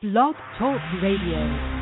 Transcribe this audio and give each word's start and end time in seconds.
Blog 0.00 0.36
Talk 0.56 0.80
Radio. 1.02 1.77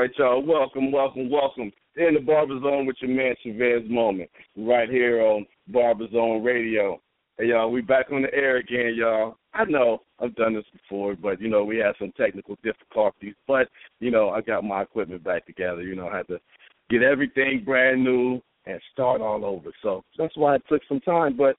Right, 0.00 0.10
y'all. 0.16 0.42
Welcome, 0.42 0.90
welcome, 0.90 1.30
welcome. 1.30 1.70
In 1.96 2.14
the 2.14 2.20
Barber 2.20 2.58
Zone 2.60 2.86
with 2.86 2.96
your 3.00 3.10
man 3.10 3.34
Chavez 3.42 3.82
Moment, 3.90 4.30
right 4.56 4.88
here 4.88 5.20
on 5.20 5.44
Barber 5.68 6.06
Zone 6.10 6.42
Radio. 6.42 7.02
Hey, 7.36 7.48
y'all, 7.48 7.70
we 7.70 7.82
back 7.82 8.06
on 8.10 8.22
the 8.22 8.32
air 8.32 8.56
again, 8.56 8.94
y'all. 8.96 9.36
I 9.52 9.64
know 9.64 10.00
I've 10.18 10.34
done 10.36 10.54
this 10.54 10.64
before, 10.72 11.16
but 11.16 11.38
you 11.38 11.48
know 11.48 11.64
we 11.64 11.76
had 11.76 11.92
some 11.98 12.12
technical 12.16 12.56
difficulties. 12.62 13.34
But 13.46 13.68
you 13.98 14.10
know 14.10 14.30
I 14.30 14.40
got 14.40 14.64
my 14.64 14.82
equipment 14.82 15.22
back 15.22 15.44
together. 15.44 15.82
You 15.82 15.96
know 15.96 16.08
I 16.08 16.18
had 16.18 16.28
to 16.28 16.40
get 16.88 17.02
everything 17.02 17.62
brand 17.62 18.02
new 18.02 18.40
and 18.64 18.80
start 18.92 19.20
all 19.20 19.44
over. 19.44 19.70
So 19.82 20.02
that's 20.16 20.36
why 20.36 20.54
it 20.54 20.62
took 20.66 20.80
some 20.88 21.00
time. 21.00 21.36
But 21.36 21.56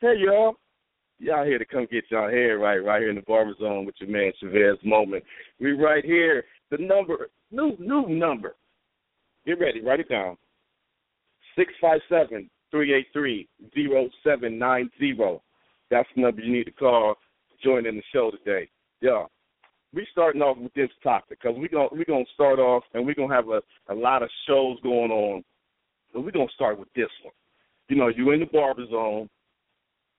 hey, 0.00 0.14
y'all, 0.16 0.54
y'all 1.18 1.44
here 1.44 1.58
to 1.58 1.66
come 1.66 1.86
get 1.90 2.04
y'all 2.10 2.30
hair 2.30 2.58
right, 2.58 2.78
right 2.78 3.02
here 3.02 3.10
in 3.10 3.16
the 3.16 3.22
Barber 3.22 3.54
Zone 3.60 3.84
with 3.84 3.96
your 3.98 4.08
man 4.08 4.32
Chavez 4.40 4.78
Moment. 4.82 5.22
We 5.60 5.72
right 5.72 6.04
here. 6.04 6.44
The 6.70 6.78
number 6.78 7.28
New 7.50 7.76
new 7.78 8.08
number. 8.08 8.56
Get 9.46 9.58
ready, 9.58 9.80
write 9.80 10.00
it 10.00 10.08
down. 10.08 10.36
Six 11.56 11.72
five 11.80 12.00
seven 12.08 12.50
three 12.70 12.94
eight 12.94 13.06
three 13.12 13.48
zero 13.74 14.08
seven 14.22 14.58
nine 14.58 14.90
zero. 14.98 15.42
That's 15.90 16.08
the 16.14 16.22
number 16.22 16.42
you 16.42 16.52
need 16.52 16.64
to 16.64 16.72
call 16.72 17.14
to 17.14 17.66
join 17.66 17.86
in 17.86 17.96
the 17.96 18.02
show 18.12 18.30
today. 18.30 18.68
Yeah. 19.00 19.24
We 19.94 20.06
starting 20.12 20.42
off 20.42 20.58
with 20.58 20.74
this 20.74 20.90
topic 21.02 21.38
because 21.40 21.56
we're 21.58 21.68
gonna 21.68 21.88
we're 21.92 22.04
gonna 22.04 22.24
start 22.34 22.58
off 22.58 22.82
and 22.92 23.06
we're 23.06 23.14
gonna 23.14 23.34
have 23.34 23.48
a, 23.48 23.62
a 23.90 23.94
lot 23.94 24.22
of 24.22 24.28
shows 24.46 24.76
going 24.82 25.10
on. 25.10 25.42
So 26.12 26.20
we're 26.20 26.30
gonna 26.30 26.46
start 26.54 26.78
with 26.78 26.92
this 26.94 27.08
one. 27.22 27.32
You 27.88 27.96
know, 27.96 28.08
you 28.08 28.30
in 28.32 28.40
the 28.40 28.46
barber 28.46 28.84
zone. 28.90 29.30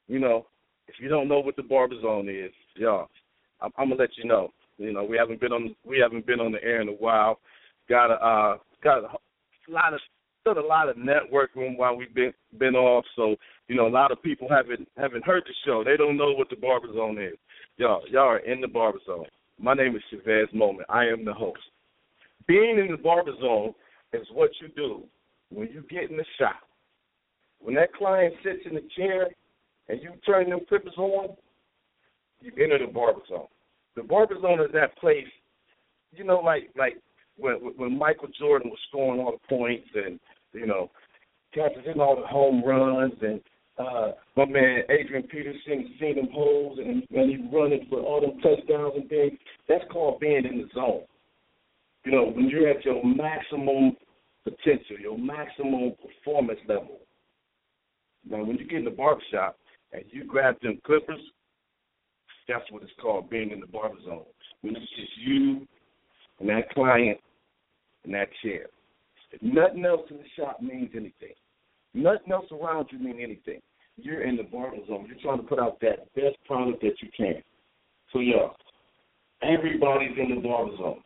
You 0.08 0.18
know, 0.18 0.48
if 0.88 0.96
you 1.00 1.08
don't 1.08 1.28
know 1.28 1.40
what 1.40 1.56
the 1.56 1.62
barber 1.62 2.02
zone 2.02 2.28
is, 2.28 2.52
yeah, 2.76 3.04
I'm, 3.62 3.72
I'm 3.78 3.90
gonna 3.90 4.02
let 4.02 4.18
you 4.18 4.26
know. 4.26 4.52
You 4.80 4.94
know, 4.94 5.04
we 5.04 5.18
haven't 5.18 5.42
been 5.42 5.52
on 5.52 5.76
we 5.86 6.00
haven't 6.00 6.26
been 6.26 6.40
on 6.40 6.54
the 6.54 6.64
air 6.64 6.82
in 6.82 6.88
a 6.88 6.94
while. 6.94 7.40
Got 7.90 8.12
a 8.12 8.26
uh, 8.26 8.58
got 8.82 9.04
a 9.04 9.72
lot 9.72 9.94
of 9.94 10.00
done 10.46 10.58
a 10.58 10.66
lot 10.66 10.88
of 10.88 10.96
networking 10.96 11.78
while 11.78 11.96
we've 11.96 12.16
been 12.16 12.34
been 12.58 12.76
off. 12.76 13.04
So 13.18 13.36
you 13.68 13.76
know, 13.76 13.88
a 13.88 13.90
lot 13.90 14.12
of 14.12 14.24
people 14.24 14.48
haven't 14.50 14.88
haven't 14.98 15.26
heard 15.26 15.44
the 15.46 15.54
show. 15.66 15.84
They 15.84 15.98
don't 15.98 16.18
know 16.18 16.32
what 16.32 16.50
the 16.50 16.56
Barber 16.56 16.88
Zone 16.94 17.22
is. 17.22 17.38
Y'all, 17.76 18.04
y'all 18.10 18.24
are 18.24 18.40
in 18.40 18.62
the 18.62 18.68
Barber 18.68 19.00
Zone. 19.06 19.26
My 19.60 19.74
name 19.74 19.98
is 19.98 20.02
Chavez 20.10 20.48
Moment. 20.54 20.88
I 20.90 21.06
am 21.06 21.26
the 21.26 21.34
host. 21.34 21.60
Being 22.48 22.80
in 22.80 22.88
the 22.90 22.98
Barber 22.98 23.34
Zone 23.42 23.74
is 24.14 24.26
what 24.34 24.50
you 24.62 24.70
do 24.70 25.04
when 25.50 25.68
you 25.68 25.84
get 25.90 26.10
in 26.10 26.16
the 26.16 26.26
shop. 26.40 26.62
When 27.60 27.76
that 27.76 27.94
client 27.94 28.34
sits 28.44 28.62
in 28.66 28.76
the 28.76 28.84
chair 28.96 29.28
and 29.90 30.02
you 30.02 30.12
turn 30.26 30.50
them 30.50 30.62
clippers 30.70 30.94
on, 30.98 31.36
you 32.40 32.54
enter 32.64 32.80
the 32.80 32.92
Barber 32.92 33.20
Zone 33.28 33.48
the 33.96 34.04
barber 34.04 34.36
zone 34.42 34.62
is 34.62 34.72
that 34.74 34.98
place, 34.98 35.28
you 36.12 36.24
know, 36.24 36.40
like 36.40 36.70
like 36.78 36.98
when 37.38 37.56
when 37.78 37.98
Michael 37.98 38.30
Jordan 38.40 38.70
was 38.70 38.80
scoring 38.90 39.20
all 39.22 39.34
the 39.34 39.48
points 39.48 39.88
and 39.96 40.20
you 40.54 40.66
know, 40.66 40.90
catching 41.54 42.00
all 42.00 42.16
the 42.16 42.28
home 42.28 42.64
runs 42.64 43.14
and 43.22 43.42
uh 43.78 44.12
my 44.36 44.46
man 44.46 44.82
Adrian 44.90 45.24
Peterson 45.24 45.94
seen 46.00 46.16
them 46.16 46.30
holes 46.34 46.80
and 46.80 47.04
when 47.10 47.30
he 47.30 47.38
running 47.56 47.86
for 47.90 48.02
all 48.02 48.22
them 48.22 48.40
touchdowns 48.42 48.94
and 48.96 49.10
things, 49.10 49.34
that's 49.68 49.86
called 49.92 50.20
being 50.20 50.46
in 50.46 50.60
the 50.60 50.68
zone. 50.74 51.04
You 52.06 52.12
know, 52.14 52.26
when 52.26 52.48
you're 52.50 52.70
at 52.70 52.86
your 52.86 53.04
maximum 53.04 53.96
potential, 54.44 54.98
your 55.00 55.18
maximum 55.18 55.94
performance 56.02 56.60
level. 56.68 57.00
Now 58.30 58.44
when 58.44 58.58
you 58.58 58.68
get 58.68 58.80
in 58.80 58.86
the 58.86 58.92
barbershop 58.92 59.58
and 59.92 60.04
you 60.12 60.26
grab 60.26 60.60
them 60.62 60.80
clippers 60.86 61.20
that's 62.50 62.70
what 62.72 62.84
it's 62.84 62.92
called, 63.02 63.30
being 63.30 63.52
in 63.52 63.60
the 63.60 63.68
barber 63.68 64.02
zone. 64.04 64.26
When 64.62 64.76
it's 64.76 64.90
just 64.96 65.12
you 65.26 65.68
and 66.40 66.50
that 66.50 66.70
client 66.72 67.18
and 68.04 68.14
that 68.14 68.28
chair. 68.44 68.66
If 69.32 69.42
nothing 69.42 69.86
else 69.86 70.02
in 70.10 70.18
the 70.18 70.24
shop 70.36 70.62
means 70.62 70.90
anything, 70.94 71.36
nothing 71.94 72.32
else 72.32 72.48
around 72.52 72.88
you 72.92 73.00
means 73.00 73.20
anything. 73.22 73.62
You're 73.98 74.24
in 74.24 74.38
the 74.38 74.44
barber 74.44 74.78
zone. 74.88 75.06
You're 75.08 75.22
trying 75.22 75.42
to 75.42 75.48
put 75.48 75.60
out 75.60 75.80
that 75.82 76.14
best 76.16 76.36
product 76.48 76.82
that 76.82 76.96
you 77.02 77.10
can. 77.16 77.44
So 78.12 78.20
yeah, 78.20 78.48
everybody's 79.44 80.18
in 80.18 80.36
the 80.36 80.42
barber 80.42 80.76
zone. 80.78 81.02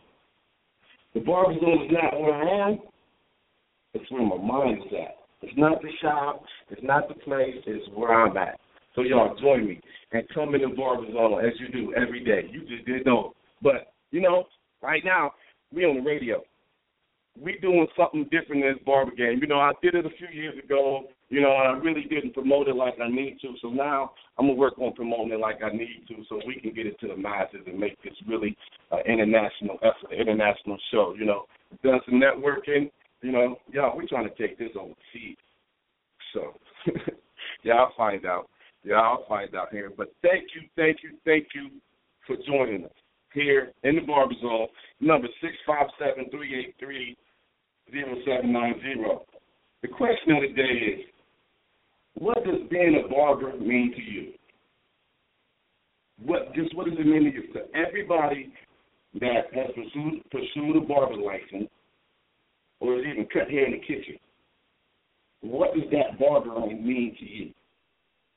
The 1.14 1.20
barber 1.20 1.60
zone 1.60 1.86
is 1.86 1.92
not 1.92 2.20
where 2.20 2.34
I 2.34 2.70
am. 2.70 2.80
It's 3.94 4.10
where 4.10 4.26
my 4.26 4.38
mind 4.38 4.84
is 4.86 4.94
at. 4.94 5.18
It's 5.42 5.58
not 5.58 5.82
the 5.82 5.90
shop. 6.02 6.44
It's 6.70 6.82
not 6.84 7.10
the 7.10 7.16
place. 7.16 7.56
It's 7.68 7.88
where 7.94 8.14
I'm 8.14 8.38
at. 8.38 8.60
So 8.96 9.02
y'all 9.02 9.36
join 9.40 9.68
me 9.68 9.82
and 10.12 10.28
come 10.34 10.54
in 10.56 10.62
the 10.62 10.76
zone 10.76 11.46
as 11.46 11.54
you 11.60 11.70
do 11.70 11.94
every 11.96 12.24
day. 12.24 12.50
You 12.52 12.62
just 12.62 12.86
didn't 12.86 13.06
know. 13.06 13.34
But, 13.62 13.94
you 14.12 14.22
know, 14.22 14.46
right 14.82 15.04
now, 15.04 15.32
we 15.74 15.86
on 15.86 15.96
the 15.96 16.02
radio. 16.02 16.42
We 17.42 17.58
doing 17.60 17.88
something 17.98 18.26
different 18.26 18.64
in 18.64 18.74
this 18.74 18.84
barber 18.86 19.16
game. 19.16 19.40
You 19.42 19.48
know, 19.48 19.60
I 19.60 19.72
did 19.82 19.96
it 19.96 20.06
a 20.06 20.10
few 20.10 20.28
years 20.32 20.56
ago, 20.64 21.06
you 21.30 21.42
know, 21.42 21.50
and 21.50 21.68
I 21.68 21.84
really 21.84 22.04
didn't 22.04 22.36
promote 22.36 22.68
it 22.68 22.76
like 22.76 22.94
I 23.04 23.10
need 23.10 23.40
to. 23.42 23.56
So 23.60 23.70
now 23.70 24.12
I'm 24.38 24.46
gonna 24.46 24.60
work 24.60 24.78
on 24.78 24.94
promoting 24.94 25.34
it 25.34 25.40
like 25.40 25.64
I 25.64 25.76
need 25.76 26.06
to 26.10 26.24
so 26.30 26.40
we 26.46 26.60
can 26.62 26.74
get 26.74 26.86
it 26.86 27.00
to 27.00 27.08
the 27.08 27.18
masses 27.18 27.62
and 27.66 27.80
make 27.80 28.02
this 28.04 28.14
really 28.28 28.56
an 28.92 29.00
international 29.08 29.80
effort, 29.82 30.14
international 30.16 30.78
show, 30.92 31.16
you 31.18 31.26
know. 31.26 31.46
Done 31.84 32.02
some 32.06 32.22
networking, 32.22 32.92
you 33.24 33.32
know, 33.32 33.58
y'all, 33.72 33.98
we 33.98 34.06
trying 34.06 34.30
to 34.30 34.36
take 34.36 34.60
this 34.60 34.70
overseas. 34.80 35.38
So 36.36 36.54
y'all 37.64 37.94
find 37.98 38.28
out. 38.28 38.48
Yeah, 38.84 38.96
I'll 38.96 39.26
find 39.28 39.56
out 39.56 39.72
here. 39.72 39.92
But 39.96 40.14
thank 40.22 40.44
you, 40.56 40.68
thank 40.76 40.98
you, 41.04 41.12
thank 41.26 41.48
you 41.56 41.70
for 42.28 42.36
joining 42.46 42.86
us 42.86 42.92
here 43.34 43.72
in 43.84 43.96
the 43.96 44.02
Barber 44.02 44.34
Zone. 44.42 44.68
Number 45.00 45.28
six 45.42 45.54
five 45.66 45.88
seven 46.00 46.30
three 46.30 46.60
eight 46.60 46.76
three 46.80 47.18
zero 47.92 48.16
seven 48.26 48.52
nine 48.52 48.76
zero. 48.82 49.26
The 49.82 49.88
question 49.88 50.36
of 50.36 50.42
the 50.42 50.54
day 50.54 50.64
is, 50.64 51.00
what 52.16 52.44
does 52.46 52.68
being 52.70 53.02
a 53.04 53.08
barber 53.08 53.54
mean 53.58 53.94
to 53.96 54.02
you? 54.02 54.34
What 56.24 56.54
just 56.54 56.76
what 56.76 56.86
does 56.88 56.98
it 56.98 57.06
mean 57.06 57.24
to 57.24 57.32
you? 57.32 57.54
To 57.54 57.62
everybody 57.76 58.54
that 59.20 59.54
has 59.54 59.68
pursued 59.76 60.24
pursued 60.30 60.78
a 60.78 60.82
barber 60.82 61.16
license 61.16 61.70
or 62.80 62.96
has 62.96 63.06
even 63.06 63.28
cut 63.32 63.50
hair 63.50 63.66
in 63.66 63.72
the 63.72 63.80
kitchen, 63.80 64.18
what 65.42 65.74
does 65.74 65.84
that 65.92 66.20
barbering 66.20 66.86
mean 66.86 67.16
to 67.20 67.26
you? 67.26 67.54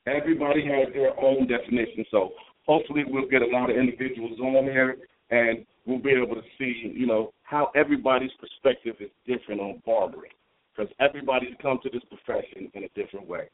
Everybody 0.07 0.63
has 0.65 0.93
their 0.93 1.19
own 1.19 1.47
definition, 1.47 2.05
so 2.09 2.31
hopefully 2.65 3.03
we'll 3.05 3.27
get 3.27 3.41
a 3.41 3.47
lot 3.47 3.69
of 3.69 3.75
individuals 3.75 4.39
on 4.39 4.63
here 4.63 4.97
and 5.29 5.65
we'll 5.85 5.99
be 5.99 6.11
able 6.11 6.35
to 6.35 6.41
see, 6.57 6.93
you 6.95 7.05
know, 7.05 7.33
how 7.43 7.71
everybody's 7.75 8.31
perspective 8.39 8.95
is 8.99 9.09
different 9.25 9.61
on 9.61 9.81
barbering 9.85 10.31
because 10.75 10.91
everybody's 10.99 11.53
come 11.61 11.79
to 11.83 11.89
this 11.89 12.03
profession 12.09 12.69
in 12.73 12.83
a 12.83 12.89
different 12.89 13.27
way. 13.27 13.49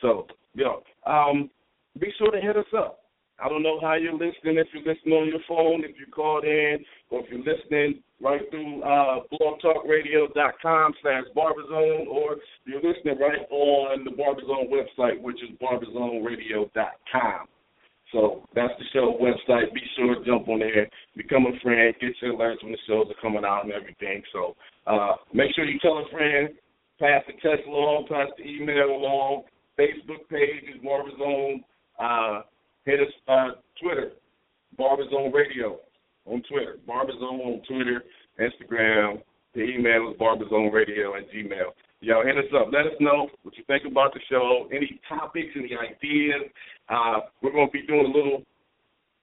So, 0.00 0.26
yo, 0.54 0.82
um, 1.06 1.50
be 1.98 2.12
sure 2.18 2.30
to 2.30 2.40
hit 2.40 2.56
us 2.56 2.66
up. 2.76 3.01
I 3.42 3.48
don't 3.48 3.62
know 3.62 3.80
how 3.80 3.94
you're 3.94 4.12
listening, 4.12 4.58
if 4.58 4.68
you're 4.72 4.94
listening 4.94 5.14
on 5.14 5.26
your 5.26 5.42
phone, 5.48 5.82
if 5.84 5.98
you 5.98 6.06
called 6.06 6.44
in, 6.44 6.78
or 7.10 7.24
if 7.24 7.26
you're 7.30 7.40
listening 7.40 8.02
right 8.22 8.40
through 8.50 8.82
uh, 8.82 9.20
blogtalkradio.com 9.34 10.94
slash 11.02 11.24
barberzone, 11.34 12.06
or 12.06 12.36
you're 12.64 12.82
listening 12.82 13.18
right 13.18 13.42
on 13.50 14.04
the 14.04 14.12
Barberzone 14.12 14.70
website, 14.70 15.20
which 15.20 15.42
is 15.42 15.50
barberzoneradio.com. 15.60 17.48
So 18.12 18.46
that's 18.54 18.74
the 18.78 18.84
show 18.92 19.18
website. 19.20 19.74
Be 19.74 19.80
sure 19.96 20.14
to 20.14 20.24
jump 20.24 20.46
on 20.48 20.60
there, 20.60 20.88
become 21.16 21.46
a 21.46 21.58
friend, 21.62 21.94
get 22.00 22.12
your 22.20 22.34
alerts 22.34 22.62
when 22.62 22.72
the 22.72 22.78
shows 22.86 23.06
are 23.10 23.20
coming 23.20 23.44
out 23.44 23.64
and 23.64 23.72
everything. 23.72 24.22
So 24.32 24.54
uh, 24.86 25.14
make 25.34 25.52
sure 25.56 25.64
you 25.64 25.80
tell 25.80 25.98
a 25.98 26.08
friend, 26.12 26.50
pass 27.00 27.22
the 27.26 27.32
text 27.42 27.66
along, 27.66 28.06
pass 28.08 28.28
the 28.38 28.44
email 28.44 28.90
along. 28.90 29.44
Facebook 29.78 30.28
page 30.30 30.62
is 30.72 30.80
Barberzone. 30.84 31.64
Uh, 31.98 32.42
hit 32.84 33.00
us 33.00 33.12
on 33.28 33.54
Twitter, 33.80 34.12
Barberzone 34.78 35.32
Radio 35.32 35.78
on 36.26 36.42
Twitter, 36.48 36.78
Barberzone 36.88 37.40
on 37.44 37.62
Twitter, 37.68 38.02
Instagram. 38.40 39.22
The 39.54 39.62
email 39.62 40.10
is 40.10 40.16
barberzoneradio 40.18 41.18
at 41.18 41.30
gmail. 41.30 41.72
Y'all 42.00 42.24
hit 42.24 42.36
us 42.38 42.50
up. 42.56 42.68
Let 42.72 42.86
us 42.86 42.98
know 43.00 43.28
what 43.42 43.56
you 43.56 43.64
think 43.66 43.84
about 43.84 44.14
the 44.14 44.20
show, 44.30 44.68
any 44.72 44.98
topics, 45.08 45.50
any 45.54 45.70
ideas. 45.76 46.50
Uh, 46.88 47.20
we're 47.42 47.52
going 47.52 47.68
to 47.68 47.72
be 47.72 47.86
doing 47.86 48.06
a 48.06 48.16
little, 48.16 48.42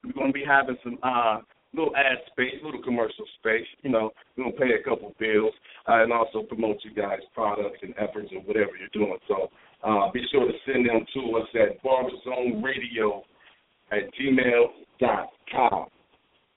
we're 0.04 0.14
going 0.14 0.32
to 0.32 0.34
be 0.34 0.46
having 0.46 0.78
some 0.84 0.98
uh, 1.04 1.40
little 1.74 1.96
ad 1.96 2.20
space, 2.32 2.56
little 2.64 2.82
commercial 2.82 3.26
space. 3.40 3.66
You 3.82 3.90
know, 3.90 4.12
we're 4.38 4.46
going 4.46 4.56
to 4.56 4.62
pay 4.62 4.72
a 4.80 4.84
couple 4.84 5.14
bills 5.20 5.54
uh, 5.90 6.04
and 6.04 6.14
also 6.14 6.44
promote 6.44 6.78
you 6.84 6.94
guys' 6.94 7.20
products 7.34 7.80
and 7.82 7.94
efforts 7.98 8.30
and 8.32 8.46
whatever 8.46 8.72
you're 8.80 8.94
doing. 8.94 9.18
So 9.28 9.50
uh, 9.84 10.12
be 10.12 10.24
sure 10.32 10.46
to 10.46 10.54
send 10.66 10.88
them 10.88 11.06
to 11.16 11.38
us 11.38 11.48
at 11.56 11.84
barberzoneradio 11.84 13.24
at 13.92 14.14
gmail 14.20 14.66
gmail.com. 15.02 15.86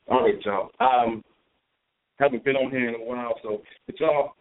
All 0.09 0.23
right, 0.23 0.35
y'all. 0.45 0.71
Um, 0.81 1.23
haven't 2.19 2.45
been 2.45 2.57
on 2.57 2.71
here 2.71 2.89
in 2.89 2.95
a 2.95 3.05
while, 3.05 3.35
so 3.43 3.63
but 3.87 3.99
y'all 4.01 4.33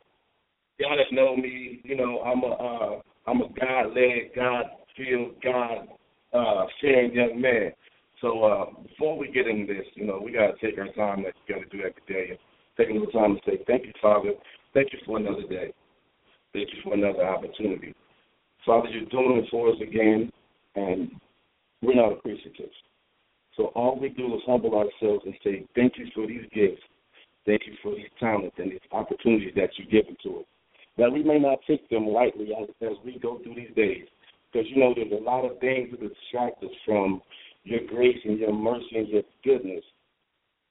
y'all 0.79 0.97
that 0.97 1.13
know 1.15 1.35
me, 1.35 1.81
you 1.83 1.95
know, 1.95 2.21
I'm 2.21 2.43
a 2.43 2.47
uh, 2.47 3.01
I'm 3.27 3.41
a 3.41 3.47
God 3.59 3.93
led, 3.95 4.31
God 4.35 4.65
filled, 4.97 5.41
God 5.43 5.87
uh 6.33 6.65
sharing 6.79 7.13
young 7.13 7.39
man. 7.39 7.71
So 8.21 8.43
uh 8.43 8.65
before 8.83 9.17
we 9.17 9.31
get 9.31 9.47
into 9.47 9.73
this, 9.73 9.85
you 9.95 10.05
know, 10.05 10.21
we 10.23 10.31
gotta 10.31 10.53
take 10.61 10.77
our 10.77 10.91
time 10.93 11.23
that 11.23 11.33
we 11.47 11.53
gotta 11.53 11.69
do 11.69 11.79
every 11.79 11.93
day 12.07 12.37
take 12.77 12.89
a 12.89 12.93
little 12.93 13.11
time 13.11 13.35
to 13.35 13.41
say, 13.45 13.63
Thank 13.67 13.85
you, 13.85 13.93
Father, 14.01 14.31
thank 14.73 14.93
you 14.93 14.99
for 15.05 15.17
another 15.17 15.43
day. 15.43 15.73
Thank 16.53 16.69
you 16.73 16.81
for 16.83 16.93
another 16.93 17.25
opportunity. 17.25 17.93
Father, 18.65 18.89
you're 18.89 19.09
doing 19.09 19.43
it 19.43 19.49
for 19.49 19.69
us 19.69 19.77
again 19.81 20.31
and 20.75 21.11
we're 21.81 21.95
not 21.95 22.13
appreciative. 22.13 22.69
So 23.57 23.65
all 23.75 23.99
we 23.99 24.09
do 24.09 24.33
is 24.35 24.41
humble 24.45 24.75
ourselves 24.75 25.23
and 25.25 25.35
say, 25.43 25.65
Thank 25.75 25.97
you 25.97 26.07
for 26.15 26.27
these 26.27 26.45
gifts. 26.53 26.81
Thank 27.45 27.63
you 27.65 27.73
for 27.81 27.95
these 27.95 28.05
talents 28.19 28.55
and 28.59 28.71
these 28.71 28.79
opportunities 28.91 29.53
that 29.55 29.69
you've 29.77 29.89
given 29.89 30.15
to 30.23 30.39
us 30.39 30.45
that 30.97 31.11
we 31.11 31.23
may 31.23 31.39
not 31.39 31.59
take 31.67 31.89
them 31.89 32.07
lightly 32.07 32.49
as, 32.59 32.67
as 32.81 32.97
we 33.05 33.17
go 33.19 33.39
through 33.43 33.55
these 33.55 33.75
days. 33.75 34.05
Because, 34.51 34.67
you 34.69 34.79
know, 34.79 34.93
there's 34.95 35.11
a 35.11 35.23
lot 35.23 35.45
of 35.45 35.59
things 35.59 35.89
that 35.91 36.01
distract 36.01 36.63
us 36.63 36.71
from 36.85 37.21
your 37.63 37.79
grace 37.87 38.17
and 38.25 38.37
your 38.37 38.53
mercy 38.53 38.97
and 38.97 39.07
your 39.07 39.23
goodness. 39.43 39.83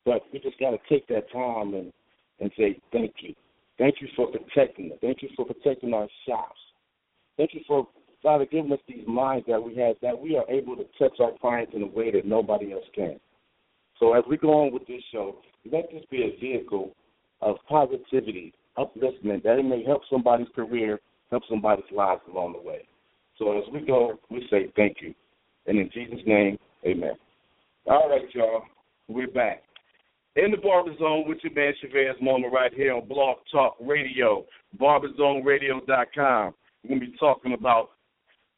But 0.05 0.23
we 0.33 0.39
just 0.39 0.59
got 0.61 0.71
to 0.71 0.79
take 0.89 1.07
that 1.09 1.31
time 1.33 1.75
and, 1.75 1.93
and 2.41 2.51
say, 2.57 2.79
thank 2.93 3.15
you. 3.21 3.35
Thank 3.79 3.97
you 4.01 4.09
for 4.15 4.29
protecting 4.31 4.93
us. 4.93 4.99
Thank 5.01 5.23
you 5.23 5.31
for 5.35 5.47
protecting 5.47 5.95
our 5.95 6.09
shops. 6.29 6.61
Thank 7.39 7.55
you 7.55 7.63
for, 7.67 7.89
Father, 8.23 8.47
giving 8.47 8.73
us 8.73 8.79
these 8.87 9.07
minds 9.07 9.47
that 9.49 9.63
we 9.63 9.75
have, 9.77 9.97
that 10.03 10.19
we 10.19 10.37
are 10.37 10.49
able 10.51 10.77
to 10.77 10.85
touch 10.99 11.19
our 11.21 11.33
clients 11.41 11.73
in 11.75 11.83
a 11.83 11.87
way 11.87 12.11
that 12.11 12.27
nobody 12.27 12.73
else 12.73 12.85
can. 12.95 13.19
So 13.99 14.15
as 14.15 14.25
we 14.29 14.37
go 14.37 14.63
on 14.63 14.73
with 14.73 14.87
this 14.87 15.03
show, 15.13 15.37
let 15.71 15.91
this 15.91 16.03
be 16.11 16.23
a 16.23 16.41
vehicle 16.41 16.95
of 17.41 17.57
positivity 17.69 18.53
upliftment 18.79 19.43
that 19.43 19.59
it 19.59 19.65
may 19.65 19.85
help 19.85 20.03
somebody's 20.11 20.49
career, 20.55 21.01
help 21.31 21.43
somebody's 21.49 21.85
lives 21.93 22.23
along 22.31 22.53
the 22.53 22.67
way. 22.67 22.87
So 23.39 23.59
as 23.59 23.65
we 23.73 23.81
go, 23.81 24.19
we 24.31 24.47
say 24.51 24.71
thank 24.77 24.99
you. 25.01 25.15
And 25.67 25.79
in 25.79 25.91
Jesus' 25.93 26.21
name, 26.27 26.59
amen. 26.87 27.15
All 27.87 28.09
right, 28.09 28.23
y'all. 28.35 28.63
We're 29.09 29.29
back. 29.29 29.63
In 30.37 30.51
the 30.51 30.59
Barber 30.59 30.97
Zone 30.99 31.25
with 31.27 31.39
your 31.43 31.53
man 31.55 31.73
Chavez 31.81 32.17
Moment 32.21 32.53
right 32.53 32.73
here 32.73 32.95
on 32.95 33.09
Blog 33.09 33.39
Talk 33.51 33.77
Radio, 33.81 34.45
barberzoneradio.com. 34.81 36.55
We're 36.83 36.89
going 36.89 37.01
to 37.01 37.07
be 37.07 37.17
talking 37.19 37.53
about 37.53 37.91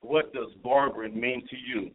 what 0.03 0.33
does 0.33 0.51
barbering 0.63 1.19
mean 1.19 1.47
to 1.49 1.57
you. 1.57 1.91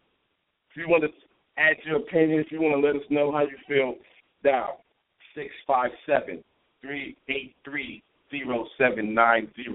If 0.72 0.78
you 0.78 0.90
want 0.90 1.04
to 1.04 1.10
add 1.58 1.78
your 1.86 1.98
opinion, 1.98 2.40
if 2.40 2.52
you 2.52 2.62
want 2.62 2.82
to 2.82 2.88
let 2.88 2.96
us 2.96 3.08
know 3.10 3.32
how 3.32 3.42
you 3.42 3.58
feel, 3.68 3.96
dial 4.44 4.84
657 5.36 6.44
383 6.82 8.04
0790. 8.32 9.66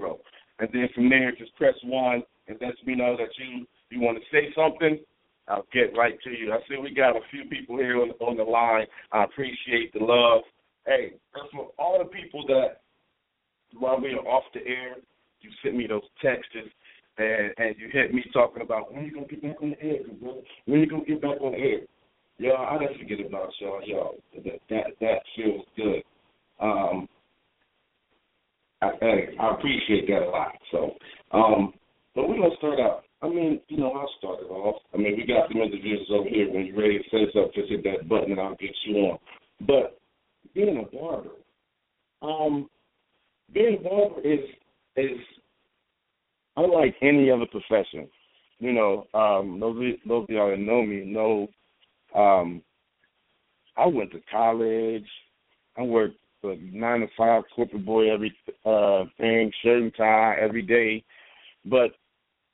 And 0.59 0.69
then 0.71 0.89
from 0.93 1.09
there, 1.09 1.31
just 1.31 1.55
press 1.55 1.75
1 1.83 2.23
and 2.47 2.57
let 2.61 2.73
me 2.85 2.95
know 2.95 3.15
that 3.17 3.29
you, 3.37 3.65
you 3.89 3.99
want 3.99 4.17
to 4.17 4.23
say 4.31 4.53
something. 4.55 4.99
I'll 5.47 5.65
get 5.73 5.95
right 5.97 6.17
to 6.23 6.29
you. 6.29 6.53
I 6.53 6.59
see 6.69 6.77
we 6.77 6.93
got 6.93 7.17
a 7.17 7.21
few 7.29 7.45
people 7.45 7.77
here 7.77 8.01
on, 8.01 8.11
on 8.21 8.37
the 8.37 8.43
line. 8.43 8.85
I 9.11 9.25
appreciate 9.25 9.91
the 9.93 9.99
love. 9.99 10.43
Hey, 10.85 11.13
that's 11.33 11.47
for 11.51 11.71
all 11.77 11.99
the 11.99 12.05
people 12.05 12.45
that, 12.47 12.81
while 13.77 13.99
we 13.99 14.13
are 14.13 14.27
off 14.27 14.43
the 14.53 14.61
air, 14.61 14.95
you 15.41 15.49
sent 15.61 15.75
me 15.75 15.87
those 15.87 16.03
texts 16.21 16.55
and 17.17 17.51
and 17.57 17.75
you 17.77 17.89
hit 17.91 18.13
me 18.13 18.23
talking 18.33 18.63
about 18.63 18.93
when 18.93 19.05
you 19.05 19.13
gonna 19.13 19.27
get 19.27 19.43
back 19.43 19.61
on 19.61 19.71
the 19.71 19.83
air, 19.83 19.99
brother. 20.21 20.41
When 20.65 20.79
you 20.79 20.87
gonna 20.87 21.05
get 21.05 21.21
back 21.21 21.41
on 21.41 21.51
the 21.51 21.57
air? 21.57 21.79
Y'all, 22.39 22.65
I 22.65 22.83
don't 22.83 22.97
forget 22.97 23.25
about 23.25 23.49
y'all. 23.59 23.81
Y'all, 23.85 24.15
that 24.33 24.59
that 24.69 24.85
that 24.99 25.19
feels 25.35 25.65
good. 25.77 26.03
Um, 26.59 27.07
I, 28.81 28.89
I 29.39 29.53
appreciate 29.53 30.07
that 30.07 30.23
a 30.23 30.29
lot. 30.29 30.53
So, 30.71 30.91
um, 31.31 31.73
but 32.15 32.27
we're 32.27 32.37
gonna 32.37 32.55
start 32.57 32.79
out. 32.79 33.03
I 33.21 33.29
mean, 33.29 33.61
you 33.69 33.77
know, 33.77 33.91
I'll 33.91 34.09
start 34.17 34.39
it 34.41 34.51
off. 34.51 34.81
I 34.93 34.97
mean, 34.97 35.15
we 35.15 35.25
got 35.25 35.47
some 35.49 35.61
individuals 35.61 36.07
over 36.11 36.27
here. 36.27 36.51
When 36.51 36.65
you're 36.65 36.77
ready 36.77 36.97
to 36.97 37.03
say 37.09 37.31
something, 37.33 37.53
just 37.55 37.69
hit 37.69 37.83
that 37.83 38.09
button 38.09 38.31
and 38.31 38.39
I'll 38.39 38.55
get 38.55 38.71
you 38.85 38.95
on. 38.97 39.19
But 39.65 39.99
being 40.53 40.77
a 40.77 40.95
barber, 40.95 41.29
um, 42.21 42.69
being 43.53 43.77
a 43.79 43.83
barber 43.83 44.21
is 44.21 44.39
is 44.97 45.17
unlike 46.57 46.95
any 47.01 47.31
other 47.31 47.45
profession. 47.45 48.07
You 48.59 48.73
know, 48.73 49.07
um, 49.13 49.59
those 49.59 49.75
those 50.07 50.23
of 50.23 50.29
y'all 50.29 50.49
that 50.49 50.59
know 50.59 50.83
me 50.83 51.03
know 51.05 51.47
um, 52.15 52.61
I 53.75 53.87
went 53.87 54.11
to 54.11 54.21
college. 54.31 55.07
I 55.77 55.81
worked 55.81 56.17
a 56.43 56.55
nine 56.71 56.99
to 57.01 57.07
five 57.17 57.43
corporate 57.55 57.85
boy 57.85 58.13
every 58.13 58.35
uh 58.65 59.05
thing, 59.17 59.51
shirt 59.63 59.81
and 59.81 59.93
tie 59.95 60.37
every 60.39 60.61
day. 60.61 61.03
But 61.65 61.91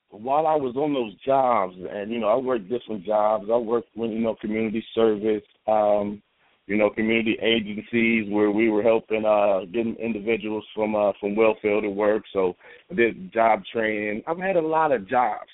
while 0.10 0.48
I 0.48 0.56
was 0.56 0.76
on 0.76 0.94
those 0.94 1.14
jobs 1.26 1.76
and 1.92 2.12
you 2.12 2.20
know, 2.20 2.28
I 2.28 2.36
worked 2.36 2.70
different 2.70 3.06
jobs. 3.06 3.46
I 3.52 3.58
worked 3.58 3.90
you 3.96 4.20
know, 4.20 4.36
community 4.40 4.84
service, 4.96 5.44
um, 5.68 6.22
you 6.70 6.78
know, 6.78 6.92
community 6.92 7.36
agencies 7.42 8.32
where 8.32 8.52
we 8.52 8.70
were 8.70 8.84
helping 8.84 9.26
uh 9.26 9.66
getting 9.74 9.96
individuals 9.96 10.64
from 10.76 10.96
uh 10.96 11.12
from 11.20 11.36
welfare 11.36 11.82
to 11.82 11.90
work. 11.90 12.24
So 12.32 12.56
I 12.92 12.94
did 12.94 13.34
job 13.34 13.64
training. 13.74 14.22
I've 14.28 14.38
had 14.38 14.56
a 14.56 14.62
lot 14.62 14.92
of 14.92 15.10
jobs. 15.10 15.50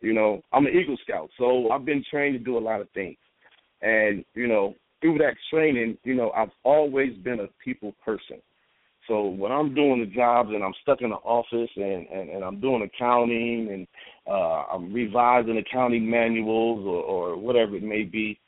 You 0.00 0.12
know, 0.12 0.42
I'm 0.52 0.66
an 0.66 0.72
Eagle 0.72 0.96
Scout, 1.02 1.30
so 1.38 1.70
I've 1.70 1.84
been 1.84 2.04
trained 2.08 2.38
to 2.38 2.44
do 2.44 2.56
a 2.56 2.60
lot 2.60 2.80
of 2.80 2.88
things. 2.90 3.16
And, 3.82 4.24
you 4.34 4.46
know, 4.46 4.74
through 5.00 5.18
that 5.18 5.34
training, 5.50 5.98
you 6.04 6.14
know, 6.14 6.30
I've 6.30 6.52
always 6.62 7.16
been 7.18 7.40
a 7.40 7.48
people 7.62 7.94
person. 8.04 8.40
So 9.08 9.24
when 9.24 9.50
I'm 9.50 9.74
doing 9.74 10.00
the 10.00 10.14
jobs 10.14 10.50
and 10.52 10.62
I'm 10.62 10.72
stuck 10.82 11.00
in 11.00 11.10
the 11.10 11.16
office 11.16 11.70
and, 11.76 12.06
and, 12.08 12.30
and 12.30 12.44
I'm 12.44 12.60
doing 12.60 12.82
accounting 12.82 13.68
and 13.72 13.86
uh, 14.26 14.64
I'm 14.72 14.92
revising 14.92 15.58
accounting 15.58 16.08
manuals 16.08 16.86
or, 16.86 17.02
or 17.02 17.36
whatever 17.36 17.76
it 17.76 17.82
may 17.82 18.02
be, 18.02 18.38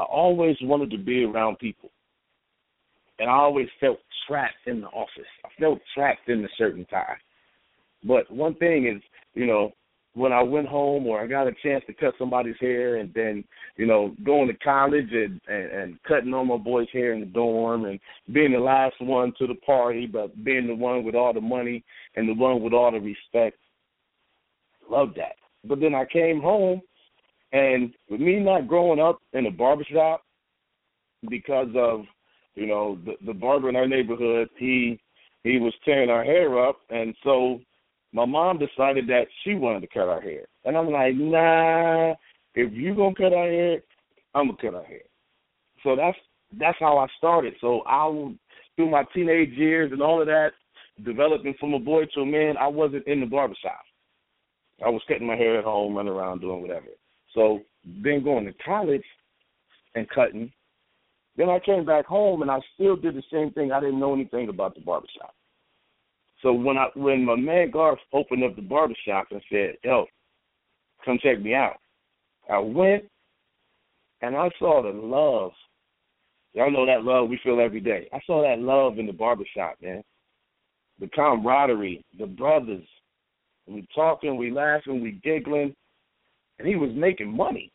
I 0.00 0.04
always 0.04 0.56
wanted 0.62 0.90
to 0.92 0.98
be 0.98 1.24
around 1.24 1.58
people. 1.58 1.90
And 3.18 3.28
I 3.28 3.34
always 3.34 3.68
felt 3.80 3.98
trapped 4.26 4.66
in 4.66 4.80
the 4.80 4.86
office. 4.86 5.28
I 5.44 5.48
felt 5.60 5.78
trapped 5.94 6.28
in 6.28 6.42
a 6.42 6.48
certain 6.56 6.86
time. 6.86 7.18
But 8.04 8.30
one 8.30 8.54
thing 8.54 8.86
is, 8.86 9.02
you 9.34 9.46
know, 9.46 9.72
when 10.14 10.32
I 10.32 10.42
went 10.42 10.66
home 10.66 11.06
or 11.06 11.20
I 11.20 11.26
got 11.26 11.46
a 11.46 11.52
chance 11.62 11.84
to 11.86 11.92
cut 11.92 12.14
somebody's 12.18 12.56
hair 12.60 12.96
and 12.96 13.12
then, 13.14 13.44
you 13.76 13.86
know, 13.86 14.14
going 14.24 14.48
to 14.48 14.54
college 14.54 15.12
and, 15.12 15.38
and, 15.46 15.70
and 15.70 16.02
cutting 16.04 16.32
on 16.32 16.48
my 16.48 16.56
boy's 16.56 16.88
hair 16.94 17.12
in 17.12 17.20
the 17.20 17.26
dorm 17.26 17.84
and 17.84 18.00
being 18.32 18.52
the 18.52 18.58
last 18.58 18.96
one 19.00 19.34
to 19.38 19.46
the 19.46 19.54
party 19.54 20.06
but 20.06 20.42
being 20.42 20.66
the 20.66 20.74
one 20.74 21.04
with 21.04 21.14
all 21.14 21.34
the 21.34 21.40
money 21.42 21.84
and 22.16 22.26
the 22.26 22.34
one 22.34 22.62
with 22.62 22.72
all 22.72 22.90
the 22.90 22.98
respect. 22.98 23.58
Love 24.90 25.10
that. 25.16 25.36
But 25.62 25.78
then 25.78 25.94
I 25.94 26.06
came 26.06 26.40
home 26.40 26.80
and 27.52 27.92
with 28.08 28.20
me 28.20 28.38
not 28.38 28.68
growing 28.68 29.00
up 29.00 29.20
in 29.32 29.46
a 29.46 29.50
barbershop 29.50 30.22
because 31.28 31.68
of, 31.76 32.02
you 32.54 32.66
know, 32.66 32.98
the 33.04 33.14
the 33.26 33.34
barber 33.34 33.68
in 33.68 33.76
our 33.76 33.88
neighborhood, 33.88 34.48
he 34.56 35.00
he 35.44 35.58
was 35.58 35.74
tearing 35.84 36.10
our 36.10 36.24
hair 36.24 36.62
up 36.68 36.80
and 36.90 37.14
so 37.24 37.60
my 38.12 38.24
mom 38.24 38.58
decided 38.58 39.06
that 39.08 39.26
she 39.44 39.54
wanted 39.54 39.80
to 39.80 39.86
cut 39.86 40.08
our 40.08 40.20
hair. 40.20 40.42
And 40.64 40.76
I'm 40.76 40.90
like, 40.90 41.14
nah, 41.14 42.14
if 42.54 42.72
you 42.72 42.94
gonna 42.94 43.14
cut 43.14 43.32
our 43.32 43.48
hair, 43.48 43.82
I'm 44.34 44.46
gonna 44.46 44.58
cut 44.60 44.74
our 44.74 44.84
hair. 44.84 45.02
So 45.82 45.96
that's 45.96 46.18
that's 46.58 46.78
how 46.80 46.98
I 46.98 47.06
started. 47.18 47.54
So 47.60 47.82
I 47.86 48.34
through 48.76 48.90
my 48.90 49.04
teenage 49.14 49.52
years 49.52 49.92
and 49.92 50.02
all 50.02 50.20
of 50.20 50.26
that, 50.26 50.50
developing 51.04 51.54
from 51.60 51.74
a 51.74 51.78
boy 51.78 52.04
to 52.14 52.20
a 52.20 52.26
man, 52.26 52.56
I 52.56 52.66
wasn't 52.66 53.06
in 53.06 53.20
the 53.20 53.26
barbershop. 53.26 53.80
I 54.84 54.88
was 54.88 55.02
cutting 55.06 55.26
my 55.26 55.36
hair 55.36 55.58
at 55.58 55.64
home, 55.64 55.94
running 55.94 56.12
around 56.12 56.40
doing 56.40 56.62
whatever. 56.62 56.86
So 57.34 57.60
then 57.84 58.22
going 58.24 58.46
to 58.46 58.52
college 58.64 59.04
and 59.94 60.08
cutting, 60.10 60.52
then 61.36 61.48
I 61.48 61.58
came 61.58 61.84
back 61.84 62.06
home 62.06 62.42
and 62.42 62.50
I 62.50 62.58
still 62.74 62.96
did 62.96 63.14
the 63.14 63.22
same 63.32 63.52
thing. 63.52 63.72
I 63.72 63.80
didn't 63.80 64.00
know 64.00 64.14
anything 64.14 64.48
about 64.48 64.74
the 64.74 64.80
barbershop. 64.80 65.34
So 66.42 66.52
when 66.52 66.78
I 66.78 66.86
when 66.94 67.24
my 67.24 67.36
man 67.36 67.70
Garth 67.70 67.98
opened 68.12 68.44
up 68.44 68.56
the 68.56 68.62
barbershop 68.62 69.28
and 69.30 69.42
said, 69.50 69.76
Yo, 69.84 70.06
come 71.04 71.18
check 71.22 71.40
me 71.40 71.54
out. 71.54 71.76
I 72.50 72.58
went 72.58 73.04
and 74.22 74.36
I 74.36 74.50
saw 74.58 74.82
the 74.82 74.90
love. 74.90 75.52
Y'all 76.54 76.70
know 76.70 76.86
that 76.86 77.04
love 77.04 77.28
we 77.28 77.38
feel 77.42 77.60
every 77.60 77.80
day. 77.80 78.08
I 78.12 78.20
saw 78.26 78.42
that 78.42 78.58
love 78.58 78.98
in 78.98 79.06
the 79.06 79.12
barbershop, 79.12 79.76
man. 79.80 80.02
The 80.98 81.08
camaraderie, 81.08 82.04
the 82.18 82.26
brothers. 82.26 82.86
We 83.66 83.86
talking, 83.94 84.36
we 84.36 84.50
laughing, 84.50 85.00
we 85.00 85.12
giggling, 85.22 85.74
and 86.60 86.68
he 86.68 86.76
was 86.76 86.90
making 86.94 87.36
money. 87.36 87.72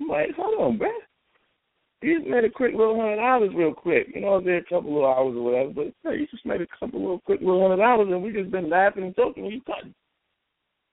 I'm 0.00 0.08
like, 0.08 0.30
hold 0.36 0.60
on, 0.60 0.78
man 0.78 0.90
he 2.00 2.14
just 2.14 2.26
made 2.26 2.44
a 2.44 2.50
quick 2.50 2.72
little 2.72 2.96
hundred 3.00 3.16
dollars 3.16 3.50
real 3.54 3.72
quick. 3.72 4.08
You 4.14 4.20
know, 4.20 4.36
I 4.36 4.44
there 4.44 4.58
a 4.58 4.64
couple 4.64 4.92
little 4.94 5.12
hours 5.12 5.34
or 5.36 5.42
whatever, 5.42 5.70
but 6.04 6.12
he 6.12 6.26
just 6.30 6.44
made 6.44 6.60
a 6.60 6.66
couple 6.78 7.00
little 7.00 7.20
quick 7.20 7.40
little 7.40 7.62
hundred 7.62 7.82
dollars, 7.82 8.08
and 8.10 8.22
we 8.22 8.32
just 8.32 8.50
been 8.50 8.70
laughing 8.70 9.04
and 9.04 9.16
joking 9.16 9.44
when 9.44 9.52
you 9.52 9.60
cutting. 9.62 9.94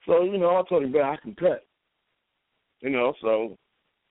So 0.07 0.23
you 0.23 0.37
know, 0.37 0.57
I 0.57 0.63
told 0.67 0.83
him, 0.83 0.91
"Man, 0.91 1.03
I 1.03 1.17
can 1.17 1.35
cut." 1.35 1.65
You 2.79 2.89
know, 2.89 3.13
so 3.21 3.57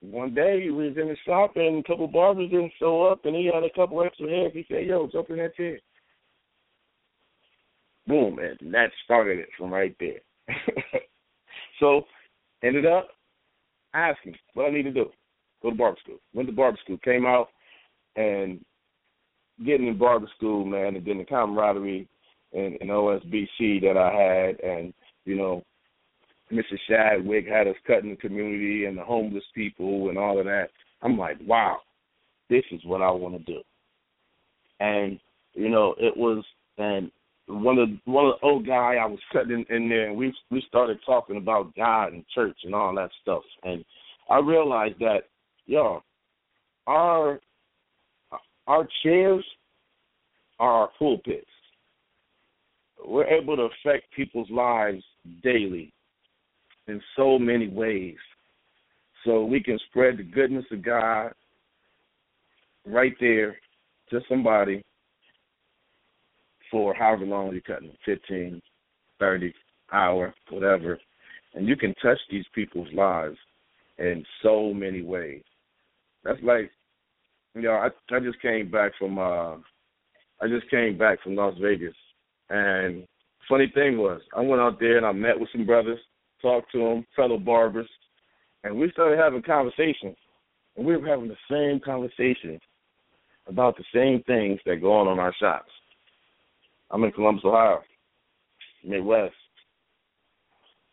one 0.00 0.34
day 0.34 0.62
he 0.62 0.70
was 0.70 0.96
in 0.96 1.08
the 1.08 1.16
shop 1.26 1.56
and 1.56 1.78
a 1.78 1.88
couple 1.88 2.06
barbers 2.08 2.50
didn't 2.50 2.72
show 2.78 3.04
up, 3.04 3.24
and 3.24 3.36
he 3.36 3.50
had 3.52 3.64
a 3.64 3.70
couple 3.74 4.02
extra 4.02 4.28
hairs. 4.28 4.52
He 4.54 4.64
said, 4.68 4.86
"Yo, 4.86 5.08
jump 5.08 5.30
in 5.30 5.36
that 5.38 5.56
chair." 5.56 5.78
Boom, 8.06 8.38
and 8.38 8.74
that 8.74 8.90
started 9.04 9.38
it 9.38 9.48
from 9.56 9.72
right 9.72 9.96
there. 9.98 10.20
so 11.80 12.04
ended 12.62 12.86
up 12.86 13.08
asking 13.94 14.36
what 14.54 14.66
I 14.66 14.70
need 14.70 14.84
to 14.84 14.92
do 14.92 15.10
go 15.62 15.70
to 15.70 15.76
barber 15.76 15.98
school. 16.02 16.18
Went 16.34 16.48
to 16.48 16.54
barber 16.54 16.78
school, 16.84 16.98
came 16.98 17.24
out, 17.24 17.48
and 18.16 18.64
getting 19.64 19.86
in 19.86 19.98
barber 19.98 20.28
school, 20.36 20.64
man, 20.64 20.96
and 20.96 21.06
then 21.06 21.18
the 21.18 21.24
camaraderie 21.24 22.08
and, 22.52 22.76
and 22.80 22.90
OSBC 22.90 23.80
that 23.82 23.96
I 23.96 24.12
had, 24.12 24.60
and 24.60 24.92
you 25.24 25.36
know, 25.36 25.62
Mrs. 26.52 26.78
Shadwick 26.88 27.46
had 27.46 27.68
us 27.68 27.76
cutting 27.86 28.10
the 28.10 28.16
community 28.16 28.84
and 28.84 28.98
the 28.98 29.04
homeless 29.04 29.44
people 29.54 30.10
and 30.10 30.18
all 30.18 30.38
of 30.38 30.44
that. 30.44 30.68
I'm 31.00 31.16
like, 31.16 31.38
wow, 31.46 31.78
this 32.50 32.64
is 32.72 32.80
what 32.84 33.00
I 33.00 33.10
want 33.10 33.34
to 33.34 33.52
do. 33.52 33.60
And 34.80 35.18
you 35.54 35.68
know, 35.68 35.94
it 35.98 36.16
was 36.16 36.44
and 36.78 37.10
one 37.46 37.78
of 37.78 37.88
one 38.04 38.26
of 38.26 38.34
the 38.40 38.46
old 38.46 38.66
guy 38.66 38.94
I 38.94 39.06
was 39.06 39.18
sitting 39.34 39.64
in, 39.68 39.76
in 39.76 39.88
there, 39.88 40.08
and 40.08 40.16
we 40.16 40.34
we 40.50 40.62
started 40.68 40.98
talking 41.04 41.36
about 41.36 41.74
God 41.74 42.12
and 42.12 42.24
church 42.34 42.56
and 42.64 42.74
all 42.74 42.94
that 42.94 43.10
stuff. 43.20 43.42
And 43.64 43.84
I 44.30 44.38
realized 44.38 44.98
that 45.00 45.22
yo, 45.66 46.02
our 46.86 47.40
our 48.66 48.86
chairs 49.02 49.44
are 50.58 50.72
our 50.72 50.90
pulpits. 50.98 51.46
We're 53.04 53.26
able 53.26 53.56
to 53.56 53.62
affect 53.62 54.12
people's 54.14 54.50
lives 54.50 55.02
daily 55.42 55.92
in 56.86 57.00
so 57.16 57.38
many 57.38 57.68
ways. 57.68 58.16
So 59.24 59.44
we 59.44 59.60
can 59.60 59.78
spread 59.88 60.18
the 60.18 60.22
goodness 60.22 60.64
of 60.70 60.84
God 60.84 61.32
right 62.86 63.14
there 63.20 63.56
to 64.10 64.20
somebody 64.28 64.84
for 66.72 66.92
however 66.94 67.24
long 67.24 67.52
you're 67.52 67.60
cutting, 67.60 67.92
15, 68.04 68.60
30, 69.20 69.54
hour, 69.92 70.34
whatever. 70.50 70.98
And 71.54 71.68
you 71.68 71.76
can 71.76 71.94
touch 72.02 72.18
these 72.30 72.46
people's 72.54 72.92
lives 72.94 73.36
in 73.98 74.24
so 74.42 74.72
many 74.72 75.02
ways. 75.02 75.42
That's 76.24 76.42
like, 76.42 76.70
you 77.54 77.62
know, 77.62 77.72
I 77.72 77.88
I 78.14 78.20
just 78.20 78.40
came 78.40 78.70
back 78.70 78.92
from 78.98 79.18
uh, 79.18 79.56
I 80.40 80.48
just 80.48 80.68
came 80.70 80.96
back 80.96 81.22
from 81.22 81.36
Las 81.36 81.54
Vegas, 81.60 81.94
and 82.48 83.06
funny 83.48 83.70
thing 83.74 83.98
was, 83.98 84.22
I 84.34 84.40
went 84.40 84.62
out 84.62 84.80
there 84.80 84.96
and 84.96 85.04
I 85.04 85.12
met 85.12 85.38
with 85.38 85.50
some 85.52 85.66
brothers, 85.66 85.98
talked 86.40 86.72
to 86.72 86.78
them, 86.78 87.06
fellow 87.14 87.38
barbers, 87.38 87.88
and 88.64 88.78
we 88.78 88.90
started 88.92 89.18
having 89.18 89.42
conversations, 89.42 90.16
and 90.76 90.86
we 90.86 90.96
were 90.96 91.06
having 91.06 91.28
the 91.28 91.36
same 91.50 91.80
conversations 91.84 92.60
about 93.46 93.76
the 93.76 93.84
same 93.94 94.22
things 94.22 94.58
that 94.64 94.80
go 94.80 94.92
on 94.92 95.12
in 95.12 95.18
our 95.18 95.34
shops. 95.38 95.70
I'm 96.92 97.04
in 97.04 97.12
Columbus, 97.12 97.44
Ohio, 97.44 97.80
Midwest. 98.84 99.34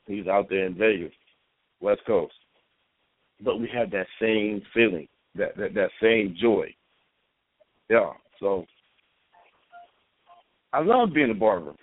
He's 0.07 0.27
out 0.27 0.47
there 0.49 0.65
in 0.65 0.75
Vegas, 0.75 1.13
West 1.81 2.01
Coast. 2.07 2.33
But 3.43 3.59
we 3.59 3.69
had 3.71 3.91
that 3.91 4.07
same 4.19 4.61
feeling 4.73 5.07
that 5.35 5.55
that, 5.57 5.73
that 5.75 5.89
same 6.01 6.35
joy. 6.41 6.73
Yeah. 7.89 8.11
So 8.39 8.65
I 10.73 10.81
love 10.81 11.13
being 11.13 11.31
a 11.31 11.35
barber. 11.35 11.73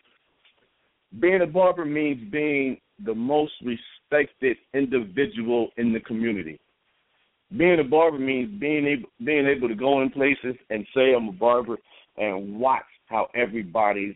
Being 1.20 1.42
a 1.42 1.46
barber 1.46 1.84
means 1.84 2.30
being 2.30 2.78
the 3.04 3.14
most 3.14 3.52
respected 3.62 4.56
individual 4.74 5.68
in 5.76 5.92
the 5.92 6.00
community. 6.00 6.58
Being 7.56 7.80
a 7.80 7.84
barber 7.84 8.18
means 8.18 8.58
being 8.58 8.86
able 8.86 9.08
being 9.24 9.46
able 9.46 9.68
to 9.68 9.74
go 9.74 10.02
in 10.02 10.10
places 10.10 10.56
and 10.70 10.86
say 10.94 11.14
I'm 11.14 11.28
a 11.28 11.32
barber 11.32 11.76
and 12.16 12.58
watch 12.58 12.84
how 13.06 13.28
everybody's 13.34 14.14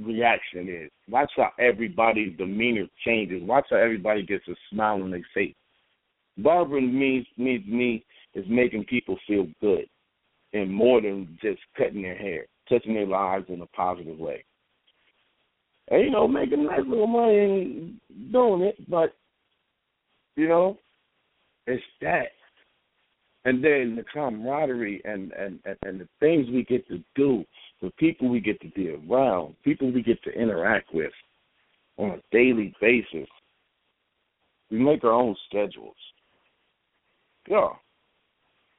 reaction 0.00 0.68
is. 0.68 0.90
Watch 1.08 1.30
how 1.36 1.50
everybody's 1.58 2.36
demeanor 2.36 2.86
changes. 3.04 3.42
Watch 3.42 3.66
how 3.70 3.76
everybody 3.76 4.24
gets 4.24 4.46
a 4.48 4.54
smile 4.70 5.02
on 5.02 5.10
their 5.10 5.26
face. 5.34 5.54
Barbering 6.36 6.96
means 6.96 7.26
me 7.36 8.04
is 8.34 8.44
making 8.48 8.84
people 8.84 9.18
feel 9.26 9.46
good 9.60 9.86
and 10.52 10.72
more 10.72 11.00
than 11.00 11.36
just 11.42 11.60
cutting 11.76 12.02
their 12.02 12.16
hair, 12.16 12.46
touching 12.68 12.94
their 12.94 13.06
lives 13.06 13.46
in 13.48 13.60
a 13.60 13.66
positive 13.66 14.18
way. 14.18 14.44
And 15.90 16.04
you 16.04 16.10
know, 16.10 16.28
making 16.28 16.66
nice 16.66 16.80
little 16.86 17.06
money 17.06 17.38
and 17.38 18.32
doing 18.32 18.62
it, 18.62 18.90
but 18.90 19.14
you 20.36 20.48
know, 20.48 20.78
it's 21.66 21.82
that. 22.00 22.28
And 23.44 23.64
then 23.64 23.96
the 23.96 24.04
camaraderie 24.12 25.00
and, 25.04 25.32
and, 25.32 25.58
and, 25.64 25.76
and 25.82 26.00
the 26.00 26.08
things 26.20 26.46
we 26.50 26.64
get 26.64 26.86
to 26.88 27.02
do, 27.14 27.44
the 27.80 27.90
people 27.92 28.28
we 28.28 28.40
get 28.40 28.60
to 28.60 28.68
be 28.70 28.90
around, 28.90 29.54
people 29.64 29.92
we 29.92 30.02
get 30.02 30.22
to 30.24 30.30
interact 30.30 30.92
with 30.92 31.12
on 31.96 32.10
a 32.10 32.22
daily 32.32 32.74
basis. 32.80 33.28
We 34.70 34.78
make 34.78 35.04
our 35.04 35.12
own 35.12 35.36
schedules. 35.48 35.96
Yeah. 37.48 37.68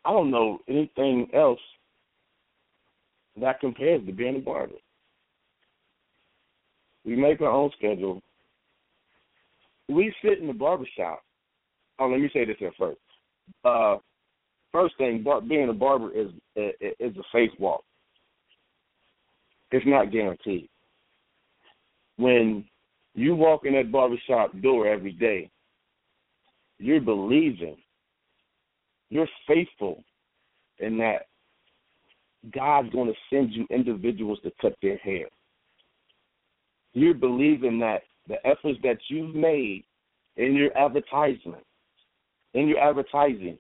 I 0.06 0.12
don't 0.12 0.32
know 0.32 0.60
anything 0.68 1.28
else 1.34 1.60
that 3.40 3.60
compares 3.60 4.06
to 4.06 4.12
being 4.12 4.38
a 4.38 4.40
barber. 4.40 4.76
We 7.06 7.16
make 7.16 7.42
our 7.42 7.52
own 7.52 7.72
schedule. 7.78 8.22
We 9.88 10.14
sit 10.24 10.40
in 10.40 10.48
the 10.48 10.54
barber 10.54 10.88
shop. 10.98 11.24
Oh, 11.98 12.08
let 12.08 12.20
me 12.20 12.30
say 12.32 12.46
this 12.46 12.58
here 12.60 12.72
first. 12.78 13.00
Uh, 13.66 13.98
first 14.72 14.96
thing, 14.98 15.24
bar- 15.24 15.42
being 15.42 15.70
a 15.70 15.74
barber 15.74 16.12
is 16.12 16.30
is 16.56 17.18
a 17.18 17.24
faith 17.32 17.52
walk. 17.60 17.84
It's 19.72 19.86
not 19.86 20.12
guaranteed. 20.12 20.70
When 22.18 22.66
you 23.14 23.36
walk 23.36 23.66
in 23.66 23.74
that 23.74 23.92
barbershop 23.92 24.60
door 24.62 24.88
every 24.88 25.14
day, 25.14 25.50
you're 26.80 27.02
believing 27.02 27.78
you're 29.10 29.28
faithful 29.48 30.04
in 30.80 30.98
that 31.00 31.26
God's 32.54 32.90
going 32.92 33.08
to 33.08 33.36
send 33.36 33.52
you 33.52 33.66
individuals 33.70 34.40
to 34.44 34.52
cut 34.62 34.76
their 34.82 34.98
hair. 34.98 35.26
You're 36.94 37.14
believing 37.14 37.80
that 37.80 38.02
the 38.28 38.36
efforts 38.46 38.80
that 38.84 38.98
you've 39.10 39.36
made 39.36 39.84
in 40.38 40.56
your 40.56 40.76
advertisement, 40.78 41.64
in 42.54 42.68
your 42.68 42.80
advertising, 42.80 43.58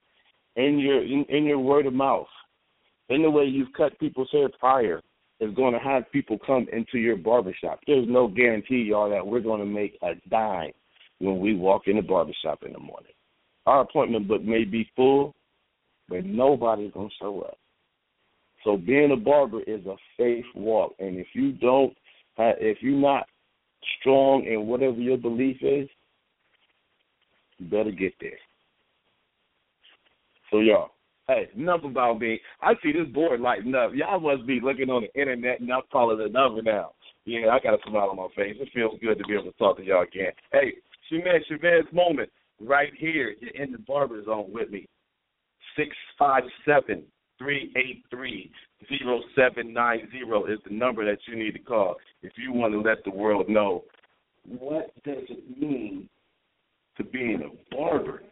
in 0.56 0.80
your 0.80 1.04
in, 1.04 1.26
in 1.30 1.46
your 1.46 1.60
word 1.60 1.86
of 1.86 1.94
mouth, 1.94 2.28
in 3.10 3.22
the 3.22 3.30
way 3.30 3.46
you've 3.46 3.74
cut 3.74 4.00
people's 4.00 4.30
hair 4.32 4.50
prior, 4.60 5.02
is 5.40 5.54
going 5.56 5.74
to 5.74 5.80
have 5.80 6.12
people 6.12 6.38
come 6.46 6.68
into 6.74 6.98
your 6.98 7.16
barbershop. 7.16 7.80
There's 7.88 8.08
no 8.08 8.28
guarantee, 8.28 8.84
y'all, 8.90 9.10
that 9.10 9.26
we're 9.26 9.40
going 9.40 9.62
to 9.62 9.66
make 9.66 9.98
a 10.02 10.14
dime 10.30 10.72
when 11.20 11.40
we 11.40 11.56
walk 11.56 11.84
in 11.88 11.96
the 11.96 12.02
barbershop 12.02 12.64
in 12.64 12.74
the 12.74 12.80
morning. 12.80 13.14
Our 13.66 13.82
appointment 13.82 14.28
book 14.28 14.42
may 14.42 14.64
be 14.66 14.90
full, 14.96 15.36
but 16.08 16.26
nobody's 16.26 16.92
going 16.92 17.10
to 17.10 17.16
show 17.20 17.42
up. 17.42 17.58
So 18.66 18.76
being 18.76 19.12
a 19.12 19.16
barber 19.16 19.62
is 19.62 19.86
a 19.86 19.96
faith 20.18 20.46
walk, 20.56 20.94
and 21.00 21.18
if 21.18 21.28
you 21.34 21.54
don't, 21.54 21.96
if 22.38 22.80
you're 22.82 22.98
not 22.98 23.26
strong 24.00 24.44
in 24.46 24.68
whatever 24.68 24.98
your 24.98 25.18
belief 25.18 25.58
is, 25.62 25.88
you 27.58 27.70
better 27.70 27.92
get 27.92 28.14
there. 28.20 28.38
So 30.52 30.60
y'all, 30.60 30.92
hey, 31.30 31.48
enough 31.56 31.84
about 31.84 32.20
me. 32.20 32.42
I 32.62 32.74
see 32.82 32.92
this 32.92 33.08
board 33.14 33.40
lighting 33.40 33.76
up. 33.76 33.92
Y'all 33.94 34.20
must 34.20 34.48
be 34.48 34.60
looking 34.62 34.90
on 34.90 35.04
the 35.04 35.20
internet 35.20 35.62
and 35.62 35.72
I'm 35.72 35.82
calling 35.92 36.18
the 36.18 36.28
number 36.28 36.62
now. 36.62 36.94
Yeah, 37.26 37.50
I 37.50 37.60
got 37.60 37.76
a 37.76 37.78
smile 37.88 38.10
on 38.10 38.18
my 38.18 38.28
face. 38.36 38.56
It 38.60 38.70
feels 38.74 39.00
good 39.02 39.20
to 39.20 39.24
be 39.26 39.34
able 39.34 39.52
to 39.52 39.58
talk 39.58 39.78
to 39.78 39.84
y'all 39.84 40.04
again. 40.04 40.32
Hey, 40.52 40.74
Chavez, 41.10 41.46
Chavez 41.48 41.86
moment 41.94 42.30
right 42.60 42.92
here. 42.98 43.36
You're 43.40 43.64
in 43.64 43.72
the 43.72 43.78
barber 43.78 44.24
zone 44.26 44.48
with 44.50 44.72
me. 44.72 44.88
Six 45.78 45.96
five 46.18 46.44
seven 46.66 47.04
three 47.38 47.72
eight 47.78 48.04
three 48.10 48.52
zero 48.88 49.22
seven 49.36 49.72
nine 49.72 50.10
zero 50.12 50.46
is 50.46 50.60
the 50.68 50.74
number 50.74 51.06
that 51.06 51.20
you 51.28 51.38
need 51.38 51.52
to 51.52 51.60
call 51.60 51.96
if 52.24 52.34
you 52.38 52.52
want 52.52 52.74
to 52.74 52.82
let 52.82 53.04
the 53.04 53.12
world 53.12 53.48
know 53.48 53.84
what 54.46 54.92
does 55.04 55.24
it 55.30 55.60
mean 55.60 56.10
to 56.98 57.04
being 57.04 57.44
a 57.44 57.76
barber 57.76 58.24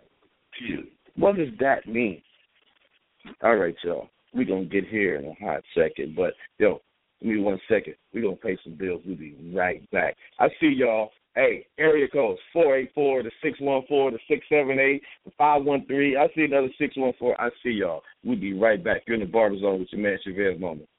to 0.58 0.66
you. 0.66 0.84
What 1.16 1.36
does 1.36 1.50
that 1.60 1.88
mean? 1.88 2.22
All 3.44 3.56
right, 3.56 3.76
y'all. 3.84 4.10
We're 4.34 4.46
gonna 4.46 4.66
get 4.66 4.88
here 4.88 5.16
in 5.16 5.26
a 5.26 5.34
hot 5.34 5.64
second, 5.76 6.16
but 6.16 6.34
yo, 6.60 6.82
give 7.22 7.32
me 7.32 7.40
one 7.40 7.60
second. 7.68 7.96
We're 8.14 8.24
gonna 8.24 8.36
pay 8.36 8.58
some 8.64 8.76
bills. 8.76 9.02
We'll 9.06 9.16
be 9.16 9.36
right 9.54 9.90
back. 9.92 10.16
I 10.40 10.50
see 10.60 10.74
y'all 10.76 11.12
Hey, 11.38 11.68
area 11.78 12.08
codes 12.08 12.40
four 12.52 12.76
eight 12.76 12.90
four 12.96 13.22
to 13.22 13.30
six 13.44 13.62
one 13.62 13.84
four 13.88 14.10
to 14.10 14.18
six 14.28 14.42
seven 14.50 14.80
eight 14.80 15.04
to 15.24 15.32
five 15.38 15.64
one 15.64 15.86
three. 15.86 16.18
I 16.18 16.26
see 16.34 16.46
another 16.46 16.74
six 16.82 16.98
one 16.98 17.14
four. 17.20 17.40
I 17.40 17.50
see 17.62 17.78
y'all. 17.78 18.02
We'll 18.26 18.40
be 18.40 18.58
right 18.58 18.84
back. 18.84 19.04
You're 19.06 19.22
in 19.22 19.22
the 19.22 19.30
barber 19.30 19.56
zone 19.60 19.78
with 19.78 19.90
your 19.92 20.02
man 20.02 20.18
Chavez 20.26 20.60
Moment. 20.60 20.90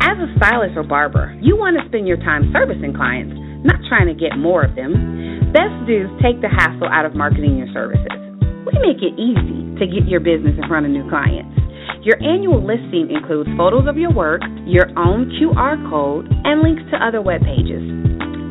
As 0.00 0.16
a 0.16 0.32
stylist 0.40 0.80
or 0.80 0.82
barber, 0.82 1.36
you 1.42 1.58
want 1.58 1.76
to 1.76 1.86
spend 1.92 2.08
your 2.08 2.16
time 2.16 2.48
servicing 2.56 2.96
clients, 2.96 3.36
not 3.68 3.76
trying 3.92 4.08
to 4.08 4.16
get 4.16 4.38
more 4.38 4.64
of 4.64 4.74
them. 4.76 5.52
Best 5.52 5.76
Dooz 5.84 6.08
take 6.24 6.40
the 6.40 6.48
hassle 6.48 6.88
out 6.88 7.04
of 7.04 7.14
marketing 7.14 7.58
your 7.60 7.68
services. 7.76 8.16
We 8.64 8.72
make 8.80 9.04
it 9.04 9.12
easy 9.20 9.65
to 9.78 9.86
get 9.86 10.08
your 10.08 10.20
business 10.20 10.54
in 10.56 10.64
front 10.68 10.86
of 10.86 10.92
new 10.92 11.08
clients. 11.08 11.56
Your 12.02 12.16
annual 12.22 12.62
listing 12.62 13.10
includes 13.10 13.50
photos 13.56 13.88
of 13.88 13.96
your 13.96 14.12
work, 14.12 14.40
your 14.64 14.86
own 14.98 15.30
QR 15.36 15.74
code, 15.90 16.30
and 16.44 16.62
links 16.62 16.82
to 16.92 16.96
other 17.02 17.20
web 17.20 17.42
pages. 17.42 17.82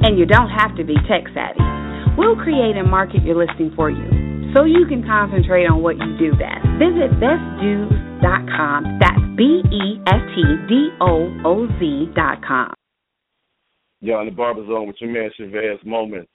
And 0.04 0.20
you 0.20 0.26
don't 0.26 0.50
have 0.50 0.76
to 0.78 0.84
be 0.84 0.96
tech 1.08 1.24
savvy. 1.34 1.64
We'll 2.18 2.36
create 2.36 2.76
and 2.76 2.90
market 2.90 3.24
your 3.24 3.36
listing 3.36 3.72
for 3.76 3.90
you 3.90 4.26
so 4.56 4.64
you 4.64 4.88
can 4.88 5.04
concentrate 5.04 5.68
on 5.68 5.84
what 5.84 5.98
you 6.00 6.18
do 6.18 6.32
best. 6.32 6.64
Visit 6.80 7.12
bestdooz.com. 7.20 9.00
That's 9.00 9.24
B 9.36 9.64
E 9.68 10.00
S 10.08 10.24
T 10.36 10.44
D 10.68 10.90
O 11.02 11.28
O 11.44 11.68
Z.com. 11.80 12.74
Y'all 14.00 14.22
in 14.22 14.28
the 14.28 14.32
barber 14.32 14.66
zone 14.68 14.88
with 14.88 14.96
your 15.00 15.12
man 15.12 15.30
Chavez 15.36 15.80
Moment. 15.86 16.28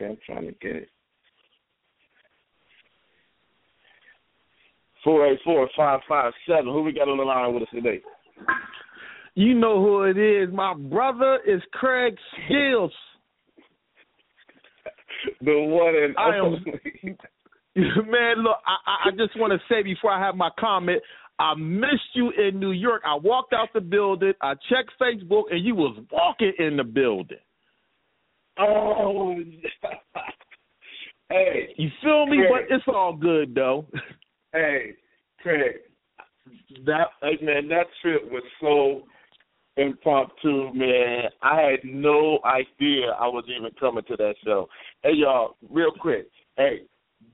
Okay, 0.00 0.10
I'm 0.10 0.18
trying 0.24 0.46
to 0.46 0.52
get 0.52 0.76
it. 0.76 0.88
Four 5.08 5.26
eight 5.26 5.38
four 5.42 5.66
five 5.74 6.00
five 6.06 6.34
seven. 6.46 6.66
Who 6.66 6.82
we 6.82 6.92
got 6.92 7.08
on 7.08 7.16
the 7.16 7.22
line 7.22 7.54
with 7.54 7.62
us 7.62 7.70
today? 7.72 8.02
You 9.34 9.54
know 9.54 9.80
who 9.80 10.02
it 10.02 10.18
is. 10.18 10.52
My 10.52 10.74
brother 10.74 11.38
is 11.46 11.62
Craig 11.72 12.14
Skills. 12.34 12.92
the 15.40 15.54
one 15.54 15.94
and 15.96 16.14
I 16.18 16.36
am, 16.36 16.62
man, 18.10 18.42
look, 18.42 18.58
I, 18.66 19.08
I 19.08 19.10
just 19.12 19.40
want 19.40 19.54
to 19.54 19.58
say 19.66 19.82
before 19.82 20.10
I 20.10 20.20
have 20.20 20.34
my 20.34 20.50
comment, 20.60 21.00
I 21.38 21.54
missed 21.54 22.12
you 22.12 22.30
in 22.32 22.60
New 22.60 22.72
York. 22.72 23.00
I 23.06 23.14
walked 23.14 23.54
out 23.54 23.68
the 23.72 23.80
building, 23.80 24.34
I 24.42 24.56
checked 24.68 24.92
Facebook, 25.00 25.44
and 25.50 25.64
you 25.64 25.74
was 25.74 25.98
walking 26.12 26.52
in 26.58 26.76
the 26.76 26.84
building. 26.84 27.38
Oh, 28.58 29.36
hey, 31.30 31.74
you 31.78 31.88
feel 32.02 32.26
me? 32.26 32.42
Craig. 32.46 32.66
But 32.68 32.76
it's 32.76 32.84
all 32.88 33.16
good 33.16 33.54
though. 33.54 33.86
Hey, 34.58 34.94
Craig, 35.40 35.76
that 36.84 37.06
man, 37.42 37.68
that 37.68 37.86
trip 38.02 38.22
was 38.28 38.42
so 38.60 39.02
impromptu, 39.76 40.72
man. 40.74 41.26
I 41.42 41.60
had 41.60 41.80
no 41.84 42.40
idea 42.44 43.12
I 43.20 43.28
was 43.28 43.44
even 43.48 43.70
coming 43.78 44.02
to 44.08 44.16
that 44.16 44.34
show. 44.44 44.68
Hey, 45.04 45.12
y'all, 45.14 45.54
real 45.70 45.92
quick. 45.92 46.26
Hey, 46.56 46.82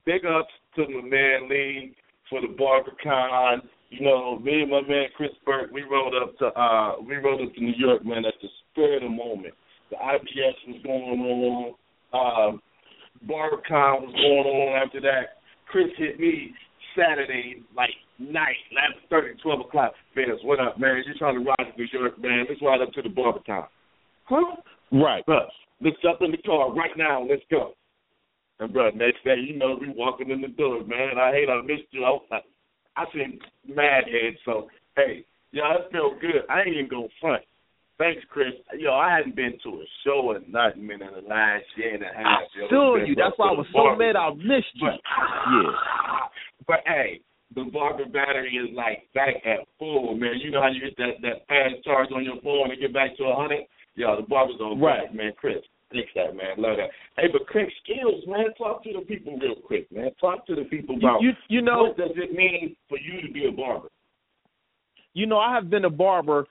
big 0.05 0.23
ups 0.23 0.53
to 0.75 0.81
my 0.87 1.01
man 1.01 1.49
Lee 1.49 1.95
for 2.29 2.41
the 2.41 2.47
BarberCon. 2.47 3.61
You 3.89 4.05
know, 4.05 4.37
me 4.37 4.61
and 4.61 4.69
my 4.69 4.81
man 4.81 5.07
Chris 5.17 5.31
Burke, 5.47 5.71
we 5.71 5.81
rode 5.81 6.13
up 6.21 6.37
to 6.37 6.45
uh 6.45 6.95
we 7.01 7.15
rode 7.15 7.41
up 7.41 7.55
to 7.55 7.59
New 7.59 7.73
York, 7.75 8.05
man, 8.05 8.25
at 8.25 8.35
the 8.39 8.49
spirit 8.69 9.01
of 9.01 9.09
the 9.09 9.15
moment. 9.15 9.55
The 9.89 9.95
IBS 9.95 10.67
was 10.67 10.81
going 10.83 11.75
on, 12.13 12.49
um, 12.53 12.61
BarberCon 13.27 14.01
was 14.01 14.13
going 14.13 14.45
on 14.45 14.83
after 14.85 15.01
that. 15.01 15.41
Chris 15.65 15.87
hit 15.97 16.19
me 16.19 16.53
Saturday, 16.97 17.61
like 17.75 17.91
night, 18.19 18.55
11, 18.71 19.35
30, 19.35 19.41
12 19.41 19.59
o'clock. 19.61 19.93
Fans, 20.15 20.39
what 20.43 20.59
up, 20.59 20.79
man? 20.79 21.03
You 21.05 21.13
trying 21.15 21.35
to 21.35 21.45
ride 21.45 21.71
to 21.71 21.77
New 21.77 21.87
York, 21.91 22.19
man? 22.21 22.45
Let's 22.47 22.61
ride 22.61 22.81
up 22.81 22.91
to 22.93 23.01
the 23.01 23.09
barber 23.09 23.39
town. 23.45 23.67
Huh? 24.25 24.55
Right. 24.91 25.25
Bro, 25.25 25.41
let's 25.81 25.97
jump 26.01 26.19
in 26.21 26.31
the 26.31 26.37
car 26.37 26.73
right 26.73 26.95
now. 26.97 27.25
Let's 27.27 27.43
go. 27.51 27.73
And 28.59 28.71
bro, 28.71 28.89
next 28.91 29.23
day, 29.25 29.35
you 29.35 29.57
know, 29.57 29.77
we 29.79 29.89
walking 29.89 30.31
in 30.31 30.41
the 30.41 30.47
door, 30.47 30.83
man. 30.85 31.19
I 31.19 31.31
hate 31.31 31.49
I 31.49 31.61
missed 31.61 31.91
you. 31.91 32.05
I, 32.05 32.09
was, 32.11 32.43
I 32.95 33.03
seen 33.13 33.39
mad 33.67 34.05
head, 34.05 34.35
so 34.45 34.67
hey, 34.95 35.25
y'all, 35.51 35.75
it 35.77 35.91
felt 35.91 36.21
good. 36.21 36.47
I 36.49 36.61
ain't 36.61 36.75
even 36.75 36.89
gonna 36.89 37.07
front. 37.19 37.43
Thanks, 37.97 38.21
Chris. 38.29 38.51
Yo, 38.77 38.91
I 38.91 39.15
hadn't 39.15 39.35
been 39.35 39.53
to 39.63 39.69
a 39.69 39.85
show 40.03 40.19
or 40.27 40.39
nothing 40.47 40.89
in 40.91 40.99
the 40.99 41.27
last 41.27 41.63
year 41.77 41.95
and 41.95 42.03
a 42.03 42.07
half. 42.07 42.43
I 42.43 42.69
feel 42.69 42.97
you. 43.07 43.15
That's 43.15 43.37
why 43.37 43.49
I 43.49 43.55
was 43.55 43.67
so 43.71 43.95
mad 43.95 44.15
I 44.15 44.31
missed 44.35 44.75
you. 44.75 44.87
But, 44.87 44.99
yeah. 44.99 46.24
But 46.67 46.79
hey, 46.85 47.21
the 47.53 47.65
barber 47.71 48.05
battery 48.05 48.55
is 48.55 48.75
like 48.75 49.07
back 49.13 49.35
at 49.45 49.67
full, 49.79 50.15
man. 50.15 50.39
You 50.41 50.51
know 50.51 50.61
how 50.61 50.69
you 50.69 50.81
get 50.81 50.97
that 50.97 51.21
that 51.21 51.47
fast 51.47 51.83
charge 51.83 52.09
on 52.13 52.23
your 52.23 52.41
phone 52.41 52.71
and 52.71 52.79
get 52.79 52.93
back 52.93 53.15
to 53.17 53.23
a 53.25 53.35
hundred? 53.35 53.65
Yo, 53.95 54.15
the 54.17 54.27
barber's 54.27 54.59
on 54.59 54.79
right, 54.79 55.05
back, 55.05 55.15
man, 55.15 55.31
Chris. 55.37 55.57
Fix 55.91 56.09
that, 56.15 56.35
man. 56.35 56.57
Love 56.57 56.77
that. 56.77 56.89
Hey, 57.15 57.29
but 57.31 57.47
Craig 57.47 57.69
Skills, 57.83 58.23
man, 58.27 58.47
talk 58.57 58.83
to 58.83 58.91
the 58.91 59.05
people 59.05 59.37
real 59.37 59.55
quick, 59.55 59.89
man. 59.91 60.09
Talk 60.19 60.45
to 60.47 60.55
the 60.55 60.63
people 60.63 60.97
about 60.97 61.21
you, 61.21 61.31
you 61.47 61.61
know 61.61 61.83
what 61.83 61.97
does 61.97 62.11
it 62.15 62.33
mean 62.33 62.75
for 62.89 62.97
you 62.97 63.21
to 63.25 63.31
be 63.31 63.47
a 63.47 63.51
barber? 63.51 63.89
You 65.13 65.27
know, 65.27 65.37
I 65.37 65.53
have 65.53 65.69
been 65.69 65.85
a 65.85 65.89
barber 65.89 66.45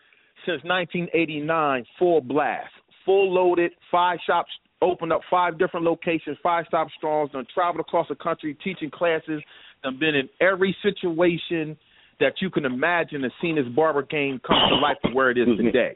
since 0.46 0.62
1989, 0.64 1.84
full 1.98 2.20
blast, 2.20 2.72
full 3.04 3.32
loaded, 3.32 3.72
five 3.90 4.18
shops, 4.26 4.50
opened 4.80 5.12
up 5.12 5.20
five 5.30 5.58
different 5.58 5.84
locations, 5.84 6.38
five 6.42 6.64
stop 6.68 6.88
strongs, 6.96 7.30
done 7.32 7.46
traveled 7.52 7.80
across 7.80 8.08
the 8.08 8.14
country 8.14 8.56
teaching 8.62 8.90
classes, 8.90 9.42
done 9.84 9.98
been 9.98 10.14
in 10.14 10.28
every 10.40 10.76
situation 10.82 11.76
that 12.20 12.34
you 12.40 12.50
can 12.50 12.64
imagine 12.64 13.22
and 13.22 13.32
seen 13.40 13.56
this 13.56 13.66
barber 13.74 14.02
game 14.02 14.40
come 14.46 14.56
to 14.70 14.76
life 14.76 14.96
to 15.04 15.12
where 15.12 15.30
it 15.30 15.38
is 15.38 15.48
today. 15.56 15.94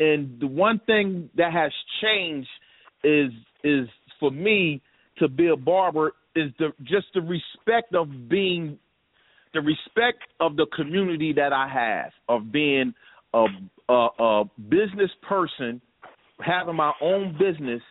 And 0.00 0.38
the 0.40 0.46
one 0.46 0.80
thing 0.86 1.30
that 1.36 1.52
has 1.52 1.72
changed 2.02 2.48
is 3.02 3.30
is 3.62 3.88
for 4.20 4.30
me 4.30 4.82
to 5.18 5.28
be 5.28 5.48
a 5.48 5.56
barber 5.56 6.12
is 6.36 6.50
the 6.58 6.70
just 6.82 7.06
the 7.14 7.20
respect 7.20 7.94
of 7.94 8.28
being 8.28 8.78
the 9.52 9.60
respect 9.60 10.22
of 10.40 10.56
the 10.56 10.66
community 10.74 11.32
that 11.32 11.52
I 11.52 11.68
have 11.68 12.12
of 12.28 12.50
being 12.50 12.92
a, 13.32 13.46
a, 13.88 14.08
a 14.18 14.44
business 14.68 15.10
person, 15.22 15.80
having 16.40 16.74
my 16.74 16.92
own 17.00 17.36
business, 17.38 17.82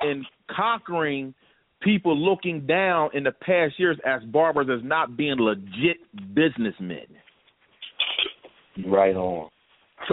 and 0.00 0.24
conquering 0.54 1.34
people 1.82 2.16
looking 2.16 2.66
down 2.66 3.10
in 3.14 3.24
the 3.24 3.32
past 3.32 3.74
years 3.78 3.98
as 4.04 4.22
barbers 4.24 4.68
as 4.70 4.84
not 4.86 5.16
being 5.16 5.36
legit 5.38 5.98
businessmen. 6.34 7.06
Right 8.86 9.16
on. 9.16 9.48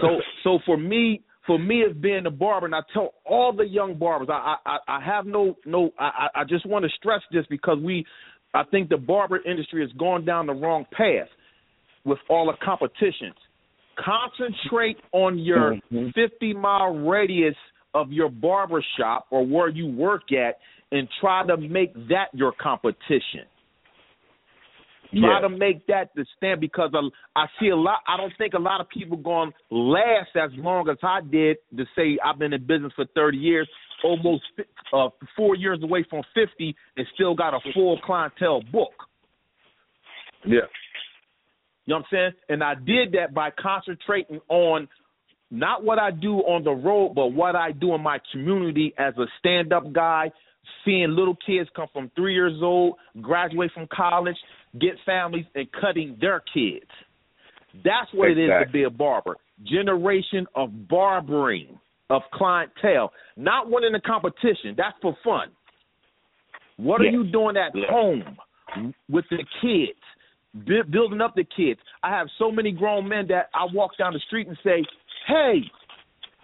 so 0.01 0.08
so 0.43 0.60
for 0.65 0.78
me 0.78 1.21
for 1.45 1.60
me 1.60 1.84
as 1.84 1.95
being 1.97 2.25
a 2.25 2.32
barber, 2.32 2.65
and 2.65 2.73
I 2.73 2.80
tell 2.91 3.13
all 3.23 3.54
the 3.54 3.65
young 3.65 3.97
barbers, 3.97 4.28
I 4.32 4.56
I, 4.65 4.78
I 4.88 4.99
have 5.01 5.25
no 5.25 5.56
no 5.65 5.91
I 5.99 6.28
I 6.36 6.43
just 6.43 6.65
want 6.65 6.84
to 6.84 6.89
stress 6.97 7.21
this 7.32 7.45
because 7.49 7.78
we 7.84 8.06
I 8.54 8.63
think 8.63 8.89
the 8.89 8.97
barber 8.97 9.39
industry 9.45 9.82
has 9.82 9.91
gone 9.97 10.25
down 10.25 10.47
the 10.47 10.54
wrong 10.54 10.86
path 10.91 11.28
with 12.06 12.19
all 12.30 12.47
the 12.47 12.54
competitions. 12.65 13.36
Concentrate 13.97 14.97
on 15.12 15.38
your 15.38 15.75
Mhm. 15.91 16.13
50 16.13 16.54
mile 16.54 16.95
radius 16.95 17.56
of 17.93 18.12
your 18.12 18.30
barber 18.30 18.84
shop 18.97 19.28
or 19.30 19.45
where 19.45 19.69
you 19.69 19.88
work 19.88 20.32
at 20.32 20.58
and 20.95 21.08
try 21.19 21.45
to 21.45 21.58
make 21.58 21.93
that 22.10 22.27
your 22.34 22.53
competition. 22.53 23.45
Try 25.12 25.36
Yeah. 25.36 25.39
to 25.41 25.49
make 25.49 25.86
that 25.88 26.10
the 26.15 26.25
stand 26.36 26.60
because 26.60 26.91
I, 26.93 27.41
I 27.41 27.45
see 27.60 27.69
a 27.69 27.75
lot. 27.75 27.99
I 28.08 28.17
don't 28.17 28.34
think 28.38 28.53
a 28.53 28.60
lot 28.60 28.81
of 28.81 28.89
people 28.89 29.17
going 29.17 29.53
last 29.69 30.36
as 30.36 30.51
long 30.58 30.89
as 30.89 30.97
I 31.03 31.21
did 31.21 31.58
to 31.77 31.86
say 31.95 32.17
I've 32.23 32.39
been 32.39 32.53
in 32.53 32.65
business 32.65 32.91
for 32.95 33.05
30 33.15 33.38
years, 33.38 33.69
almost 34.03 34.43
uh, 34.93 35.10
four 35.36 35.55
years 35.55 35.79
away 35.84 36.05
from 36.10 36.23
50, 36.34 36.75
and 36.97 37.08
still 37.13 37.36
got 37.36 37.53
a 37.53 37.60
full 37.73 37.99
clientele 38.05 38.62
book. 38.71 38.93
Yeah. 40.45 40.62
You 41.86 41.93
know 41.93 41.97
what 41.97 41.99
I'm 41.99 42.05
saying? 42.12 42.31
And 42.49 42.63
I 42.63 42.73
did 42.75 43.12
that 43.13 43.34
by 43.34 43.51
concentrating 43.51 44.41
on 44.49 44.88
not 45.51 45.84
what 45.84 45.99
I 45.99 46.12
do 46.12 46.39
on 46.39 46.63
the 46.63 46.71
road, 46.71 47.13
but 47.15 47.27
what 47.27 47.55
I 47.55 47.71
do 47.71 47.93
in 47.93 48.01
my 48.01 48.19
community 48.31 48.93
as 48.97 49.13
a 49.17 49.25
stand 49.39 49.71
up 49.71 49.93
guy, 49.93 50.31
seeing 50.84 51.10
little 51.10 51.38
kids 51.45 51.69
come 51.75 51.88
from 51.93 52.12
three 52.15 52.34
years 52.34 52.62
old, 52.62 52.95
graduate 53.21 53.71
from 53.73 53.88
college, 53.93 54.38
get 54.80 54.93
families, 55.06 55.45
and 55.56 55.67
cutting 55.80 56.17
their 56.19 56.41
kids. 56.54 56.89
That's 57.84 58.12
what 58.13 58.30
it 58.32 58.38
is 58.38 58.49
to 58.65 58.71
be 58.71 58.84
a 58.84 58.89
barber. 58.89 59.36
Generation 59.63 60.45
of 60.56 60.88
barbering, 60.88 61.80
of 62.10 62.21
clientele, 62.34 63.12
not 63.36 63.69
winning 63.69 63.93
the 63.93 63.99
competition. 63.99 64.75
That's 64.78 64.97
for 65.01 65.15
fun. 65.23 65.49
What 66.78 67.01
Yeah. 67.01 67.10
are 67.10 67.12
you 67.12 67.23
doing 67.25 67.58
at 67.58 67.75
Yeah. 67.75 67.88
home 67.89 68.38
with 69.10 69.28
the 69.30 69.43
kids? 69.62 69.99
bu- 70.56 70.84
building 70.86 71.21
up 71.21 71.36
the 71.36 71.43
kids. 71.43 71.80
I 72.04 72.10
have 72.10 72.28
so 72.38 72.51
many 72.51 72.71
grown 72.71 73.08
men 73.08 73.28
that 73.28 73.49
I 73.54 73.65
walk 73.73 73.97
down 73.97 74.13
the 74.13 74.19
street 74.19 74.47
and 74.47 74.58
say, 74.63 74.86
"Hey, 75.28 75.69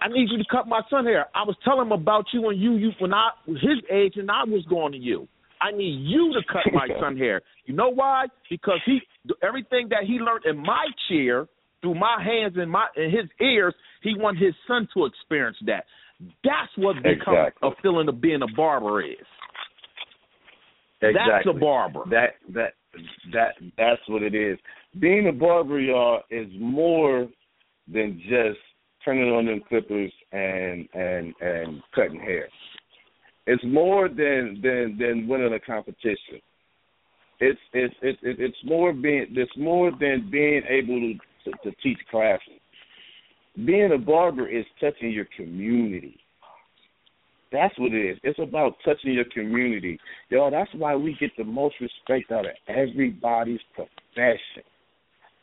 I 0.01 0.07
need 0.07 0.29
you 0.31 0.37
to 0.37 0.45
cut 0.49 0.67
my 0.67 0.81
son 0.89 1.05
hair." 1.05 1.27
I 1.35 1.43
was 1.43 1.55
telling 1.63 1.87
him 1.87 1.91
about 1.91 2.25
you 2.33 2.49
and 2.49 2.59
you, 2.59 2.73
you 2.75 2.91
when 2.99 3.13
I 3.13 3.29
was 3.47 3.61
his 3.61 3.79
age 3.91 4.13
and 4.17 4.29
I 4.29 4.43
was 4.43 4.65
going 4.65 4.91
to 4.93 4.97
you. 4.97 5.27
I 5.61 5.71
need 5.71 6.07
you 6.07 6.33
to 6.33 6.41
cut 6.51 6.63
my 6.73 6.87
son 6.99 7.17
hair. 7.17 7.41
You 7.65 7.75
know 7.75 7.89
why? 7.89 8.25
Because 8.49 8.79
he 8.85 8.99
everything 9.43 9.87
that 9.89 10.03
he 10.05 10.13
learned 10.13 10.45
in 10.45 10.57
my 10.57 10.87
chair 11.07 11.47
through 11.81 11.95
my 11.95 12.21
hands 12.23 12.55
and 12.57 12.69
my 12.69 12.87
and 12.95 13.11
his 13.11 13.29
ears, 13.39 13.73
he 14.01 14.15
want 14.15 14.37
his 14.37 14.53
son 14.67 14.87
to 14.95 15.05
experience 15.05 15.57
that. 15.65 15.85
That's 16.43 16.71
what 16.77 16.97
becomes 16.97 17.37
Exactly. 17.47 17.69
a 17.69 17.81
feeling 17.81 18.07
of 18.07 18.21
being 18.21 18.41
a 18.41 18.55
barber 18.55 19.01
is. 19.01 19.15
Exactly. 21.01 21.31
That's 21.33 21.57
a 21.57 21.59
barber. 21.59 22.03
That 22.09 22.35
that 22.53 22.73
that 23.33 23.53
that's 23.77 24.01
what 24.07 24.21
it 24.21 24.35
is. 24.35 24.57
Being 24.99 25.27
a 25.27 25.31
barber, 25.31 25.79
y'all, 25.79 26.21
is 26.29 26.47
more 26.59 27.27
than 27.91 28.21
just 28.29 28.59
turning 29.03 29.31
on 29.31 29.45
them 29.45 29.61
clippers 29.67 30.11
and 30.31 30.87
and 30.93 31.33
and 31.41 31.81
cutting 31.93 32.19
hair. 32.19 32.47
It's 33.47 33.63
more 33.65 34.07
than 34.07 34.59
than 34.61 34.97
than 34.99 35.27
winning 35.27 35.53
a 35.53 35.59
competition. 35.59 36.41
It's 37.39 37.59
it's 37.73 37.95
it's 38.01 38.19
it's 38.23 38.57
more 38.63 38.93
being 38.93 39.27
it's 39.31 39.57
more 39.57 39.91
than 39.91 40.29
being 40.31 40.61
able 40.69 40.99
to, 40.99 41.51
to, 41.51 41.69
to 41.69 41.75
teach 41.81 41.97
classes. 42.09 42.59
Being 43.65 43.91
a 43.93 43.97
barber 43.97 44.47
is 44.47 44.65
touching 44.79 45.11
your 45.11 45.27
community. 45.35 46.17
That's 47.51 47.77
what 47.77 47.91
it 47.91 48.11
is. 48.11 48.17
It's 48.23 48.39
about 48.39 48.75
touching 48.85 49.13
your 49.13 49.25
community. 49.25 49.99
Yo, 50.29 50.49
that's 50.49 50.69
why 50.73 50.95
we 50.95 51.17
get 51.19 51.31
the 51.37 51.43
most 51.43 51.75
respect 51.81 52.31
out 52.31 52.45
of 52.45 52.51
everybody's 52.67 53.59
profession. 53.75 54.63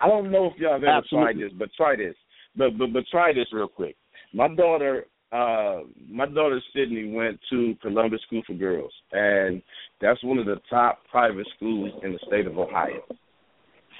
I 0.00 0.08
don't 0.08 0.30
know 0.30 0.46
if 0.46 0.52
y'all 0.58 0.72
have 0.72 0.84
ever 0.84 0.92
Absolutely. 0.92 1.34
tried 1.34 1.44
this, 1.44 1.52
but 1.58 1.68
try 1.76 1.96
this. 1.96 2.14
But 2.58 2.76
but 2.76 2.92
but 2.92 3.04
try 3.10 3.32
this 3.32 3.46
real 3.52 3.68
quick. 3.68 3.96
My 4.34 4.48
daughter 4.48 5.06
uh 5.32 5.80
my 6.10 6.26
daughter 6.26 6.60
Sydney 6.74 7.12
went 7.14 7.38
to 7.50 7.74
Columbus 7.80 8.20
School 8.26 8.42
for 8.46 8.54
Girls 8.54 8.92
and 9.12 9.62
that's 10.00 10.22
one 10.24 10.38
of 10.38 10.46
the 10.46 10.56
top 10.70 11.00
private 11.10 11.46
schools 11.56 11.92
in 12.02 12.12
the 12.12 12.18
state 12.26 12.46
of 12.46 12.58
Ohio. 12.58 13.02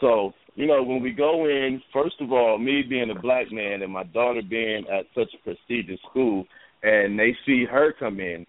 So, 0.01 0.33
you 0.55 0.67
know, 0.67 0.83
when 0.83 1.03
we 1.03 1.13
go 1.13 1.47
in, 1.47 1.83
first 1.93 2.17
of 2.21 2.33
all, 2.33 2.59
me 2.59 2.83
being 2.89 3.11
a 3.11 3.21
black 3.21 3.51
man 3.51 3.83
and 3.83 3.93
my 3.93 4.05
daughter 4.05 4.43
being 4.49 4.85
at 4.89 5.07
such 5.15 5.33
a 5.35 5.43
prestigious 5.43 6.01
school, 6.11 6.45
and 6.83 7.19
they 7.19 7.35
see 7.45 7.65
her 7.65 7.93
come 7.99 8.21
in, 8.21 8.47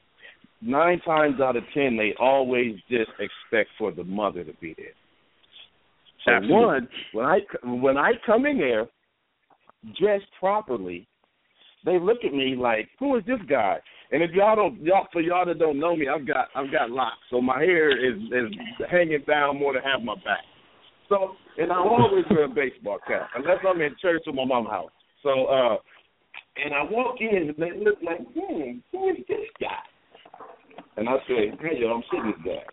nine 0.62 1.00
times 1.02 1.42
out 1.42 1.56
of 1.56 1.64
ten, 1.74 1.98
they 1.98 2.14
always 2.20 2.76
just 2.90 3.10
expect 3.20 3.70
for 3.78 3.92
the 3.92 4.04
mother 4.04 4.44
to 4.44 4.54
be 4.62 4.76
there. 4.78 4.88
So 6.26 6.32
Absolutely. 6.34 6.66
one, 6.66 6.88
when 7.14 7.26
I 7.26 7.40
when 7.64 7.98
I 7.98 8.12
come 8.26 8.46
in 8.46 8.58
there, 8.58 8.88
dressed 10.00 10.26
properly, 10.40 11.08
they 11.86 12.00
look 12.00 12.20
at 12.26 12.34
me 12.34 12.56
like, 12.56 12.90
"Who 13.00 13.16
is 13.16 13.26
this 13.26 13.42
guy?" 13.48 13.80
And 14.12 14.24
if 14.24 14.32
y'all 14.32 14.56
don't, 14.56 14.82
y'all 14.82 15.08
for 15.14 15.22
y'all 15.22 15.46
that 15.46 15.60
don't 15.60 15.80
know 15.80 15.96
me, 15.96 16.08
I've 16.08 16.28
got 16.28 16.50
I've 16.56 16.72
got 16.72 16.90
locks, 16.90 17.18
so 17.30 17.42
my 17.42 17.60
hair 17.60 17.92
is 17.92 18.20
is 18.24 18.52
hanging 18.90 19.24
down 19.28 19.58
more 19.58 19.74
than 19.74 19.84
half 19.84 20.02
my 20.02 20.16
back. 20.16 20.44
So, 21.10 21.36
and 21.58 21.72
I 21.72 21.78
always 21.78 22.26
wear 22.30 22.46
a 22.46 22.50
baseball 22.50 23.00
cap 23.08 23.30
unless 23.36 23.58
I'm 23.68 23.82
in 23.82 23.96
church 24.02 24.22
or 24.28 24.34
my 24.34 24.46
mom's 24.46 24.70
house. 24.70 24.92
So, 25.24 25.46
uh, 25.46 25.78
and 26.64 26.74
I 26.74 26.84
walk 26.84 27.16
in 27.20 27.50
and 27.50 27.56
they 27.58 27.84
look 27.84 27.98
like, 28.06 28.20
hmm, 28.34 28.80
who 28.92 29.10
is 29.10 29.18
this 29.28 29.50
guy? 29.60 30.46
And 30.98 31.10
I 31.10 31.18
say, 31.28 31.52
hey, 31.62 31.80
yo, 31.80 31.88
I'm 31.88 32.04
sitting 32.12 32.32
this 32.32 32.46
guy. 32.46 32.64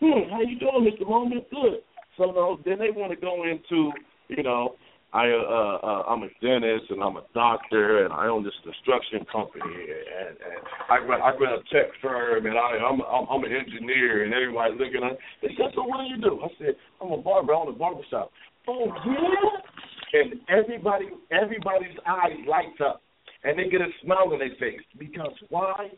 Hmm, 0.00 0.30
how 0.30 0.40
you 0.40 0.58
doing, 0.58 0.90
Mr. 0.90 1.08
Moment? 1.08 1.44
Good. 1.50 1.80
So 2.16 2.26
no, 2.26 2.58
then 2.64 2.78
they 2.78 2.90
want 2.90 3.12
to 3.12 3.16
go 3.16 3.44
into, 3.44 3.90
you 4.28 4.42
know, 4.42 4.76
I 5.12 5.30
uh, 5.30 5.78
uh 5.82 6.02
I'm 6.08 6.22
a 6.22 6.28
dentist 6.42 6.90
and 6.90 7.02
I'm 7.02 7.16
a 7.16 7.24
doctor 7.32 8.04
and 8.04 8.12
I 8.12 8.26
own 8.26 8.44
this 8.44 8.52
construction 8.62 9.24
company 9.32 9.64
and, 9.64 10.36
and 10.36 10.60
I 10.90 10.98
run 10.98 11.22
I 11.22 11.30
run 11.32 11.54
a 11.54 11.62
tech 11.72 11.88
firm 12.02 12.46
and 12.46 12.56
I 12.58 12.76
I'm 12.76 13.00
I'm, 13.00 13.26
I'm 13.30 13.44
an 13.44 13.52
engineer 13.52 14.24
and 14.24 14.34
everybody 14.34 14.72
looking 14.72 15.02
at 15.04 15.16
they 15.40 15.48
said 15.56 15.72
so 15.74 15.84
what 15.84 16.04
do 16.04 16.08
you 16.12 16.20
do? 16.20 16.40
I 16.44 16.48
said 16.58 16.74
I'm 17.00 17.12
a 17.12 17.18
barber. 17.18 17.54
I 17.54 17.56
own 17.56 17.68
a 17.68 17.72
barber 17.72 18.02
shop. 18.10 18.30
Oh 18.68 18.92
yeah, 19.06 20.20
and 20.20 20.34
everybody 20.48 21.06
everybody's 21.32 21.96
eyes 22.06 22.36
lights 22.46 22.80
up 22.84 23.00
and 23.44 23.58
they 23.58 23.68
get 23.70 23.80
a 23.80 23.88
smile 24.02 24.28
on 24.32 24.38
their 24.38 24.54
face 24.60 24.84
because 24.98 25.32
why? 25.48 25.88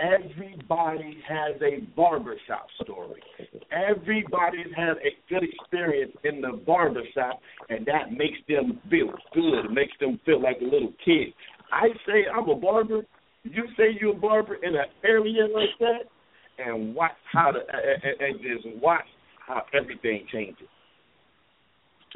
Everybody 0.00 1.18
has 1.28 1.60
a 1.62 1.80
barbershop 1.94 2.66
story. 2.82 3.22
Everybody 3.70 4.64
has 4.76 4.96
a 4.96 5.32
good 5.32 5.44
experience 5.44 6.12
in 6.24 6.40
the 6.40 6.60
barbershop, 6.66 7.40
and 7.68 7.86
that 7.86 8.10
makes 8.10 8.38
them 8.48 8.80
feel 8.90 9.12
good. 9.32 9.66
It 9.66 9.70
makes 9.70 9.92
them 10.00 10.18
feel 10.26 10.42
like 10.42 10.56
a 10.60 10.64
little 10.64 10.92
kid. 11.04 11.28
I 11.72 11.88
say 12.06 12.24
I'm 12.34 12.48
a 12.48 12.56
barber. 12.56 13.02
You 13.44 13.64
say 13.76 13.96
you're 14.00 14.16
a 14.16 14.18
barber 14.18 14.56
in 14.56 14.74
an 14.74 14.86
area 15.04 15.46
like 15.46 15.78
that, 15.78 16.08
and 16.58 16.94
watch 16.94 17.12
how 17.32 17.52
the 17.52 17.60
and, 17.60 18.20
and 18.20 18.40
just 18.40 18.82
watch 18.82 19.06
how 19.46 19.62
everything 19.72 20.26
changes. 20.32 20.66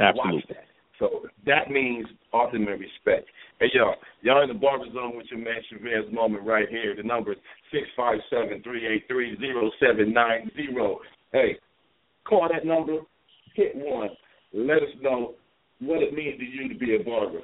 Absolutely. 0.00 0.34
Watch 0.34 0.44
that. 0.48 0.67
So 0.98 1.26
that 1.46 1.70
means 1.70 2.06
ultimate 2.32 2.78
respect. 2.78 3.28
Hey 3.60 3.66
y'all, 3.72 3.94
y'all 4.22 4.42
in 4.42 4.48
the 4.48 4.54
barber 4.54 4.86
zone 4.92 5.16
with 5.16 5.26
your 5.30 5.40
man 5.40 5.62
Chavez 5.70 6.12
moment 6.12 6.44
right 6.44 6.68
here. 6.68 6.94
The 6.96 7.02
number 7.02 7.32
is 7.32 7.38
six 7.72 7.84
five 7.96 8.18
seven 8.30 8.62
three 8.62 8.86
eight 8.86 9.04
three 9.08 9.36
zero 9.38 9.70
seven 9.80 10.12
nine 10.12 10.50
zero. 10.56 10.98
Hey, 11.32 11.58
call 12.24 12.48
that 12.52 12.66
number, 12.66 12.98
hit 13.54 13.72
one. 13.74 14.10
Let 14.52 14.78
us 14.78 14.94
know 15.00 15.34
what 15.80 16.02
it 16.02 16.14
means 16.14 16.38
to 16.38 16.44
you 16.44 16.68
to 16.68 16.78
be 16.78 16.96
a 16.96 17.04
barber. 17.04 17.40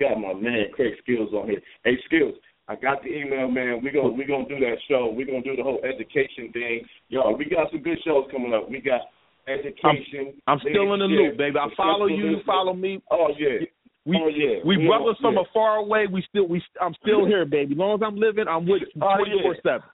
Got 0.00 0.20
my 0.20 0.32
man 0.32 0.66
Craig 0.74 0.94
Skills 1.02 1.32
on 1.34 1.48
here. 1.48 1.60
Hey 1.84 1.96
Skills, 2.06 2.34
I 2.68 2.76
got 2.76 3.02
the 3.02 3.08
email, 3.08 3.50
man. 3.50 3.80
We 3.82 3.90
go 3.90 4.10
we 4.10 4.24
gonna 4.24 4.48
do 4.48 4.58
that 4.60 4.76
show. 4.88 5.12
We 5.14 5.24
are 5.24 5.26
gonna 5.26 5.42
do 5.42 5.56
the 5.56 5.62
whole 5.62 5.80
education 5.84 6.52
thing. 6.52 6.82
Y'all, 7.08 7.36
we 7.36 7.44
got 7.44 7.70
some 7.70 7.82
good 7.82 7.98
shows 8.04 8.24
coming 8.32 8.54
up. 8.54 8.70
We 8.70 8.80
got 8.80 9.02
education. 9.48 10.34
I'm, 10.46 10.58
I'm 10.58 10.60
still 10.60 10.94
in 10.94 11.00
the 11.00 11.06
loop, 11.06 11.36
baby. 11.36 11.56
I 11.58 11.68
follow 11.76 12.06
you. 12.06 12.30
You 12.30 12.36
follow 12.46 12.74
me. 12.74 13.02
Oh 13.10 13.28
yeah. 13.38 13.66
We, 14.06 14.20
oh 14.22 14.28
yeah. 14.28 14.58
We, 14.64 14.76
we 14.76 14.86
brothers 14.86 15.16
from 15.20 15.34
yeah. 15.34 15.42
afar 15.50 15.76
away. 15.76 16.06
We 16.10 16.24
still 16.28 16.46
we 16.46 16.62
I'm 16.80 16.94
still 17.02 17.26
here, 17.26 17.44
baby. 17.44 17.74
As 17.74 17.78
long 17.78 17.94
as 17.94 18.00
I'm 18.06 18.16
living, 18.16 18.46
I'm 18.48 18.66
with 18.66 18.82
you 18.94 19.02
oh, 19.02 19.16
twenty 19.16 19.42
four 19.42 19.56
seven. 19.62 19.88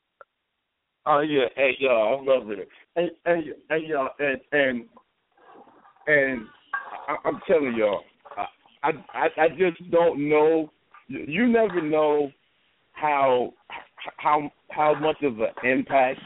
Oh 1.06 1.20
yeah, 1.20 1.46
hey 1.56 1.76
y'all, 1.78 2.20
I 2.20 2.32
love 2.32 2.50
it. 2.50 2.68
And 2.96 3.10
and 3.24 3.44
and 3.70 3.86
y'all 3.86 4.10
and 4.18 4.40
and 4.52 4.84
and 6.06 6.46
I, 7.08 7.16
I'm 7.24 7.40
telling 7.46 7.74
y'all, 7.76 8.00
I, 8.82 8.90
I 9.14 9.42
I 9.42 9.48
just 9.48 9.90
don't 9.90 10.28
know. 10.28 10.70
You 11.08 11.48
never 11.48 11.80
know 11.80 12.30
how 12.92 13.52
how 14.18 14.50
how 14.70 14.94
much 14.98 15.16
of 15.22 15.38
an 15.40 15.48
impact 15.64 16.20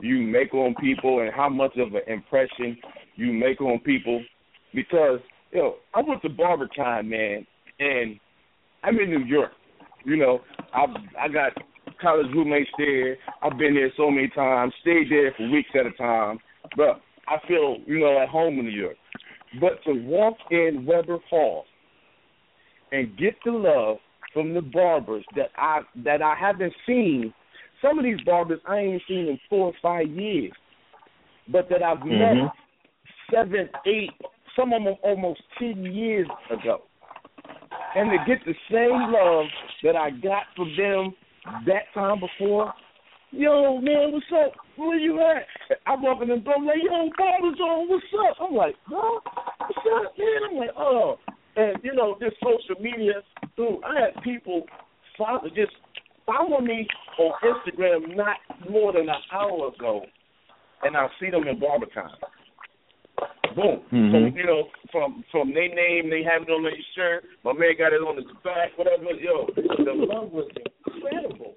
you 0.00 0.18
make 0.22 0.52
on 0.54 0.74
people 0.80 1.20
and 1.20 1.32
how 1.32 1.48
much 1.48 1.76
of 1.76 1.94
an 1.94 2.02
impression 2.06 2.76
you 3.16 3.32
make 3.32 3.60
on 3.60 3.78
people 3.80 4.22
because 4.74 5.20
you 5.52 5.60
know 5.60 5.76
I 5.94 6.00
went 6.00 6.22
to 6.22 6.28
BarberCon 6.28 7.08
man 7.08 7.46
and 7.78 8.18
I'm 8.82 8.98
in 8.98 9.10
New 9.10 9.24
York. 9.24 9.52
You 10.04 10.16
know 10.16 10.40
I 10.72 10.84
I 11.18 11.28
got 11.28 11.52
college 12.00 12.26
roommates 12.34 12.70
there. 12.78 13.16
I've 13.42 13.58
been 13.58 13.74
there 13.74 13.92
so 13.96 14.10
many 14.10 14.28
times, 14.28 14.72
stayed 14.82 15.10
there 15.10 15.32
for 15.36 15.48
weeks 15.50 15.70
at 15.78 15.86
a 15.86 15.92
time. 15.92 16.38
But 16.76 17.00
I 17.28 17.36
feel, 17.48 17.78
you 17.86 18.00
know, 18.00 18.20
at 18.20 18.28
home 18.28 18.58
in 18.58 18.66
New 18.66 18.70
York. 18.70 18.96
But 19.60 19.82
to 19.84 19.92
walk 19.92 20.36
in 20.50 20.84
Webster 20.86 21.18
Hall 21.30 21.64
and 22.92 23.16
get 23.16 23.34
the 23.44 23.52
love 23.52 23.98
from 24.32 24.52
the 24.52 24.60
barbers 24.60 25.24
that 25.36 25.50
I 25.56 25.80
that 26.04 26.22
I 26.22 26.34
haven't 26.38 26.72
seen. 26.86 27.32
Some 27.84 27.98
of 27.98 28.04
these 28.04 28.20
barbers 28.24 28.60
I 28.66 28.78
ain't 28.78 29.02
seen 29.06 29.28
in 29.28 29.38
four 29.50 29.66
or 29.66 29.72
five 29.82 30.08
years, 30.08 30.52
but 31.48 31.68
that 31.68 31.82
I've 31.82 31.98
Mhm. 31.98 32.44
met 32.44 32.52
seven, 33.30 33.68
eight, 33.84 34.12
some 34.56 34.72
of 34.72 34.82
them 34.84 34.96
almost 35.02 35.42
ten 35.58 35.84
years 35.84 36.26
ago, 36.48 36.82
and 37.94 38.10
to 38.10 38.18
get 38.24 38.42
the 38.46 38.54
same 38.70 39.12
love 39.12 39.46
that 39.82 39.96
I 39.96 40.10
got 40.10 40.46
from 40.56 40.74
them 40.76 41.14
that 41.66 41.92
time 41.92 42.20
before. 42.20 42.72
Yo, 43.32 43.78
man, 43.78 44.12
what's 44.12 44.32
up? 44.32 44.54
Where 44.76 44.96
you 44.96 45.20
at? 45.20 45.46
I 45.84 45.94
walk 45.96 46.22
in 46.22 46.28
the 46.28 46.36
door, 46.36 46.54
I'm 46.56 46.64
like, 46.64 46.82
yo, 46.82 47.10
Barbers 47.18 47.60
on, 47.60 47.88
what's 47.88 48.06
up? 48.14 48.40
I'm 48.40 48.54
like, 48.54 48.76
huh? 48.86 49.20
What's 49.58 50.06
up, 50.06 50.16
man? 50.16 50.44
I'm 50.50 50.56
like, 50.56 50.70
oh. 50.76 51.18
And, 51.56 51.76
you 51.82 51.92
know, 51.92 52.16
this 52.18 52.32
social 52.42 52.80
media, 52.80 53.22
dude, 53.56 53.84
I 53.84 54.00
had 54.00 54.22
people 54.22 54.66
follow, 55.18 55.48
just 55.50 55.72
follow 56.26 56.60
me 56.60 56.86
on 57.18 57.32
Instagram 57.42 58.16
not 58.16 58.36
more 58.68 58.92
than 58.92 59.08
an 59.08 59.22
hour 59.32 59.68
ago, 59.68 60.02
and 60.82 60.96
I 60.96 61.08
see 61.20 61.30
them 61.30 61.46
in 61.46 61.60
BarberCon. 61.60 62.10
Boom. 63.54 63.86
So, 63.90 63.94
Mhm. 63.94 64.36
you 64.36 64.44
know, 64.44 64.68
from 64.90 65.22
from 65.30 65.54
their 65.54 65.68
name, 65.68 66.10
they 66.10 66.24
have 66.24 66.42
it 66.42 66.50
on 66.50 66.64
their 66.64 66.76
shirt. 66.94 67.24
My 67.44 67.52
man 67.52 67.76
got 67.78 67.92
it 67.92 68.02
on 68.02 68.16
his 68.16 68.26
back, 68.42 68.76
whatever. 68.76 69.12
Yo, 69.12 69.46
the 69.54 69.94
love 69.94 70.32
was 70.32 70.50
incredible. 70.86 71.54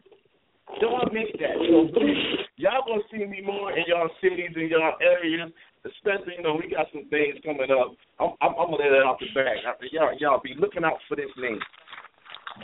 Y'all 0.80 1.10
make 1.12 1.34
that. 1.40 1.58
So 1.58 1.88
please, 1.88 2.46
y'all 2.58 2.86
gonna 2.86 3.02
see 3.10 3.26
me 3.26 3.42
more 3.42 3.72
in 3.72 3.86
y'all 3.88 4.10
cities 4.22 4.52
and 4.56 4.70
y'all 4.70 4.96
areas. 5.02 5.52
Especially, 5.86 6.36
you 6.36 6.44
know, 6.44 6.56
we 6.56 6.68
got 6.70 6.92
some 6.92 7.06
things 7.06 7.40
coming 7.46 7.72
up. 7.72 7.96
I'm, 8.20 8.34
I'm, 8.42 8.54
I'm 8.60 8.70
gonna 8.70 8.78
let 8.78 8.92
it 8.92 9.04
off 9.04 9.20
the 9.20 9.28
back. 9.34 9.58
Y'all, 9.92 10.14
y'all 10.20 10.42
be 10.44 10.54
looking 10.60 10.84
out 10.84 11.00
for 11.08 11.16
this 11.16 11.32
name. 11.38 11.60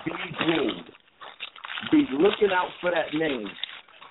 Be 0.05 0.11
groomed. 0.37 0.91
Be 1.91 2.05
looking 2.13 2.49
out 2.51 2.69
for 2.81 2.91
that 2.91 3.13
name. 3.13 3.47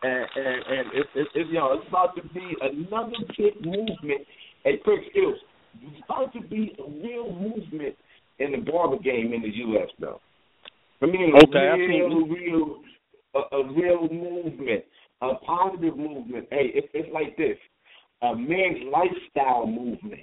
And 0.02 0.26
and, 0.36 0.46
and 0.46 0.86
it's, 0.94 1.08
it's, 1.14 1.30
it's 1.34 1.50
y'all. 1.50 1.78
It's 1.78 1.88
about 1.88 2.16
to 2.16 2.22
be 2.34 2.54
another 2.60 3.12
big 3.36 3.64
movement. 3.64 4.26
Hey, 4.64 4.78
Craig 4.84 5.00
Skills. 5.10 5.38
It's 5.80 6.04
about 6.04 6.32
to 6.34 6.40
be 6.40 6.74
a 6.78 6.90
real 6.90 7.32
movement 7.32 7.96
in 8.38 8.52
the 8.52 8.58
barber 8.58 8.98
game 8.98 9.32
in 9.32 9.42
the 9.42 9.48
U.S. 9.48 9.88
though. 9.98 10.20
I 11.00 11.06
mean, 11.06 11.32
a 11.34 11.42
Okay, 11.44 11.68
I 11.68 11.74
real, 11.76 12.26
real, 12.26 12.82
a, 13.34 13.56
a 13.56 13.72
real 13.72 14.08
movement, 14.08 14.84
a 15.22 15.34
positive 15.46 15.96
movement. 15.96 16.46
Hey, 16.50 16.70
it, 16.74 16.90
it's 16.94 17.08
like 17.12 17.36
this: 17.36 17.56
a 18.22 18.34
men's 18.36 18.84
lifestyle 18.92 19.66
movement. 19.66 20.22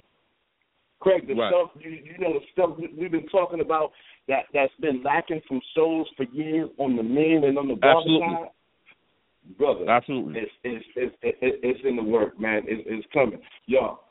Craig, 1.00 1.26
the 1.26 1.34
Right. 1.34 1.50
stuff 1.50 1.70
you, 1.82 1.90
you 1.90 2.18
know, 2.18 2.34
the 2.34 2.44
stuff 2.52 2.70
we've 2.78 3.10
been 3.10 3.26
talking 3.28 3.60
about 3.60 3.92
that 4.30 4.44
that's 4.54 4.72
been 4.80 5.02
lacking 5.02 5.42
from 5.46 5.60
shows 5.76 6.06
for 6.16 6.22
years 6.32 6.70
on 6.78 6.96
the 6.96 7.02
men 7.02 7.42
and 7.44 7.58
on 7.58 7.68
the 7.68 7.74
barber 7.74 7.98
Absolutely. 7.98 8.28
side, 8.30 9.58
brother. 9.58 9.90
Absolutely. 9.90 10.40
It's 10.40 10.52
it's 10.64 10.84
it's 10.96 11.16
it's, 11.22 11.56
it's 11.62 11.80
in 11.84 11.96
the 11.96 12.02
work, 12.02 12.38
man. 12.40 12.62
It's, 12.66 12.82
it's 12.86 13.06
coming, 13.12 13.40
y'all. 13.66 14.04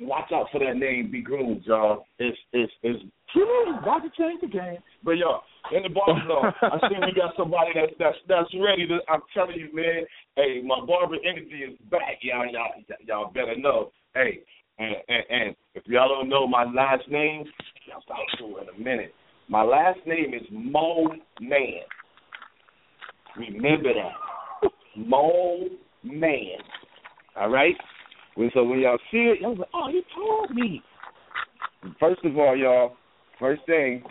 Watch 0.00 0.30
out 0.32 0.48
for 0.52 0.60
that 0.60 0.76
name, 0.76 1.10
be 1.10 1.22
groomed, 1.22 1.62
y'all. 1.64 2.06
It's 2.18 2.36
it's 2.52 2.72
it's 2.82 3.02
true. 3.32 3.76
About 3.78 4.00
to 4.00 4.10
change 4.18 4.40
the 4.40 4.48
game, 4.48 4.78
but 5.04 5.12
y'all 5.12 5.42
in 5.72 5.82
the 5.82 5.88
barber 5.88 6.20
zone. 6.26 6.52
I 6.62 6.88
see 6.88 6.96
we 7.04 7.12
got 7.12 7.36
somebody 7.36 7.72
that's 7.74 7.92
that's 7.98 8.16
that's 8.28 8.48
ready 8.60 8.88
to. 8.88 8.98
I'm 9.08 9.20
telling 9.34 9.56
you, 9.60 9.68
man. 9.74 10.04
Hey, 10.36 10.62
my 10.64 10.84
barber 10.84 11.16
energy 11.16 11.68
is 11.68 11.78
back, 11.90 12.20
y'all. 12.22 12.48
Y'all 12.50 12.96
y'all 13.06 13.32
better 13.32 13.56
know. 13.56 13.92
Hey, 14.14 14.40
and 14.78 14.96
and, 15.08 15.24
and 15.28 15.56
if 15.74 15.84
y'all 15.86 16.08
don't 16.08 16.28
know 16.28 16.46
my 16.46 16.64
last 16.64 17.08
name, 17.10 17.44
y'all 17.86 18.02
start 18.02 18.20
to 18.38 18.58
in 18.58 18.68
a 18.68 18.78
minute. 18.82 19.12
My 19.48 19.62
last 19.62 19.98
name 20.06 20.32
is 20.34 20.46
Mo 20.50 21.08
Man. 21.40 21.82
Remember 23.36 23.90
that. 23.94 24.70
Mo 24.96 25.68
Man. 26.02 26.58
All 27.36 27.50
right? 27.50 27.74
When, 28.36 28.50
so 28.54 28.64
when 28.64 28.80
y'all 28.80 28.98
see 29.10 29.18
it, 29.18 29.40
y'all 29.40 29.56
like, 29.56 29.68
oh, 29.74 29.88
he 29.90 30.02
told 30.14 30.50
me. 30.50 30.82
First 32.00 32.24
of 32.24 32.36
all, 32.38 32.56
y'all, 32.56 32.96
first 33.38 33.62
thing, 33.66 34.02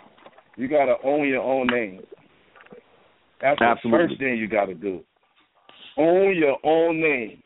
you 0.56 0.68
got 0.68 0.86
to 0.86 0.94
own 1.04 1.28
your 1.28 1.42
own 1.42 1.66
name. 1.66 2.02
That's 3.40 3.60
Absolutely. 3.60 3.90
the 3.90 4.08
first 4.08 4.20
thing 4.20 4.36
you 4.38 4.48
got 4.48 4.66
to 4.66 4.74
do. 4.74 5.00
Own 5.98 6.36
your 6.36 6.58
own 6.64 7.00
name. 7.00 7.42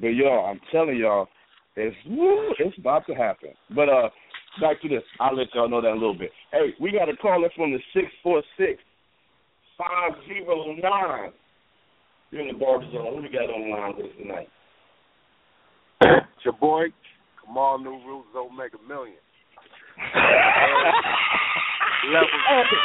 But 0.00 0.08
y'all, 0.08 0.46
I'm 0.46 0.60
telling 0.72 0.96
y'all, 0.96 1.28
it's 1.76 1.96
woo, 2.06 2.52
it's 2.58 2.76
about 2.78 3.06
to 3.06 3.14
happen. 3.14 3.50
But 3.74 3.88
uh, 3.88 4.08
back 4.60 4.80
to 4.82 4.88
this. 4.88 5.02
I'll 5.20 5.36
let 5.36 5.54
y'all 5.54 5.68
know 5.68 5.80
that 5.80 5.92
a 5.92 5.94
little 5.94 6.16
bit. 6.16 6.30
Hey, 6.52 6.74
we 6.80 6.92
got 6.92 7.08
a 7.08 7.16
caller 7.16 7.50
from 7.56 7.72
the 7.72 7.78
six 7.94 8.06
four 8.22 8.42
six 8.56 8.82
five 9.78 10.12
zero 10.26 10.74
nine. 10.82 11.32
You're 12.30 12.42
in 12.42 12.48
the 12.48 12.54
barber 12.58 12.84
zone. 12.92 13.14
Who 13.16 13.22
we 13.22 13.28
got 13.28 13.50
on 13.50 13.68
the 13.68 13.76
line 13.76 13.94
with 13.96 14.06
us 14.06 14.12
tonight? 14.20 14.48
It's 16.02 16.44
your 16.44 16.54
boy, 16.54 16.86
Kamal 17.44 17.78
New 17.78 17.98
Rules 18.04 18.26
Omega 18.36 18.78
Million. 18.86 19.16
level 22.12 22.28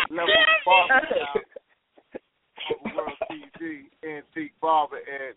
level 0.09 0.33
barber 0.65 1.01
World 2.95 3.17
TV, 3.29 3.83
Antique 4.03 4.53
Barber, 4.61 4.97
and 4.97 5.35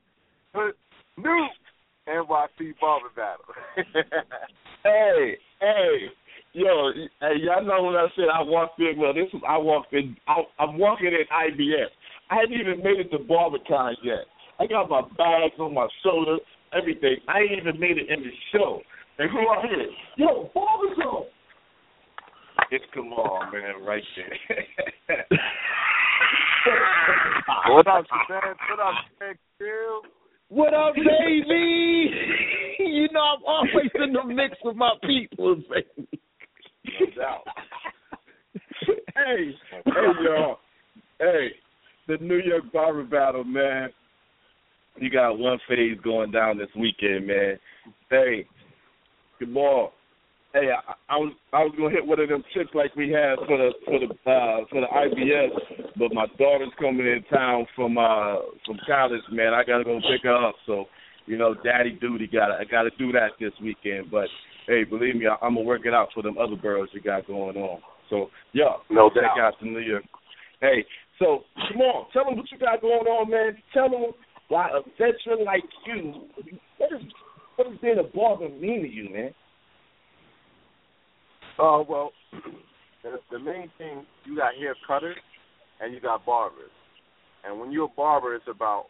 Hood 0.54 0.74
New 1.16 1.48
NYC 2.08 2.74
Barber 2.80 3.10
Battle. 3.16 3.54
Hey, 4.84 5.38
hey, 5.60 6.12
yo, 6.54 6.92
hey, 7.20 7.34
y'all 7.42 7.64
know 7.64 7.82
when 7.82 7.96
I 7.96 8.06
said 8.16 8.26
I 8.32 8.42
walked 8.42 8.80
in. 8.80 8.94
Well, 8.96 9.12
this 9.12 9.28
was 9.32 9.42
I 9.46 9.58
walked 9.58 9.92
in. 9.92 10.16
I, 10.26 10.42
I'm 10.58 10.78
walking 10.78 11.08
in 11.08 11.26
IBS. 11.28 11.90
I 12.30 12.36
hadn't 12.36 12.58
even 12.58 12.82
made 12.82 13.00
it 13.00 13.10
to 13.10 13.18
BarberCon 13.18 13.94
yet. 14.02 14.24
I 14.58 14.66
got 14.66 14.88
my 14.88 15.02
bags 15.18 15.54
on 15.58 15.74
my 15.74 15.88
shoulder, 16.02 16.38
everything. 16.72 17.16
I 17.28 17.40
ain't 17.40 17.60
even 17.60 17.78
made 17.78 17.98
it 17.98 18.08
in 18.08 18.22
the 18.22 18.30
show. 18.52 18.80
And 19.18 19.30
who 19.30 19.38
I 19.38 19.62
hear? 19.66 19.88
Yo, 20.16 20.50
BarberZone. 20.54 21.26
It's 22.70 22.84
Kamal, 22.94 23.40
man, 23.52 23.84
right 23.86 24.02
there. 24.16 25.18
what 27.68 27.86
up, 27.86 28.04
man? 28.30 28.54
What 28.70 28.80
up, 28.80 28.94
man? 29.20 29.34
What 30.48 30.74
up, 30.74 30.94
baby? 30.94 32.10
you 32.78 33.08
know 33.12 33.20
I'm 33.20 33.44
always 33.44 33.90
in 33.94 34.12
the 34.12 34.24
mix 34.24 34.56
with 34.62 34.76
my 34.76 34.92
people, 35.02 35.56
baby. 35.68 36.08
No 37.00 37.06
doubt. 37.16 37.44
Hey, 39.24 39.50
hey, 39.84 39.92
y'all. 40.22 40.58
Hey, 41.18 41.48
the 42.08 42.16
New 42.18 42.38
York 42.38 42.64
Barber 42.72 43.04
Battle, 43.04 43.44
man. 43.44 43.90
You 44.96 45.10
got 45.10 45.38
one 45.38 45.58
phase 45.68 45.98
going 46.02 46.30
down 46.30 46.58
this 46.58 46.68
weekend, 46.76 47.26
man. 47.26 47.58
Hey, 48.10 48.46
Kamal, 49.38 49.92
Hey, 50.54 50.70
I, 50.70 50.94
I 51.12 51.16
was 51.18 51.32
I 51.52 51.64
was 51.64 51.74
gonna 51.76 51.90
hit 51.90 52.06
one 52.06 52.20
of 52.20 52.28
them 52.28 52.44
chicks 52.54 52.70
like 52.74 52.94
we 52.94 53.10
had 53.10 53.34
for 53.48 53.58
the 53.58 53.70
for 53.84 53.98
the 53.98 54.06
uh, 54.06 54.64
for 54.70 54.80
the 54.82 54.86
IBS, 54.86 55.90
but 55.98 56.14
my 56.14 56.26
daughter's 56.38 56.70
coming 56.78 57.04
in 57.04 57.24
town 57.28 57.66
from 57.74 57.98
uh 57.98 58.36
from 58.64 58.78
college, 58.86 59.20
man. 59.32 59.52
I 59.52 59.64
gotta 59.64 59.82
go 59.82 59.98
pick 59.98 60.22
her 60.22 60.46
up. 60.46 60.54
So, 60.64 60.84
you 61.26 61.36
know, 61.36 61.56
daddy 61.64 61.98
duty 62.00 62.28
got 62.28 62.52
I 62.52 62.62
gotta 62.70 62.90
do 62.96 63.10
that 63.10 63.30
this 63.40 63.50
weekend. 63.60 64.12
But 64.12 64.28
hey, 64.68 64.84
believe 64.84 65.16
me, 65.16 65.26
I, 65.26 65.34
I'm 65.44 65.56
gonna 65.56 65.66
work 65.66 65.86
it 65.86 65.92
out 65.92 66.10
for 66.14 66.22
them 66.22 66.38
other 66.38 66.54
girls 66.54 66.88
you 66.92 67.00
got 67.00 67.26
going 67.26 67.56
on. 67.56 67.80
So, 68.10 68.28
yeah, 68.52 68.76
No 68.90 69.08
check 69.10 69.22
doubt. 69.22 69.38
out 69.38 69.54
the 69.60 69.66
New 69.66 69.78
York. 69.80 70.04
Hey, 70.60 70.84
so 71.18 71.40
come 71.68 71.80
on, 71.80 72.06
tell 72.12 72.24
them 72.24 72.36
what 72.36 72.50
you 72.50 72.58
got 72.58 72.80
going 72.80 73.06
on, 73.06 73.30
man. 73.30 73.56
Tell 73.72 73.88
them 73.88 74.12
why 74.48 74.68
a 74.68 74.80
veteran 74.98 75.44
like 75.44 75.62
you, 75.86 76.28
what 76.78 76.92
is 76.92 77.02
what 77.56 77.68
does 77.70 77.78
being 77.80 77.98
a 77.98 78.16
barber 78.16 78.48
mean 78.48 78.82
to 78.82 78.88
you, 78.88 79.10
man? 79.12 79.30
Uh, 81.58 81.82
well, 81.88 82.12
the, 83.02 83.16
the 83.30 83.38
main 83.38 83.70
thing 83.78 84.04
you 84.24 84.36
got 84.36 84.54
hair 84.58 84.74
cutters 84.86 85.16
and 85.80 85.94
you 85.94 86.00
got 86.00 86.26
barbers, 86.26 86.70
and 87.44 87.60
when 87.60 87.70
you're 87.70 87.84
a 87.84 87.96
barber, 87.96 88.34
it's 88.34 88.44
about 88.48 88.86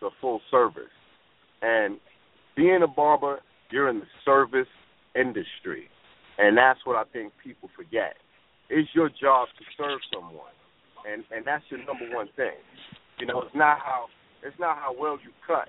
the 0.00 0.10
full 0.20 0.40
service. 0.50 0.84
And 1.62 1.98
being 2.56 2.80
a 2.82 2.86
barber, 2.86 3.40
you're 3.70 3.88
in 3.88 4.00
the 4.00 4.06
service 4.24 4.68
industry, 5.14 5.88
and 6.38 6.56
that's 6.56 6.80
what 6.84 6.96
I 6.96 7.04
think 7.12 7.32
people 7.42 7.70
forget. 7.76 8.14
It's 8.68 8.88
your 8.94 9.08
job 9.08 9.48
to 9.58 9.64
serve 9.78 10.00
someone, 10.12 10.54
and 11.06 11.24
and 11.30 11.44
that's 11.46 11.64
your 11.70 11.78
number 11.86 12.10
one 12.10 12.28
thing. 12.34 12.58
You 13.18 13.26
know, 13.26 13.42
it's 13.42 13.54
not 13.54 13.78
how 13.78 14.06
it's 14.42 14.58
not 14.58 14.76
how 14.78 14.94
well 14.98 15.18
you 15.22 15.30
cut, 15.46 15.68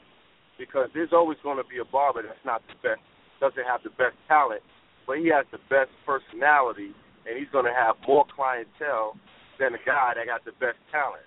because 0.57 0.89
there's 0.93 1.13
always 1.13 1.37
going 1.43 1.57
to 1.57 1.67
be 1.69 1.77
a 1.77 1.85
barber 1.85 2.23
that's 2.23 2.45
not 2.45 2.61
the 2.67 2.75
best, 2.81 3.01
doesn't 3.39 3.65
have 3.69 3.83
the 3.83 3.91
best 3.91 4.17
talent, 4.27 4.61
but 5.05 5.17
he 5.17 5.29
has 5.29 5.45
the 5.51 5.61
best 5.69 5.93
personality, 6.05 6.91
and 7.25 7.37
he's 7.37 7.49
going 7.53 7.65
to 7.65 7.73
have 7.73 7.95
more 8.07 8.25
clientele 8.33 9.13
than 9.59 9.73
a 9.73 9.81
guy 9.85 10.13
that 10.17 10.25
got 10.25 10.43
the 10.45 10.57
best 10.57 10.77
talent. 10.91 11.25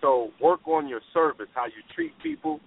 So 0.00 0.30
work 0.40 0.66
on 0.66 0.88
your 0.88 1.02
service, 1.12 1.50
how 1.54 1.66
you 1.66 1.82
treat 1.94 2.12
people, 2.22 2.60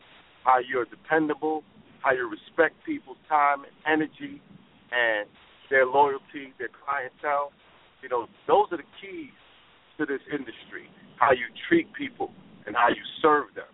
how 0.44 0.60
you're 0.60 0.86
dependable, 0.86 1.64
how 2.04 2.12
you 2.12 2.30
respect 2.30 2.76
people's 2.86 3.18
time 3.28 3.64
and 3.64 3.74
energy, 3.88 4.42
and 4.92 5.28
their 5.72 5.86
loyalty, 5.86 6.54
their 6.60 6.70
clientele. 6.70 7.52
You 8.04 8.10
know, 8.10 8.28
those 8.48 8.68
are 8.72 8.78
the 8.78 8.90
keys 9.00 9.32
to 9.98 10.06
this 10.06 10.20
industry. 10.30 10.92
How 11.18 11.32
you 11.32 11.48
treat 11.70 11.88
people 11.94 12.32
and 12.68 12.76
how 12.76 12.90
you 12.90 13.02
serve 13.22 13.56
them. 13.56 13.72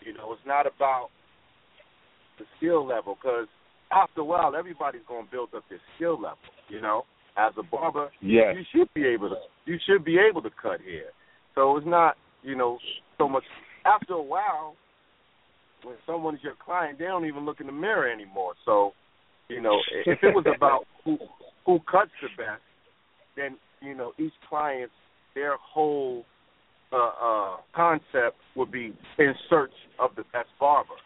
You 0.00 0.14
know, 0.14 0.32
it's 0.32 0.40
not 0.46 0.66
about 0.66 1.10
the 2.38 2.46
skill 2.56 2.86
level 2.86 3.18
because 3.20 3.46
after 3.92 4.22
a 4.22 4.24
while, 4.24 4.56
everybody's 4.56 5.02
going 5.06 5.26
to 5.26 5.30
build 5.30 5.50
up 5.54 5.64
their 5.68 5.80
skill 5.96 6.14
level. 6.14 6.38
You 6.68 6.80
know, 6.80 7.04
as 7.36 7.52
a 7.58 7.62
barber, 7.62 8.08
Yes. 8.22 8.56
you 8.56 8.64
should 8.72 8.88
be 8.94 9.04
able 9.06 9.28
to 9.28 9.36
you 9.66 9.76
should 9.86 10.04
be 10.04 10.16
able 10.18 10.40
to 10.42 10.50
cut 10.50 10.80
hair. 10.80 11.10
So 11.54 11.76
it's 11.76 11.86
not 11.86 12.16
you 12.42 12.56
know 12.56 12.78
so 13.18 13.28
much. 13.28 13.44
After 13.84 14.14
a 14.14 14.22
while, 14.22 14.74
when 15.82 15.96
someone's 16.06 16.40
your 16.42 16.54
client, 16.64 16.98
they 16.98 17.06
don't 17.06 17.26
even 17.26 17.44
look 17.44 17.60
in 17.60 17.66
the 17.66 17.72
mirror 17.72 18.10
anymore. 18.10 18.54
So 18.64 18.92
you 19.48 19.60
know, 19.60 19.78
if 20.06 20.18
it 20.22 20.34
was 20.34 20.46
about 20.46 20.84
who 21.04 21.18
who 21.66 21.80
cuts 21.90 22.10
the 22.22 22.28
best, 22.36 22.62
then 23.40 23.56
you 23.80 23.94
know 23.94 24.12
each 24.18 24.32
client 24.48 24.90
their 25.34 25.56
whole 25.56 26.24
uh, 26.92 26.96
uh, 26.96 27.56
concept 27.74 28.36
would 28.56 28.70
be 28.70 28.92
in 29.18 29.34
search 29.48 29.72
of 29.98 30.10
the 30.16 30.24
best 30.32 30.48
barber, 30.58 30.98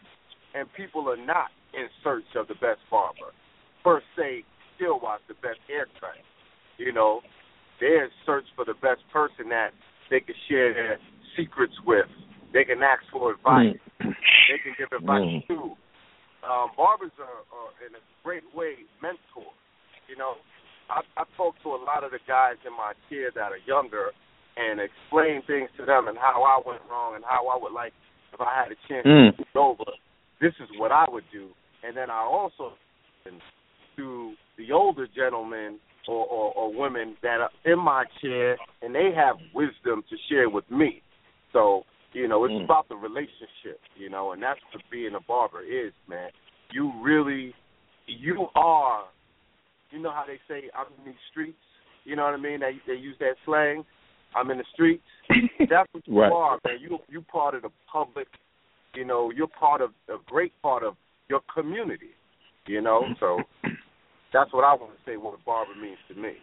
and 0.53 0.67
people 0.75 1.07
are 1.09 1.17
not 1.17 1.47
in 1.73 1.87
search 2.03 2.25
of 2.35 2.47
the 2.47 2.55
best 2.55 2.79
barber. 2.89 3.31
First, 3.83 4.05
say 4.17 4.43
still 4.75 4.99
watch 4.99 5.21
the 5.27 5.35
best 5.35 5.59
haircut. 5.67 6.17
You 6.77 6.91
know, 6.91 7.21
they're 7.79 8.05
in 8.05 8.11
search 8.25 8.45
for 8.55 8.65
the 8.65 8.73
best 8.81 9.01
person 9.13 9.49
that 9.49 9.69
they 10.09 10.19
can 10.19 10.35
share 10.49 10.73
their 10.73 10.97
secrets 11.37 11.73
with. 11.85 12.05
They 12.53 12.63
can 12.63 12.81
ask 12.81 13.03
for 13.11 13.31
advice. 13.31 13.75
They 13.99 14.59
can 14.63 14.73
give 14.77 14.91
advice 14.91 15.23
Mm. 15.23 15.47
to. 15.47 15.77
Um, 16.45 16.69
barbers 16.77 17.11
are, 17.17 17.41
are 17.51 17.71
in 17.85 17.95
a 17.95 18.03
great 18.23 18.43
way 18.53 18.85
mentors. 19.01 19.57
You 20.07 20.15
know, 20.15 20.37
I, 20.89 21.01
I 21.17 21.23
talk 21.37 21.55
to 21.63 21.69
a 21.69 21.81
lot 21.83 22.03
of 22.03 22.11
the 22.11 22.19
guys 22.27 22.55
in 22.65 22.73
my 22.73 22.93
chair 23.09 23.31
that 23.33 23.51
are 23.51 23.63
younger 23.65 24.11
and 24.57 24.79
explain 24.79 25.41
things 25.47 25.69
to 25.77 25.85
them 25.85 26.07
and 26.07 26.17
how 26.17 26.43
I 26.43 26.61
went 26.67 26.81
wrong 26.89 27.15
and 27.15 27.23
how 27.23 27.47
I 27.47 27.57
would 27.61 27.73
like 27.73 27.93
if 28.33 28.39
I 28.41 28.53
had 28.55 28.71
a 28.71 28.77
chance 28.87 29.05
Mm. 29.05 29.31
to 29.31 29.37
move 29.39 29.55
over. 29.55 29.91
This 30.39 30.53
is 30.59 30.69
what 30.77 30.91
I 30.91 31.05
would 31.09 31.23
do, 31.31 31.49
and 31.83 31.95
then 31.95 32.09
I 32.09 32.19
also 32.19 32.73
to 33.97 34.33
the 34.57 34.71
older 34.71 35.07
gentlemen 35.07 35.79
or, 36.07 36.25
or, 36.25 36.53
or 36.53 36.73
women 36.73 37.15
that 37.23 37.39
are 37.41 37.49
in 37.65 37.79
my 37.79 38.03
chair 38.21 38.57
and 38.81 38.93
they 38.93 39.11
have 39.15 39.37
wisdom 39.53 40.03
to 40.09 40.15
share 40.29 40.49
with 40.49 40.69
me. 40.69 41.01
So 41.53 41.83
you 42.13 42.27
know, 42.29 42.45
it's 42.45 42.53
Mm. 42.53 42.63
about 42.63 42.87
the 42.87 42.95
relationship, 42.95 43.81
you 43.97 44.09
know, 44.09 44.31
and 44.31 44.41
that's 44.41 44.59
what 44.71 44.81
being 44.89 45.15
a 45.15 45.19
barber 45.19 45.61
is, 45.61 45.91
man. 46.07 46.29
You 46.71 46.93
really, 47.01 47.53
you 48.07 48.47
are, 48.55 49.03
you 49.95 50.01
know 50.01 50.11
how 50.11 50.25
they 50.27 50.39
say, 50.47 50.69
I'm 50.77 50.87
in 50.99 51.05
these 51.05 51.21
streets. 51.31 51.57
You 52.03 52.15
know 52.15 52.23
what 52.23 52.33
I 52.33 52.37
mean? 52.37 52.59
They 52.59 52.73
they 52.85 52.99
use 52.99 53.15
that 53.19 53.35
slang. 53.45 53.85
I'm 54.35 54.51
in 54.51 54.57
the 54.57 54.65
streets. 54.73 55.03
That's 55.59 55.87
what 55.93 56.05
you 56.05 56.19
Right. 56.19 56.31
are, 56.31 56.59
man. 56.65 56.77
You 56.81 56.99
you 57.09 57.21
part 57.21 57.55
of 57.55 57.61
the 57.63 57.69
public. 57.91 58.27
You 58.93 59.05
know, 59.05 59.31
you're 59.31 59.47
part 59.47 59.81
of 59.81 59.91
a 60.09 60.17
great 60.27 60.51
part 60.61 60.83
of 60.83 60.95
your 61.29 61.41
community. 61.53 62.11
You 62.67 62.81
know, 62.81 63.03
so 63.19 63.39
that's 64.33 64.51
what 64.53 64.63
I 64.63 64.73
want 64.75 64.91
to 64.93 64.99
say. 65.11 65.17
What 65.17 65.35
a 65.35 65.45
barber 65.45 65.73
means 65.81 65.97
to 66.09 66.15
me. 66.15 66.33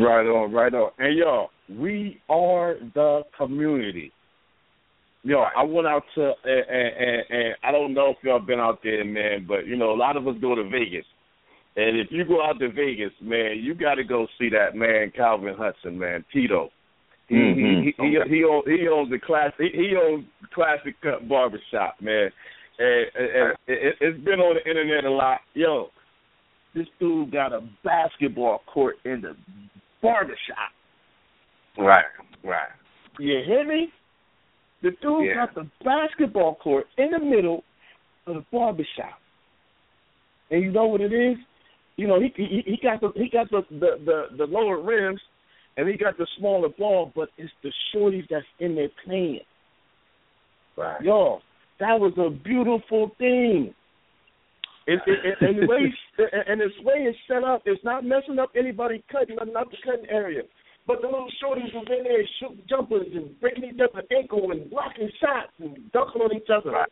Right 0.00 0.26
on, 0.26 0.52
right 0.52 0.74
on. 0.74 0.90
And 0.98 1.16
y'all, 1.16 1.50
we 1.68 2.20
are 2.28 2.76
the 2.94 3.22
community. 3.36 4.12
Yo, 5.22 5.44
I 5.56 5.62
went 5.62 5.86
out 5.86 6.02
to 6.14 6.32
and, 6.44 6.64
and, 6.68 6.88
and, 6.96 7.22
and 7.30 7.54
I 7.62 7.72
don't 7.72 7.92
know 7.92 8.10
if 8.10 8.16
y'all 8.22 8.40
been 8.40 8.60
out 8.60 8.80
there, 8.82 9.04
man, 9.04 9.46
but 9.46 9.66
you 9.66 9.76
know, 9.76 9.92
a 9.92 9.96
lot 9.96 10.16
of 10.16 10.26
us 10.26 10.34
go 10.40 10.54
to 10.54 10.64
Vegas. 10.64 11.04
And 11.76 11.98
if 11.98 12.08
you 12.10 12.24
go 12.24 12.42
out 12.44 12.58
to 12.58 12.70
Vegas, 12.72 13.12
man, 13.20 13.58
you 13.62 13.74
got 13.74 13.94
to 13.96 14.04
go 14.04 14.26
see 14.38 14.48
that 14.50 14.74
man 14.74 15.12
Calvin 15.14 15.54
Hudson, 15.56 15.98
man, 15.98 16.24
Tito. 16.32 16.70
He 17.28 17.34
Mhm. 17.36 17.82
he 17.84 17.94
he 17.96 18.18
he, 18.28 18.44
owns, 18.44 18.64
he 18.66 18.88
owns 18.88 19.10
the 19.10 19.18
class 19.18 19.52
he, 19.58 19.68
he 19.72 19.94
owns 19.96 20.24
classic 20.52 20.94
cut 21.02 21.28
barbershop, 21.28 22.00
man. 22.00 22.30
And, 22.78 23.06
and, 23.14 23.28
and 23.36 23.52
it, 23.66 23.96
it's 24.00 24.24
been 24.24 24.40
on 24.40 24.56
the 24.56 24.68
internet 24.68 25.04
a 25.04 25.10
lot. 25.10 25.40
Yo, 25.54 25.90
this 26.74 26.86
dude 26.98 27.30
got 27.32 27.52
a 27.52 27.60
basketball 27.84 28.62
court 28.72 28.96
in 29.04 29.20
the 29.20 29.36
barbershop. 30.00 30.72
Right, 31.76 32.04
right. 32.44 32.68
You 33.18 33.42
hear 33.46 33.64
me? 33.66 33.88
The 34.82 34.90
dude 35.02 35.26
Yeah. 35.26 35.46
got 35.46 35.54
the 35.54 35.68
basketball 35.84 36.54
court 36.56 36.86
in 36.96 37.10
the 37.10 37.18
middle 37.18 37.62
of 38.26 38.34
the 38.36 38.44
barbershop. 38.52 39.18
And 40.50 40.62
you 40.62 40.70
know 40.72 40.86
what 40.86 41.00
it 41.00 41.12
is? 41.12 41.36
You 41.98 42.06
know, 42.06 42.20
he 42.20 42.32
he, 42.36 42.62
he 42.64 42.78
got 42.80 43.00
the 43.00 43.10
he 43.16 43.28
got 43.28 43.50
the, 43.50 43.62
the 43.70 43.98
the 44.06 44.36
the 44.38 44.44
lower 44.44 44.80
rims 44.80 45.20
and 45.76 45.88
he 45.88 45.96
got 45.96 46.16
the 46.16 46.28
smaller 46.38 46.68
ball, 46.68 47.12
but 47.14 47.28
it's 47.36 47.52
the 47.64 47.72
shorties 47.92 48.24
that's 48.30 48.46
in 48.60 48.76
there 48.76 48.88
playing. 49.04 49.40
Right. 50.76 51.02
Yo, 51.02 51.40
that 51.80 51.98
was 51.98 52.12
a 52.16 52.30
beautiful 52.30 53.10
thing. 53.18 53.74
And, 54.86 55.00
and, 55.06 55.48
and 55.48 55.62
the 55.62 55.66
way 55.66 55.92
and 56.46 56.60
this 56.60 56.70
way 56.84 57.02
it's 57.02 57.18
set 57.26 57.42
up, 57.42 57.62
it's 57.66 57.82
not 57.82 58.04
messing 58.04 58.38
up 58.38 58.50
anybody 58.56 59.02
cutting, 59.10 59.34
not 59.36 59.70
the 59.70 59.76
cutting 59.84 60.08
area. 60.08 60.42
But 60.86 61.02
the 61.02 61.08
little 61.08 61.28
shorties 61.42 61.74
was 61.74 61.86
in 61.90 62.04
there 62.04 62.22
shooting 62.38 62.62
jumpers 62.68 63.08
and 63.12 63.38
breaking 63.40 63.64
each 63.64 63.80
other's 63.82 64.06
ankle 64.16 64.52
and 64.52 64.70
blocking 64.70 65.10
shots 65.20 65.50
and 65.58 65.90
dunking 65.90 66.22
on 66.22 66.36
each 66.36 66.48
other. 66.48 66.86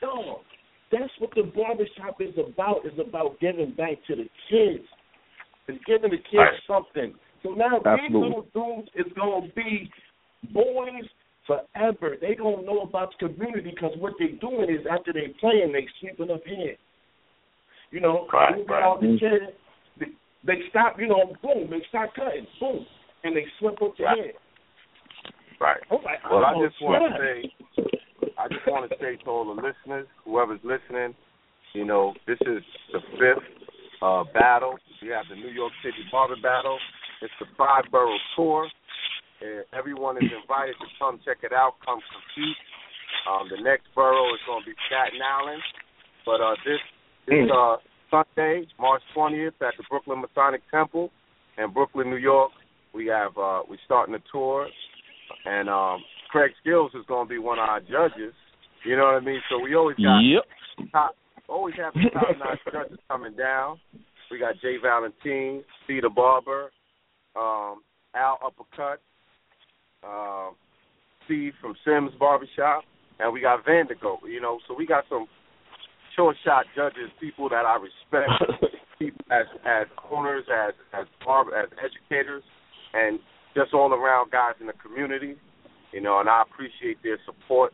Yo, 0.00 0.40
that's 0.90 1.12
what 1.18 1.30
the 1.34 1.42
barbershop 1.42 2.20
is 2.20 2.34
about. 2.38 2.86
Is 2.86 2.98
about 2.98 3.38
giving 3.40 3.72
back 3.72 3.98
to 4.08 4.16
the 4.16 4.28
kids. 4.50 4.84
It's 5.68 5.84
giving 5.84 6.10
the 6.10 6.18
kids 6.18 6.34
Right. 6.36 6.60
something. 6.66 7.14
So 7.42 7.50
now 7.50 7.76
Absolutely. 7.84 8.08
these 8.08 8.16
little 8.16 8.46
dudes 8.54 8.88
is 8.94 9.12
gonna 9.12 9.48
be 9.54 9.90
boys 10.50 11.04
forever. 11.46 12.16
They 12.20 12.34
gonna 12.34 12.62
know 12.62 12.80
about 12.80 13.12
the 13.18 13.28
community 13.28 13.70
because 13.70 13.96
what 13.98 14.14
they 14.18 14.28
doing 14.40 14.70
is 14.70 14.86
after 14.86 15.12
they 15.12 15.28
playing, 15.40 15.72
they 15.72 15.86
sweeping 16.00 16.30
up 16.30 16.44
here. 16.46 16.76
You 17.90 18.00
know, 18.00 18.26
Right, 18.32 18.66
right. 18.68 18.82
out 18.82 19.00
the 19.00 19.06
mm-hmm. 19.06 19.16
chair, 19.18 19.48
they, 19.98 20.06
they 20.44 20.68
stop. 20.68 20.98
You 20.98 21.08
know, 21.08 21.34
boom, 21.42 21.70
they 21.70 21.82
start 21.88 22.14
cutting, 22.14 22.46
boom, 22.60 22.86
and 23.24 23.36
they 23.36 23.46
slip 23.58 23.80
up 23.82 23.96
the 23.96 24.04
Right. 24.04 24.18
head. 24.18 24.34
Right. 25.60 25.80
Like, 25.90 26.30
Well, 26.30 26.44
I 26.44 26.54
oh, 26.54 26.66
just 26.68 26.80
want 26.80 27.12
to 27.12 27.18
say, 27.18 27.92
I 28.38 28.46
just 28.46 28.62
want 28.66 28.88
to 28.88 28.96
say 29.02 29.16
to 29.24 29.30
all 29.30 29.44
the 29.44 29.60
listeners, 29.60 30.06
whoever's 30.24 30.60
listening, 30.62 31.14
you 31.74 31.84
know, 31.84 32.14
this 32.26 32.38
is 32.46 32.62
the 32.92 33.00
fifth 33.18 33.44
uh, 34.00 34.24
battle. 34.32 34.78
We 35.02 35.08
have 35.08 35.26
the 35.28 35.34
New 35.34 35.50
York 35.50 35.72
City 35.82 36.06
Barber 36.10 36.36
Battle. 36.40 36.78
It's 37.20 37.34
the 37.40 37.46
five 37.58 37.90
borough 37.90 38.16
tour. 38.36 38.68
And 39.42 39.64
everyone 39.74 40.16
is 40.18 40.30
invited 40.30 40.74
to 40.78 40.86
come 40.98 41.18
check 41.24 41.38
it 41.42 41.52
out, 41.52 41.74
come 41.84 41.98
compete. 41.98 42.56
Um, 43.26 43.48
the 43.50 43.62
next 43.62 43.86
borough 43.94 44.32
is 44.34 44.40
going 44.46 44.62
to 44.62 44.70
be 44.70 44.76
Staten 44.86 45.20
Island, 45.20 45.62
but 46.24 46.40
uh, 46.40 46.54
this 46.64 46.80
this 47.26 47.50
uh, 47.50 47.76
Sunday, 48.10 48.66
March 48.78 49.02
20th, 49.16 49.58
at 49.60 49.74
the 49.76 49.84
Brooklyn 49.90 50.22
Masonic 50.22 50.62
Temple 50.70 51.10
in 51.58 51.72
Brooklyn, 51.72 52.10
New 52.10 52.16
York. 52.16 52.52
We 52.94 53.06
have 53.06 53.36
uh, 53.36 53.62
we're 53.68 53.82
starting 53.84 54.14
a 54.14 54.22
tour, 54.32 54.66
and 55.44 55.68
um, 55.68 56.00
Craig 56.28 56.52
Skills 56.60 56.92
is 56.94 57.04
going 57.06 57.26
to 57.26 57.30
be 57.30 57.38
one 57.38 57.58
of 57.58 57.68
our 57.68 57.80
judges. 57.80 58.34
You 58.84 58.96
know 58.96 59.04
what 59.04 59.14
I 59.14 59.20
mean? 59.20 59.40
So 59.50 59.58
we 59.58 59.74
always 59.74 59.96
got 59.96 60.20
yep. 60.20 60.44
top, 60.92 61.16
always 61.48 61.74
have 61.76 61.94
the 61.94 62.10
top 62.12 62.36
notch 62.38 62.58
judges 62.72 62.98
coming 63.08 63.34
down. 63.36 63.78
We 64.30 64.38
got 64.38 64.54
Jay 64.60 64.76
Valentine, 64.80 65.64
Cedar 65.86 66.10
Barber, 66.10 66.70
um, 67.34 67.82
Al 68.14 68.38
Uppercut, 68.44 69.00
uh, 70.06 70.50
Steve 71.24 71.54
from 71.60 71.74
Sims 71.84 72.12
Barbershop, 72.18 72.84
and 73.18 73.32
we 73.32 73.40
got 73.40 73.64
Vandergo. 73.64 74.18
You 74.28 74.40
know, 74.40 74.58
so 74.68 74.74
we 74.76 74.86
got 74.86 75.04
some 75.08 75.26
short 76.14 76.36
shot 76.44 76.66
judges, 76.76 77.10
people 77.20 77.48
that 77.48 77.64
I 77.64 77.76
respect, 77.76 78.74
people 78.98 79.24
as 79.30 79.46
as 79.64 79.86
owners, 80.10 80.44
as 80.52 80.74
as 80.92 81.06
barber, 81.24 81.56
as 81.56 81.68
educators, 81.82 82.42
and 82.92 83.18
just 83.54 83.72
all 83.72 83.92
around 83.92 84.30
guys 84.30 84.54
in 84.60 84.66
the 84.66 84.72
community. 84.74 85.36
You 85.92 86.00
know, 86.00 86.20
and 86.20 86.28
I 86.28 86.42
appreciate 86.42 87.02
their 87.02 87.18
support. 87.24 87.72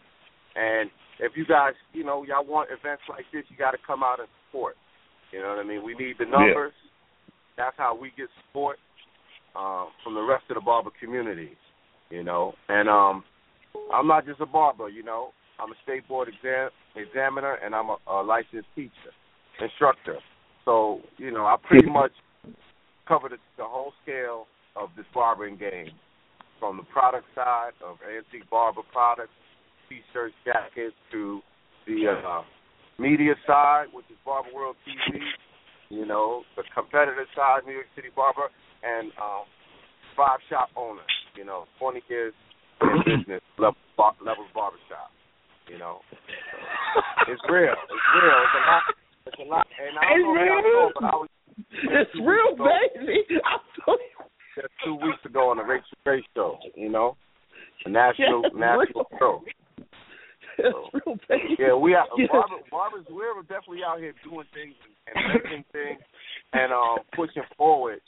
And 0.55 0.91
if 1.19 1.33
you 1.37 1.45
guys, 1.45 1.75
you 1.93 2.05
know, 2.05 2.25
y'all 2.25 2.47
want 2.47 2.71
events 2.71 3.03
like 3.09 3.25
this, 3.33 3.45
you 3.49 3.57
got 3.57 3.73
to 3.73 3.79
come 3.87 4.03
out 4.03 4.21
and 4.21 4.29
support. 4.47 4.77
You 5.33 5.41
know 5.41 5.49
what 5.49 5.59
I 5.59 5.65
mean? 5.65 5.83
We 5.85 5.95
need 5.95 6.15
the 6.19 6.27
numbers. 6.27 6.73
Yeah. 6.79 7.65
That's 7.65 7.77
how 7.77 7.97
we 7.97 8.13
get 8.17 8.29
support 8.47 8.79
um, 9.57 9.89
from 10.03 10.15
the 10.15 10.23
rest 10.23 10.45
of 10.51 10.55
the 10.55 10.61
barber 10.61 10.91
community. 11.01 11.51
You 12.11 12.23
know, 12.23 12.53
and 12.69 12.89
um, 12.89 13.25
I'm 13.93 14.07
not 14.07 14.27
just 14.27 14.41
a 14.41 14.47
barber. 14.47 14.89
You 14.89 15.03
know, 15.03 15.31
I'm 15.59 15.71
a 15.71 15.75
state 15.83 16.07
board 16.07 16.29
exam 16.29 16.71
examiner, 16.95 17.55
and 17.65 17.75
I'm 17.75 17.89
a, 17.89 17.97
a 18.09 18.23
licensed 18.23 18.69
teacher, 18.77 19.11
instructor. 19.61 20.19
So 20.65 21.01
you 21.17 21.33
know, 21.33 21.47
I 21.47 21.57
pretty 21.67 21.89
much 21.89 22.13
cover 23.09 23.29
the, 23.29 23.37
the 23.57 23.65
whole 23.65 23.93
scale 24.03 24.47
of 24.77 24.91
this 24.97 25.07
barbering 25.15 25.57
game, 25.57 25.91
from 26.65 26.79
the 26.81 26.89
product 26.89 27.29
side 27.37 27.77
of 27.85 28.01
antique 28.09 28.49
barber 28.49 28.81
products, 28.89 29.37
t-shirts, 29.85 30.33
jackets, 30.49 30.97
to 31.13 31.45
the 31.85 32.09
uh, 32.09 32.41
media 32.97 33.37
side, 33.47 33.93
which 33.93 34.09
is 34.09 34.17
Barber 34.25 34.49
World 34.55 34.77
TV. 34.89 35.21
You 35.91 36.07
know, 36.07 36.41
the 36.57 36.65
competitor 36.73 37.29
side, 37.37 37.69
New 37.69 37.77
York 37.77 37.93
City 37.95 38.09
Barber, 38.17 38.49
and 38.81 39.13
um, 39.21 39.45
five 40.17 40.41
shop 40.49 40.73
owner. 40.75 41.05
You 41.37 41.45
know, 41.45 41.69
20 41.79 42.01
years 42.09 42.33
in 42.81 42.97
business, 43.05 43.45
level, 43.61 43.77
bar, 44.01 44.17
levels 44.25 44.49
barbershop. 44.57 45.13
You 45.69 45.77
know, 45.77 46.01
it's 47.29 47.45
real. 47.45 47.77
It's 47.77 48.09
real. 48.17 48.41
It's 48.41 48.57
a 48.57 48.65
lot. 48.65 48.83
It's 49.29 49.37
a 49.37 49.49
lot. 49.53 49.67
And 49.69 50.01
I 50.01 50.17
don't 50.17 50.33
it's 50.33 50.49
know 50.49 50.65
real. 50.65 50.65
know, 50.65 50.93
but 50.97 51.05
I 51.05 51.17
was. 51.21 51.29
It's 51.93 52.17
real, 52.25 52.57
baby. 52.57 53.21
I'm 53.53 53.61
Just 54.55 54.69
two 54.85 54.95
weeks 54.95 55.19
ago 55.25 55.51
on 55.51 55.57
the 55.57 55.65
Rachael 55.65 55.87
Ray 56.07 56.25
show. 56.35 56.59
You 56.75 56.89
know, 56.89 57.17
a 57.85 57.89
national 57.91 58.43
Yes, 58.45 58.53
national 58.55 59.07
real. 59.13 59.19
show. 59.19 59.43
It's 60.59 60.77
real. 61.07 61.19
Yeah, 61.59 61.75
we 61.75 61.95
are 61.95 62.07
Yes. 62.17 62.29
Barbara, 62.31 62.59
Barbara's 62.71 63.07
we're 63.11 63.41
definitely 63.43 63.81
out 63.87 63.99
here 63.99 64.15
doing 64.23 64.47
things 64.55 64.75
and 65.07 65.35
making 65.35 65.65
things 65.73 66.01
and 66.53 66.73
um 66.73 66.99
pushing 67.17 67.43
forward, 67.57 68.01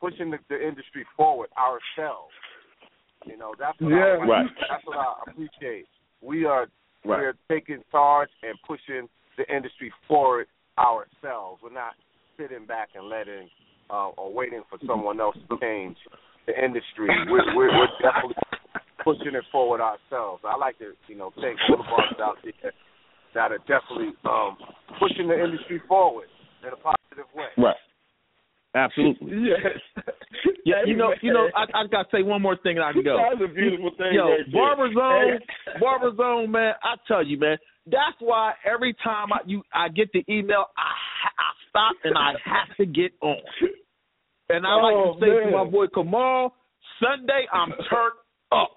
pushing 0.00 0.30
the, 0.30 0.38
the 0.48 0.56
industry 0.60 1.06
forward 1.16 1.48
ourselves. 1.56 2.32
You 3.24 3.36
know, 3.38 3.54
that's 3.58 3.78
what 3.80 3.90
Yeah. 3.90 4.18
I. 4.20 4.26
Right. 4.26 4.46
that's 4.68 4.84
what 4.84 4.98
I 4.98 5.14
appreciate. 5.30 5.86
We 6.20 6.44
are 6.44 6.66
Right. 7.04 7.18
we're 7.18 7.34
taking 7.48 7.82
charge 7.90 8.28
and 8.44 8.56
pushing 8.66 9.08
the 9.36 9.44
industry 9.54 9.92
forward 10.06 10.46
ourselves. 10.78 11.60
We're 11.62 11.72
not 11.72 11.94
sitting 12.38 12.64
back 12.66 12.90
and 12.94 13.08
letting 13.08 13.48
uh, 13.92 14.08
or 14.16 14.32
waiting 14.32 14.62
for 14.70 14.78
someone 14.86 15.20
else 15.20 15.36
to 15.50 15.56
change 15.60 15.96
the 16.46 16.52
industry. 16.56 17.06
We're, 17.28 17.54
we're, 17.54 17.70
we're 17.78 17.92
definitely 18.00 18.36
pushing 19.04 19.34
it 19.34 19.44
forward 19.52 19.80
ourselves. 19.80 20.42
I 20.44 20.56
like 20.56 20.78
to, 20.78 20.92
you 21.06 21.16
know, 21.16 21.30
thank 21.40 21.58
all 21.68 21.76
the 21.76 21.84
bosses 21.84 22.18
out 22.20 22.36
there 22.42 22.72
that 23.34 23.52
are 23.52 23.58
definitely 23.68 24.14
um, 24.24 24.56
pushing 24.98 25.28
the 25.28 25.36
industry 25.36 25.80
forward 25.86 26.28
in 26.62 26.72
a 26.72 26.76
positive 26.76 27.28
way. 27.34 27.52
Right. 27.58 27.76
Absolutely. 28.74 29.32
Yes. 29.52 30.04
Yeah, 30.64 30.76
you 30.86 30.96
know, 30.96 31.12
you 31.20 31.32
know, 31.32 31.48
I, 31.56 31.64
I 31.64 31.86
gotta 31.90 32.08
say 32.12 32.22
one 32.22 32.40
more 32.40 32.56
thing 32.56 32.76
and 32.76 32.84
I 32.84 32.92
can 32.92 33.02
go. 33.02 33.18
That's 33.18 33.50
a 33.50 33.52
beautiful 33.52 33.90
thing. 33.98 34.14
Yo, 34.14 34.30
right 34.30 34.38
there. 34.46 34.52
Barber 34.52 34.88
Zone, 34.94 35.40
Barber 35.80 36.16
Zone, 36.16 36.50
man. 36.52 36.74
I 36.84 36.94
tell 37.08 37.26
you, 37.26 37.36
man. 37.38 37.58
That's 37.86 38.16
why 38.20 38.52
every 38.64 38.94
time 39.02 39.32
I 39.32 39.38
you 39.44 39.62
I 39.74 39.88
get 39.88 40.12
the 40.12 40.24
email, 40.28 40.66
I 40.76 40.94
I 41.34 41.50
stop 41.68 41.96
and 42.04 42.16
I 42.16 42.34
have 42.44 42.76
to 42.76 42.86
get 42.86 43.10
on. 43.20 43.38
And 44.52 44.66
I 44.66 44.74
like 44.76 44.94
Oh, 44.94 45.14
to 45.14 45.20
say 45.20 45.32
to 45.50 45.50
my 45.56 45.64
boy 45.64 45.86
Kamal, 45.88 46.54
Sunday 47.00 47.46
I'm 47.52 47.70
turned 47.90 48.20
up. 48.52 48.76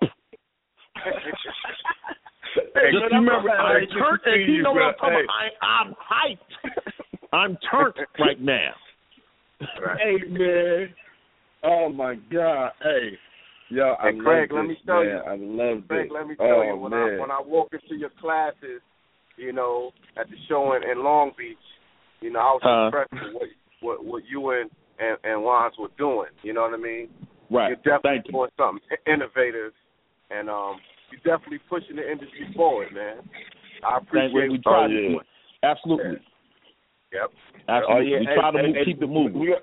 Hey, 2.73 2.91
Just 2.91 3.03
man, 3.03 3.13
I'm 3.13 3.25
remember, 3.27 3.49
I'm 3.51 3.87
turned. 3.89 4.19
see 4.23 4.31
And 4.31 4.53
you 4.55 4.63
know 4.63 4.71
what 4.71 4.81
I'm 4.83 4.93
bro. 4.99 5.09
talking 5.09 5.25
about? 5.25 5.35
I, 5.35 5.65
I'm 5.67 5.93
hyped. 5.99 6.71
I'm 7.33 7.57
turned 7.69 7.95
right 8.19 8.39
now. 8.41 8.71
Right. 9.85 9.99
Hey, 10.01 10.27
man. 10.29 10.89
Oh 11.63 11.89
my 11.89 12.15
God. 12.31 12.71
Hey. 12.81 13.17
Yo, 13.69 13.95
I 13.99 14.09
And 14.09 14.21
Craig, 14.21 14.51
love 14.51 14.61
let 14.63 14.69
me 14.69 14.77
tell 14.85 15.03
man. 15.03 15.07
you. 15.07 15.17
I 15.17 15.35
love 15.35 15.83
Craig, 15.87 16.07
this. 16.09 16.11
let 16.13 16.27
me 16.27 16.35
tell 16.35 16.47
oh, 16.47 16.63
you, 16.63 16.75
when 16.77 16.91
man. 16.91 17.17
I 17.17 17.21
when 17.21 17.31
I 17.31 17.41
walk 17.43 17.69
into 17.73 17.95
your 17.99 18.11
classes, 18.21 18.81
you 19.37 19.51
know, 19.51 19.91
at 20.19 20.29
the 20.29 20.35
show 20.47 20.73
in, 20.75 20.83
in 20.89 21.03
Long 21.03 21.31
Beach, 21.37 21.57
you 22.21 22.31
know, 22.31 22.39
I 22.39 22.51
was 22.53 22.61
Uh. 22.63 22.85
impressed 22.85 23.11
with 23.13 23.33
what 23.33 23.49
what, 23.81 24.05
what 24.05 24.23
you 24.29 24.51
and 24.51 24.69
and, 24.99 25.17
and 25.23 25.43
Lons 25.43 25.75
were 25.79 25.89
doing. 25.97 26.29
You 26.43 26.53
know 26.53 26.61
what 26.61 26.73
I 26.73 26.77
mean? 26.77 27.09
Right. 27.49 27.69
You're 27.69 27.77
definitely 27.77 28.23
Thank 28.23 28.25
you. 28.27 28.31
doing 28.33 28.49
something 28.57 28.81
innovative, 29.05 29.73
and 30.31 30.49
um, 30.49 30.77
you're 31.11 31.37
definitely 31.37 31.59
pushing 31.69 31.95
the 31.95 32.09
industry 32.09 32.51
forward, 32.55 32.93
man. 32.93 33.17
I 33.87 33.97
appreciate 33.97 34.33
we 34.33 34.49
what 34.49 34.63
try 34.63 34.85
Oh, 34.85 34.87
to 34.87 34.93
yeah. 34.93 35.09
do 35.09 35.19
it. 35.19 35.25
Absolutely. 35.63 36.19
Yep. 37.13 37.31
Absolutely. 37.67 37.95
Oh, 37.95 37.99
yeah. 37.99 38.19
We 38.19 38.25
hey, 38.25 38.35
try 38.35 38.51
to 38.51 38.57
hey, 38.57 38.67
move, 38.67 38.75
hey, 38.75 38.85
keep 38.85 39.01
it 39.01 39.07
moving. 39.07 39.39
We, 39.39 39.55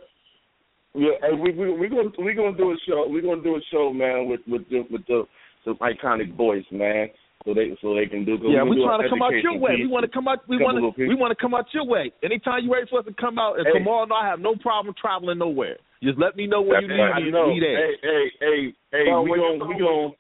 yeah, 0.95 1.33
we 1.33 1.53
we 1.53 1.73
we 1.73 1.89
gonna 1.89 2.11
we 2.19 2.35
gonna 2.35 2.57
do 2.57 2.71
a 2.73 2.77
show. 2.87 3.07
We 3.09 3.21
are 3.21 3.23
gonna 3.23 3.43
do 3.43 3.57
a 3.57 3.61
show, 3.71 3.93
man, 3.93 4.29
with 4.29 4.41
with 4.47 4.69
the 4.69 4.85
with 4.91 5.07
the 5.07 5.25
some 5.65 5.77
iconic 5.77 6.37
voice, 6.37 6.65
man. 6.71 7.09
So 7.45 7.55
they 7.55 7.77
so 7.83 7.95
they 7.95 8.07
can 8.07 8.25
do. 8.25 8.39
Yeah, 8.47 8.63
we 8.63 8.79
we're 8.79 8.87
trying 8.87 9.03
to 9.03 9.09
come 9.11 9.23
out 9.23 9.35
your 9.43 9.59
way. 9.59 9.83
We 9.83 9.87
want 9.89 10.05
to 10.07 10.11
come 10.13 10.29
out. 10.29 10.47
We 10.49 10.59
want 10.59 10.79
to. 10.79 11.09
We 11.09 11.15
want 11.15 11.37
to 11.37 11.41
come 11.41 11.55
out 11.55 11.67
your 11.75 11.85
way. 11.85 12.13
Anytime 12.23 12.65
you're 12.65 12.75
ready 12.75 12.87
for 12.89 13.01
us 13.01 13.07
to 13.07 13.15
come 13.15 13.39
out, 13.39 13.59
and 13.59 13.67
Hey. 13.67 13.73
tomorrow, 13.75 14.05
no, 14.07 14.15
I 14.15 14.27
have 14.27 14.39
no 14.39 14.55
problem 14.57 14.95
traveling 15.01 15.39
nowhere. 15.39 15.77
Just 16.03 16.19
let 16.19 16.37
me 16.37 16.47
know 16.47 16.63
where 16.63 16.81
you 16.81 16.89
Hey, 16.89 16.97
need 17.19 17.27
me. 17.27 17.31
know. 17.31 17.53
Be 17.55 17.61
there. 17.61 17.77
Hey, 17.77 17.95
hey, 18.03 18.25
hey, 18.41 18.75
hey, 18.93 19.05
we 19.15 19.31
when 19.31 19.41
gonna 19.41 19.65
we 19.67 19.79
go- 19.79 19.87
gonna 19.87 20.15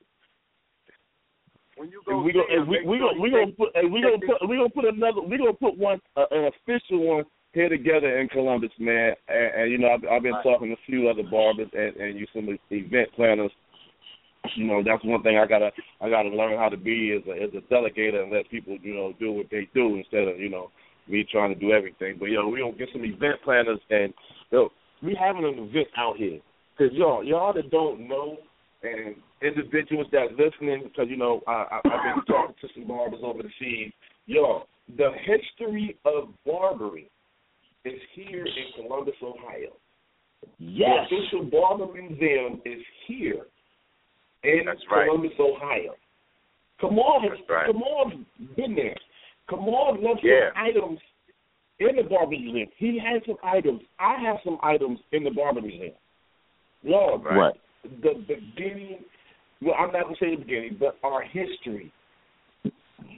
When 1.76 1.90
you 1.90 2.02
go, 2.06 2.18
we 2.22 2.32
gonna 2.32 2.46
see 2.46 2.52
hey, 2.54 2.58
him, 2.58 2.66
we 2.68 2.78
make 2.78 2.86
we 2.86 2.98
gonna 2.98 3.20
we 3.20 3.30
gonna 3.30 3.52
put 3.52 3.70
we 3.90 4.00
gonna 4.02 4.18
put 4.18 4.48
we 4.48 4.56
gonna 4.56 4.68
put 4.68 4.84
another 4.84 5.20
we 5.22 5.38
gonna 5.38 5.52
put 5.54 5.76
one 5.78 6.00
uh, 6.16 6.26
an 6.30 6.50
official 6.50 6.98
one 7.06 7.24
here 7.52 7.68
together 7.68 8.18
in 8.18 8.28
Columbus, 8.28 8.70
man. 8.78 9.14
And, 9.28 9.54
and 9.62 9.70
you 9.70 9.78
know 9.78 9.88
I've, 9.94 10.04
I've 10.10 10.22
been 10.22 10.38
talking 10.42 10.68
to 10.68 10.74
a 10.74 10.86
few 10.86 11.08
other 11.08 11.22
barbers 11.22 11.68
and 11.72 11.96
and 11.96 12.18
you 12.18 12.26
some 12.34 12.48
event 12.70 13.08
planners. 13.14 13.52
You 14.56 14.66
know 14.66 14.82
that's 14.84 15.04
one 15.04 15.22
thing 15.22 15.38
I 15.38 15.46
gotta 15.46 15.70
I 16.00 16.10
gotta 16.10 16.28
learn 16.28 16.58
how 16.58 16.68
to 16.68 16.76
be 16.76 17.16
as 17.16 17.26
a 17.28 17.42
as 17.42 17.50
a 17.54 17.72
delegator 17.72 18.22
and 18.22 18.32
let 18.32 18.50
people 18.50 18.76
you 18.82 18.94
know 18.94 19.12
do 19.18 19.32
what 19.32 19.46
they 19.50 19.68
do 19.74 19.96
instead 19.96 20.28
of 20.28 20.38
you 20.38 20.50
know 20.50 20.70
me 21.08 21.24
trying 21.30 21.54
to 21.54 21.58
do 21.58 21.72
everything. 21.72 22.16
But 22.18 22.26
yo, 22.26 22.48
we 22.48 22.60
gonna 22.60 22.72
get 22.72 22.88
some 22.92 23.04
event 23.04 23.36
planners 23.44 23.78
and 23.90 24.12
yo 24.50 24.70
we 25.02 25.16
having 25.18 25.44
an 25.44 25.58
event 25.58 25.88
out 25.96 26.16
here 26.16 26.40
because 26.76 26.92
y'all 26.94 27.24
y'all 27.24 27.52
that 27.52 27.70
don't 27.70 28.08
know 28.08 28.36
and 28.82 29.14
individuals 29.42 30.06
that 30.12 30.32
listening 30.32 30.82
because 30.84 31.06
you 31.08 31.16
know 31.16 31.40
I, 31.46 31.52
I 31.70 31.76
I've 31.84 32.16
been 32.16 32.24
talking 32.26 32.56
to 32.60 32.68
some 32.74 32.88
barbers 32.88 33.20
over 33.22 33.42
the 33.42 33.50
seas. 33.60 33.92
Yo, 34.26 34.64
the 34.96 35.10
history 35.24 35.96
of 36.04 36.28
barbering 36.44 37.06
is 37.84 38.00
here 38.14 38.44
in 38.44 38.84
Columbus, 38.84 39.14
Ohio. 39.22 39.76
Yes. 40.58 41.08
The 41.10 41.16
official 41.16 41.50
barber 41.50 41.92
museum 41.92 42.60
is 42.64 42.80
here 43.06 43.46
in 44.44 44.62
That's 44.66 44.80
right. 44.90 45.06
Columbus, 45.06 45.32
Ohio. 45.38 45.94
Come 46.80 46.98
on, 46.98 47.28
That's 47.28 47.40
right. 47.48 47.66
come 47.66 47.82
on, 47.82 48.26
been 48.56 48.74
there. 48.74 48.96
Come 49.48 49.60
on, 49.68 50.02
left 50.02 50.20
Yeah. 50.24 50.50
some 50.54 50.64
items 50.64 50.98
in 51.78 51.96
the 51.96 52.02
barber 52.02 52.32
museum. 52.32 52.68
He 52.76 52.98
has 52.98 53.22
some 53.26 53.36
items. 53.42 53.82
I 53.98 54.16
have 54.20 54.36
some 54.44 54.58
items 54.62 54.98
in 55.12 55.24
the 55.24 55.30
barber 55.30 55.60
museum. 55.60 55.94
Lord, 56.84 57.22
Right. 57.24 57.54
the 58.02 58.14
beginning. 58.26 59.04
Well, 59.60 59.74
I'm 59.78 59.92
not 59.92 60.04
gonna 60.04 60.16
say 60.16 60.30
the 60.34 60.42
beginning, 60.42 60.76
but 60.80 60.96
our 61.04 61.22
history. 61.22 61.92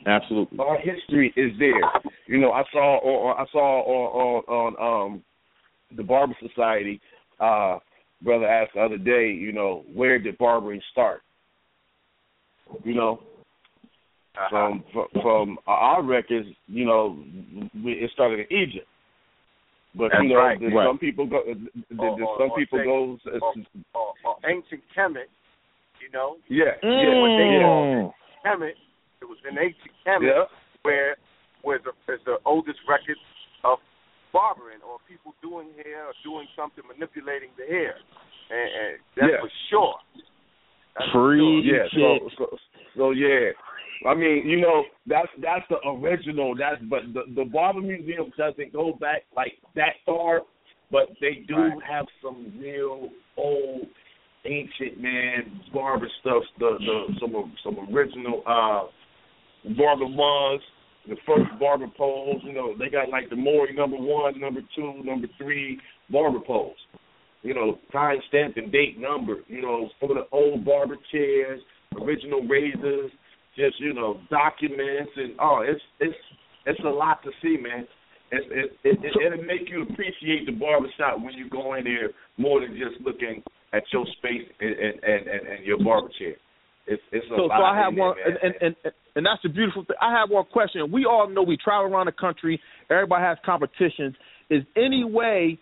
Absolutely. 0.06 0.58
Our 0.58 0.76
history 0.78 1.32
is 1.36 1.56
there. 1.58 1.80
You 2.26 2.38
know, 2.38 2.52
I 2.52 2.64
saw 2.72 2.98
or, 2.98 3.32
or 3.32 3.40
I 3.40 3.46
saw 3.46 3.80
on, 3.82 4.44
on 4.48 4.74
on 4.76 5.04
um 5.14 5.24
the 5.96 6.02
Barber 6.02 6.34
Society. 6.40 7.00
Uh, 7.40 7.78
brother 8.24 8.46
asked 8.46 8.72
the 8.74 8.80
other 8.80 8.98
day. 8.98 9.30
You 9.30 9.52
know, 9.52 9.84
where 9.94 10.18
did 10.18 10.38
barbering 10.38 10.80
start? 10.92 11.20
You 12.82 12.94
know, 12.94 13.20
Uh-huh. 14.36 14.48
from 14.50 14.84
from, 14.92 15.22
from 15.22 15.58
our 15.66 16.02
records, 16.02 16.48
you 16.66 16.84
know, 16.84 17.16
we, 17.84 17.92
it 17.92 18.10
started 18.12 18.40
in 18.40 18.56
Egypt. 18.56 18.86
But 19.96 20.10
That's 20.10 20.24
you 20.24 20.30
know, 20.30 20.36
right. 20.42 20.58
Right. 20.60 20.88
some 20.88 20.98
people 20.98 21.26
go. 21.26 21.36
Or- 21.36 22.06
or- 22.08 22.36
some 22.40 22.50
or 22.50 22.58
people 22.58 22.78
say- 22.80 22.84
goes. 22.84 23.18
or, 23.30 23.52
or, 23.94 24.12
or 24.24 24.36
ancient 24.50 24.82
Kemet, 24.96 25.30
you 26.02 26.10
know, 26.12 26.36
yeah, 26.48 26.74
what 26.82 27.36
they 27.38 27.50
yeah, 27.54 27.62
call 27.62 28.14
Kemet. 28.44 28.74
It 29.22 29.26
was 29.30 29.38
in 29.48 29.56
ancient 29.56 29.94
Kemet 30.04 30.26
yeah. 30.26 30.44
where 30.82 31.16
where 31.62 31.78
the 31.78 31.90
is 32.12 32.20
the 32.26 32.36
oldest 32.44 32.80
record 32.88 33.16
of 33.62 33.78
barbering 34.34 34.82
or 34.82 34.98
people 35.06 35.30
doing 35.40 35.70
hair 35.78 36.10
or 36.10 36.14
doing 36.26 36.46
something 36.58 36.82
manipulating 36.90 37.54
the 37.56 37.64
hair, 37.70 37.94
and, 38.50 38.68
and 38.82 38.92
that's 39.14 39.30
Yeah. 39.30 39.40
for 39.40 39.52
sure. 39.70 39.96
That's 40.98 41.10
for 41.14 41.30
Free 41.30 41.62
sure. 41.62 41.78
Yeah, 41.78 41.86
so, 41.94 42.30
so 42.36 42.44
so 42.98 43.04
yeah. 43.14 43.54
I 44.06 44.12
mean, 44.14 44.42
you 44.46 44.60
know, 44.60 44.82
that's 45.06 45.30
that's 45.40 45.64
the 45.70 45.78
original. 45.88 46.54
That's 46.58 46.82
but 46.90 47.02
the 47.14 47.22
the 47.34 47.44
Barber 47.46 47.80
Museum 47.80 48.32
doesn't 48.36 48.72
go 48.72 48.92
back 49.00 49.22
like 49.34 49.54
that 49.76 49.94
far, 50.04 50.42
but 50.90 51.08
they 51.20 51.44
do 51.46 51.56
Right. 51.56 51.82
have 51.88 52.06
some 52.22 52.52
real 52.58 53.08
old, 53.36 53.86
ancient 54.44 55.00
man 55.00 55.60
barber 55.72 56.08
stuff. 56.20 56.42
The 56.58 56.76
the 56.80 56.96
some 57.20 57.54
some 57.64 57.76
original 57.94 58.42
uh 58.46 58.82
barber 59.78 60.06
ones, 60.06 60.60
the 61.08 61.16
first 61.26 61.50
barber 61.58 61.86
poles. 61.96 62.42
You 62.44 62.52
know, 62.52 62.74
they 62.78 62.88
got 62.88 63.08
like 63.10 63.30
the 63.30 63.36
Maury 63.36 63.74
number 63.74 63.96
one, 63.96 64.40
number 64.40 64.60
two, 64.74 65.02
number 65.04 65.28
three 65.38 65.78
barber 66.10 66.40
poles 66.40 66.76
you 67.44 67.52
know, 67.52 67.78
time 67.92 68.16
stamped 68.28 68.56
and 68.56 68.72
date 68.72 68.98
number, 68.98 69.36
you 69.48 69.60
know, 69.60 69.90
some 70.00 70.10
of 70.10 70.16
the 70.16 70.24
old 70.32 70.64
barber 70.64 70.96
chairs, 71.12 71.60
original 72.00 72.40
razors, 72.42 73.10
just, 73.54 73.78
you 73.78 73.92
know, 73.92 74.18
documents 74.30 75.12
and 75.14 75.34
oh, 75.38 75.62
it's 75.64 75.80
it's 76.00 76.16
it's 76.66 76.80
a 76.80 76.88
lot 76.88 77.22
to 77.22 77.30
see, 77.42 77.58
man. 77.62 77.86
It's, 78.32 78.46
it, 78.50 78.88
it, 78.88 78.98
it, 79.04 79.32
it'll 79.32 79.44
make 79.44 79.68
you 79.68 79.82
appreciate 79.82 80.46
the 80.46 80.52
barber 80.52 80.88
shop 80.96 81.20
when 81.20 81.34
you 81.34 81.50
go 81.50 81.74
in 81.74 81.84
there 81.84 82.10
more 82.38 82.60
than 82.60 82.70
just 82.70 83.04
looking 83.04 83.42
at 83.74 83.82
your 83.92 84.06
space 84.16 84.48
and, 84.60 84.70
and, 84.70 85.28
and, 85.28 85.46
and 85.46 85.66
your 85.66 85.78
barber 85.84 86.08
chair. 86.18 86.34
It's 86.86 87.02
it's 87.12 87.26
So, 87.28 87.48
so 87.48 87.52
I 87.52 87.76
have 87.76 87.94
there, 87.94 88.04
one, 88.04 88.16
man. 88.16 88.36
and, 88.42 88.54
and 88.60 88.76
and 88.84 88.94
and 89.16 89.26
that's 89.26 89.42
the 89.42 89.48
beautiful 89.48 89.84
thing. 89.84 89.96
I 90.00 90.12
have 90.12 90.30
one 90.30 90.44
question. 90.52 90.90
We 90.92 91.06
all 91.06 91.28
know 91.28 91.42
we 91.42 91.56
travel 91.56 91.92
around 91.92 92.06
the 92.06 92.12
country. 92.12 92.60
Everybody 92.90 93.22
has 93.22 93.38
competitions. 93.44 94.14
Is 94.50 94.62
any 94.76 95.04
way 95.04 95.58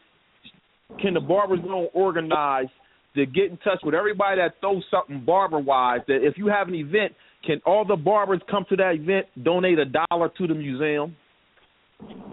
can 1.00 1.14
the 1.14 1.20
barber 1.20 1.56
zone 1.56 1.88
organize 1.94 2.66
to 3.14 3.26
get 3.26 3.50
in 3.50 3.56
touch 3.58 3.78
with 3.84 3.94
everybody 3.94 4.40
that 4.40 4.54
throws 4.60 4.82
something 4.90 5.24
barber 5.24 5.58
wise? 5.58 6.00
That 6.08 6.26
if 6.26 6.34
you 6.36 6.48
have 6.48 6.68
an 6.68 6.74
event, 6.74 7.12
can 7.44 7.60
all 7.64 7.84
the 7.84 7.96
barbers 7.96 8.40
come 8.50 8.64
to 8.68 8.76
that 8.76 8.94
event, 8.94 9.26
donate 9.42 9.78
a 9.78 9.84
dollar 9.84 10.30
to 10.38 10.46
the 10.46 10.54
museum? 10.54 11.16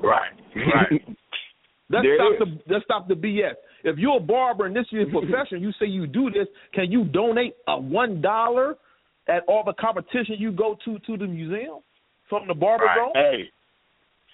Right, 0.01 0.31
right. 0.55 1.01
Let's 1.91 2.03
There 2.03 2.17
stop 2.17 2.33
it 2.33 2.39
the 2.39 2.73
let's 2.73 2.85
stop 2.85 3.07
the 3.07 3.15
BS. 3.15 3.53
If 3.83 3.97
you're 3.97 4.17
a 4.17 4.19
barber 4.19 4.65
and 4.65 4.75
this 4.75 4.85
is 4.91 5.07
your 5.11 5.21
profession, 5.21 5.61
you 5.61 5.71
say 5.79 5.85
you 5.85 6.07
do 6.07 6.29
this, 6.29 6.47
can 6.73 6.91
you 6.91 7.05
donate 7.05 7.55
a 7.67 7.79
one 7.79 8.21
dollar 8.21 8.75
at 9.27 9.43
all 9.47 9.63
the 9.63 9.73
competition 9.73 10.35
you 10.37 10.51
go 10.51 10.75
to 10.85 10.99
to 10.99 11.17
the 11.17 11.27
museum 11.27 11.79
from 12.29 12.47
the 12.47 12.53
barber 12.53 12.85
Right. 12.85 12.97
zone? 12.97 13.11
hey, 13.15 13.49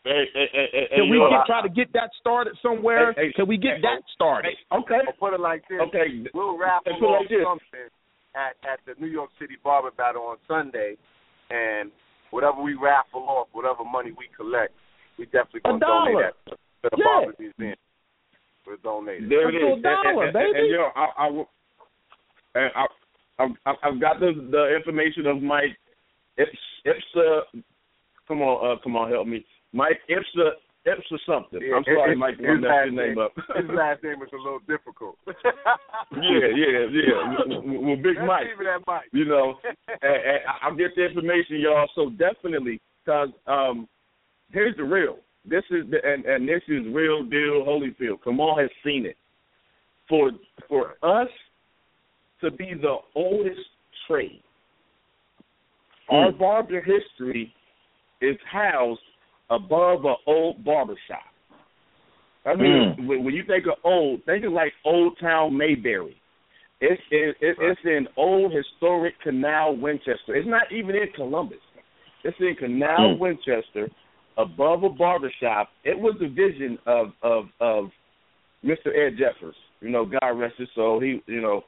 hey, 0.04 0.26
hey, 0.34 0.48
hey, 0.54 0.68
hey, 0.92 0.96
Can 0.96 1.10
we 1.10 1.18
get 1.30 1.46
try 1.46 1.62
to 1.62 1.70
get 1.70 1.92
that 1.94 2.12
started 2.20 2.54
somewhere? 2.62 3.14
Hey, 3.14 3.28
hey, 3.28 3.34
Can 3.34 3.48
we 3.48 3.58
get 3.58 3.76
hey, 3.78 3.82
that 3.82 4.02
started? 4.14 4.54
hey, 4.72 4.78
okay, 4.78 5.02
Or 5.08 5.14
put 5.20 5.34
it 5.34 5.40
like 5.40 5.64
this: 5.68 5.82
okay. 5.82 6.24
we'll 6.34 6.58
raffle 6.58 6.94
Let's 6.94 7.32
it 7.32 7.44
off 7.46 7.60
like 7.62 7.72
something 7.72 7.90
at 8.36 8.56
at 8.70 8.80
the 8.86 8.94
New 9.02 9.12
York 9.12 9.30
City 9.40 9.56
Barber 9.64 9.92
Battle 9.92 10.24
on 10.24 10.38
Sunday, 10.48 10.98
and 11.50 11.92
whatever 12.32 12.62
we 12.62 12.74
raffle 12.76 13.24
off, 13.28 13.48
whatever 13.54 13.84
money 13.84 14.12
we 14.12 14.28
collect, 14.36 14.74
we 15.18 15.26
definitely 15.26 15.62
A 15.66 15.70
gonna 15.70 15.80
donate 15.80 16.18
that 16.20 16.52
to 16.52 16.90
the 16.92 16.98
Yeah. 16.98 17.04
Barber 17.06 17.36
Museum. 17.40 17.76
We'll. 18.68 19.28
There 19.30 19.50
it 19.50 19.54
Let's 19.54 19.58
do 19.62 19.68
a 19.68 19.76
is. 19.78 19.84
dollar, 19.84 20.26
and, 20.28 20.36
and, 20.36 20.46
and, 20.46 20.54
baby. 20.54 20.68
yo, 20.74 20.90
I, 20.96 21.06
I, 21.18 21.28
and 22.56 22.72
I, 22.76 22.86
I've, 23.40 23.52
I've- 23.66 23.80
I've 23.84 24.00
got 24.02 24.20
the 24.20 24.32
the 24.52 24.76
information 24.76 25.26
of 25.28 25.42
Mike 25.42 25.76
Ips, 26.40 26.58
Ipsa. 26.86 27.42
Come 28.28 28.42
on, 28.42 28.56
uh, 28.78 28.82
come 28.84 28.96
on, 28.96 29.12
help 29.12 29.28
me, 29.28 29.46
Mike 29.74 30.00
Ipsa, 30.10 30.52
Ipsa 30.88 31.18
something. 31.26 31.60
Yeah, 31.62 31.76
I'm 31.76 31.84
sorry, 31.84 32.12
his- 32.12 32.20
Mike, 32.20 32.38
his 32.38 32.48
messed 32.48 32.64
last 32.64 32.86
your 32.86 32.92
name 32.92 33.16
name- 33.16 33.18
up. 33.20 33.32
His 33.56 33.70
last 33.70 34.04
name 34.04 34.22
is 34.24 34.30
a 34.34 34.38
little 34.38 34.60
difficult. 34.68 35.16
yeah, 35.28 36.50
yeah, 36.56 36.88
yeah. 36.92 37.36
Well, 37.48 37.62
well, 37.82 37.96
Big 37.98 38.16
Let's 38.18 38.28
Mike. 38.28 38.48
leave 38.50 38.62
it 38.66 38.68
at 38.74 38.82
Mike. 38.88 39.10
You 39.12 39.26
know, 39.26 39.56
and, 39.88 40.16
and 40.16 40.40
I- 40.48 40.68
I'll 40.68 40.76
get 40.76 40.96
the 40.96 41.06
information, 41.06 41.60
y'all. 41.60 41.88
So 41.96 42.10
definitely, 42.12 42.82
cause 43.06 43.30
um, 43.48 43.88
here's 44.52 44.76
the 44.78 44.84
real. 44.84 45.18
This 45.48 45.64
is 45.70 45.90
the, 45.90 45.98
and 46.04 46.26
and 46.26 46.48
this 46.48 46.62
is 46.68 46.86
real 46.94 47.24
deal. 47.24 47.64
Holyfield, 47.66 48.24
Kamal 48.24 48.58
has 48.58 48.70
seen 48.84 49.06
it. 49.06 49.18
For 50.10 50.32
for 50.68 50.96
us 51.04 51.30
to 52.42 52.52
be 52.52 52.74
the 52.80 52.98
oldest 53.16 53.60
trade, 54.08 54.42
our 56.10 56.32
barber 56.32 56.82
history 56.82 57.54
is 58.22 58.38
housed 58.52 59.00
above 59.50 60.06
an 60.06 60.16
old 60.28 60.64
barber 60.64 60.96
shop. 61.08 61.20
I 62.46 62.56
mean, 62.56 63.08
when, 63.08 63.24
when 63.24 63.34
you 63.34 63.44
think 63.46 63.66
of 63.66 63.74
old, 63.84 64.24
think 64.26 64.46
of 64.46 64.52
like 64.52 64.74
Old 64.86 65.18
Town 65.20 65.58
Mayberry. 65.58 66.16
It's 66.82 67.02
it, 67.10 67.36
it, 67.42 67.56
it's 67.60 67.82
in 67.86 68.08
old 68.18 68.52
historic 68.54 69.20
Canal 69.22 69.78
Winchester. 69.78 70.36
It's 70.36 70.48
not 70.48 70.72
even 70.72 70.96
in 70.96 71.08
Columbus. 71.16 71.58
It's 72.24 72.38
in 72.40 72.56
Canal 72.56 73.16
Mm. 73.16 73.20
Winchester, 73.20 73.90
above 74.38 74.84
a 74.84 74.90
barber 74.90 75.32
shop. 75.42 75.70
It 75.84 75.98
was 75.98 76.16
the 76.20 76.28
vision 76.28 76.78
of 76.86 77.08
of 77.24 77.46
of 77.60 77.86
Mr. 78.64 78.88
Ed 78.88 79.18
Jeffers. 79.18 79.56
You 79.82 79.90
know, 79.90 80.06
God 80.06 80.32
rest 80.32 80.56
his 80.58 80.70
soul. 80.76 81.00
He, 81.00 81.22
you 81.28 81.42
know, 81.42 81.64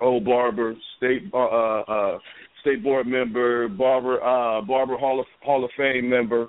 old 0.00 0.24
barber, 0.24 0.74
state 0.96 1.22
uh, 1.32 1.36
uh, 1.36 1.80
uh 1.82 2.18
state 2.60 2.82
board 2.82 3.06
member, 3.06 3.68
barber 3.68 4.22
uh 4.22 4.62
barber 4.62 4.96
Hall 4.96 5.20
of 5.20 5.26
Hall 5.42 5.64
of 5.64 5.70
Fame 5.76 6.08
member. 6.08 6.48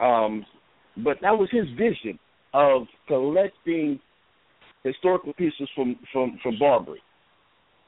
Um, 0.00 0.44
but 1.04 1.18
that 1.22 1.36
was 1.36 1.48
his 1.50 1.66
vision 1.76 2.18
of 2.54 2.86
collecting 3.06 4.00
historical 4.84 5.32
pieces 5.34 5.68
from 5.74 5.96
from 6.12 6.38
from 6.42 6.58
Barbary, 6.58 7.02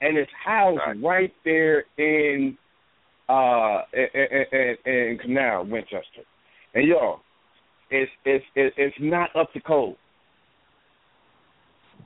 and 0.01 0.17
it's 0.17 0.31
housed 0.45 0.81
Right. 0.87 1.03
right 1.03 1.35
there 1.45 1.85
in 1.99 2.57
uh 3.29 3.83
in, 3.93 4.47
in, 4.53 4.93
in 4.93 5.19
Canal 5.19 5.67
Winchester, 5.67 6.25
and 6.75 6.87
y'all, 6.87 7.21
it's 7.91 8.11
it's 8.25 8.45
it's 8.55 8.97
not 9.01 9.35
up 9.37 9.53
to 9.53 9.61
code. 9.61 9.97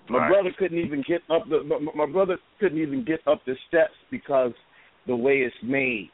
My 0.09 0.19
Right. 0.19 0.29
brother 0.29 0.51
couldn't 0.59 0.79
even 0.79 1.03
get 1.07 1.23
up 1.31 1.49
the 1.49 1.63
my, 1.65 2.07
my 2.07 2.13
brother 2.13 2.39
couldn't 2.61 2.79
even 2.79 3.05
get 3.05 3.21
up 3.27 3.41
the 3.47 3.55
steps 3.69 3.95
because 4.11 4.53
the 5.07 5.17
way 5.17 5.39
it's 5.39 5.55
made. 5.63 6.11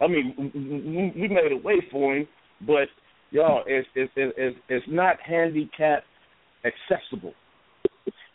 I 0.00 0.06
mean, 0.06 0.34
we- 0.36 1.20
we 1.22 1.28
made 1.28 1.52
a 1.52 1.56
way 1.56 1.80
for 1.90 2.16
him, 2.16 2.28
but 2.66 2.88
y'all, 3.30 3.64
it's 3.66 3.88
it's 3.94 4.12
it's, 4.16 4.58
it's 4.68 4.86
not 4.88 5.20
handicap 5.20 6.04
accessible. 6.64 7.34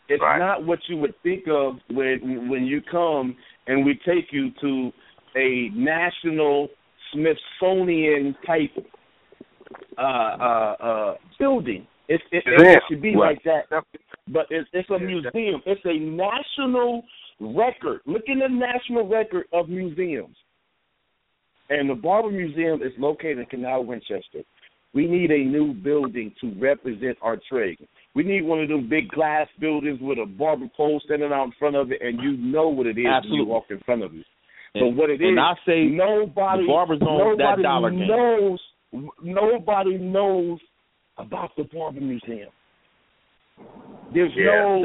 It's 0.08 0.22
Right. 0.22 0.38
not 0.38 0.64
what 0.64 0.78
you 0.88 0.96
would 0.98 1.14
think 1.22 1.44
of 1.48 1.78
when 1.90 2.48
when 2.50 2.64
you 2.64 2.80
come 2.82 3.36
and 3.66 3.84
we 3.84 3.94
take 4.06 4.32
you 4.32 4.50
to 4.60 4.92
a 5.36 5.70
national 5.74 6.68
Smithsonian 7.12 8.34
type 8.46 8.76
uh, 9.98 10.00
uh, 10.02 10.74
uh, 10.82 11.14
building. 11.38 11.86
It, 12.08 12.20
it, 12.32 12.44
it, 12.46 12.60
Museum. 12.60 12.80
should 12.88 13.02
be 13.02 13.16
Right. 13.16 13.34
like 13.36 13.42
that, 13.44 13.82
but 14.28 14.46
it's, 14.50 14.68
it's 14.74 14.90
a 14.90 14.98
museum. 14.98 15.62
It's 15.64 15.80
a 15.84 15.98
national 15.98 17.02
record. 17.40 18.00
Look 18.06 18.24
in 18.26 18.40
the 18.40 18.48
national 18.48 19.08
record 19.08 19.46
of 19.52 19.68
museums. 19.70 20.36
And 21.70 21.88
the 21.88 21.94
Barber 21.94 22.30
Museum 22.30 22.82
is 22.82 22.92
located 22.98 23.38
in 23.38 23.46
Canal 23.46 23.84
Winchester. 23.86 24.42
We 24.92 25.06
need 25.06 25.30
a 25.30 25.38
new 25.38 25.72
building 25.72 26.32
to 26.42 26.52
represent 26.60 27.16
our 27.22 27.38
trade. 27.50 27.78
We 28.14 28.22
need 28.22 28.42
one 28.44 28.60
of 28.60 28.68
those 28.68 28.84
big 28.84 29.08
glass 29.08 29.48
buildings 29.58 29.98
with 30.00 30.18
a 30.18 30.26
barber 30.26 30.66
pole 30.76 31.00
standing 31.04 31.32
out 31.32 31.44
in 31.46 31.52
front 31.58 31.74
of 31.74 31.90
it, 31.90 32.00
and 32.02 32.20
you 32.22 32.36
know 32.36 32.68
what 32.68 32.86
it 32.86 32.98
is 32.98 33.06
when 33.24 33.32
you 33.32 33.44
walk 33.46 33.64
in 33.70 33.80
front 33.80 34.04
of 34.04 34.14
it. 34.14 34.26
But 34.74 34.82
And- 34.82 34.96
what 34.96 35.08
it 35.10 35.14
is, 35.22 35.28
and 35.28 35.40
I 35.40 35.54
say 35.66 35.84
nobody, 35.86 36.62
the 36.64 36.66
barber 36.68 36.98
zone 36.98 37.32
is 37.32 37.38
that 37.38 37.44
nobody 37.58 37.62
dollar 37.62 37.90
game. 37.90 38.06
Nobody 39.22 39.98
knows 39.98 40.58
about 41.18 41.50
the 41.56 41.64
Barber 41.64 42.00
Museum. 42.00 42.50
There's 44.12 44.32
Yeah, 44.36 44.78
no 44.80 44.82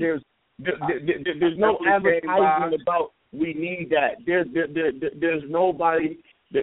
there's, 0.00 0.22
there, 0.58 0.74
there, 0.88 1.00
there- 1.24 1.34
there's 1.40 1.58
no 1.58 1.78
advertisement 1.86 2.80
about 2.82 3.12
we 3.32 3.52
need 3.54 3.90
that. 3.90 4.16
There, 4.24 4.44
there, 4.44 4.66
there 4.72 4.92
there's 5.20 5.42
nobody 5.48 6.18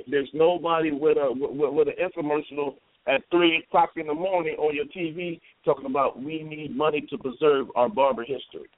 there's 0.07 0.29
nobody 0.33 0.91
with 0.91 1.17
a 1.17 1.31
with, 1.31 1.73
with 1.73 1.87
an 1.87 1.95
infomercial 2.01 2.75
at 3.05 3.21
three 3.29 3.57
o'clock 3.57 3.91
in 3.97 4.07
the 4.07 4.13
morning 4.13 4.55
on 4.57 4.73
your 4.73 4.85
TV 4.85 5.39
talking 5.65 5.85
about 5.85 6.21
we 6.21 6.41
need 6.41 6.75
money 6.75 7.01
to 7.09 7.17
preserve 7.17 7.67
our 7.75 7.89
barber 7.89 8.23
history. 8.23 8.69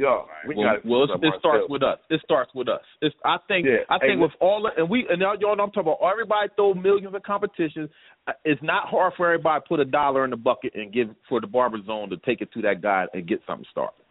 Yo, 0.00 0.24
we 0.48 0.54
well, 0.56 0.76
got 0.76 0.86
well 0.86 1.04
it 1.04 1.34
starts 1.40 1.66
with 1.68 1.82
us. 1.82 1.98
It 2.08 2.22
starts 2.24 2.50
with 2.54 2.70
us. 2.70 2.80
It's 3.02 3.14
I 3.22 3.36
think 3.48 3.66
yeah. 3.66 3.84
I 3.90 3.98
think 3.98 4.12
hey, 4.12 4.16
with 4.16 4.30
all 4.40 4.62
the, 4.62 4.70
and 4.80 4.88
we 4.88 5.06
and 5.10 5.20
y'all, 5.20 5.36
y'all 5.38 5.54
know 5.54 5.64
I'm 5.64 5.70
talking 5.72 5.92
about 5.92 6.10
everybody 6.10 6.48
throw 6.56 6.72
millions 6.72 7.14
of 7.14 7.22
competitions. 7.22 7.90
Uh, 8.26 8.32
it's 8.46 8.62
not 8.62 8.88
hard 8.88 9.12
for 9.18 9.30
everybody 9.30 9.60
to 9.60 9.68
put 9.68 9.78
a 9.78 9.84
dollar 9.84 10.24
in 10.24 10.30
the 10.30 10.38
bucket 10.38 10.74
and 10.74 10.90
give 10.90 11.08
for 11.28 11.38
the 11.38 11.46
barber 11.46 11.76
zone 11.84 12.08
to 12.08 12.16
take 12.24 12.40
it 12.40 12.50
to 12.54 12.62
that 12.62 12.80
guy 12.80 13.04
and 13.12 13.28
get 13.28 13.40
something 13.46 13.66
started. 13.70 14.02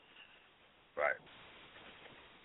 Right. 0.95 1.17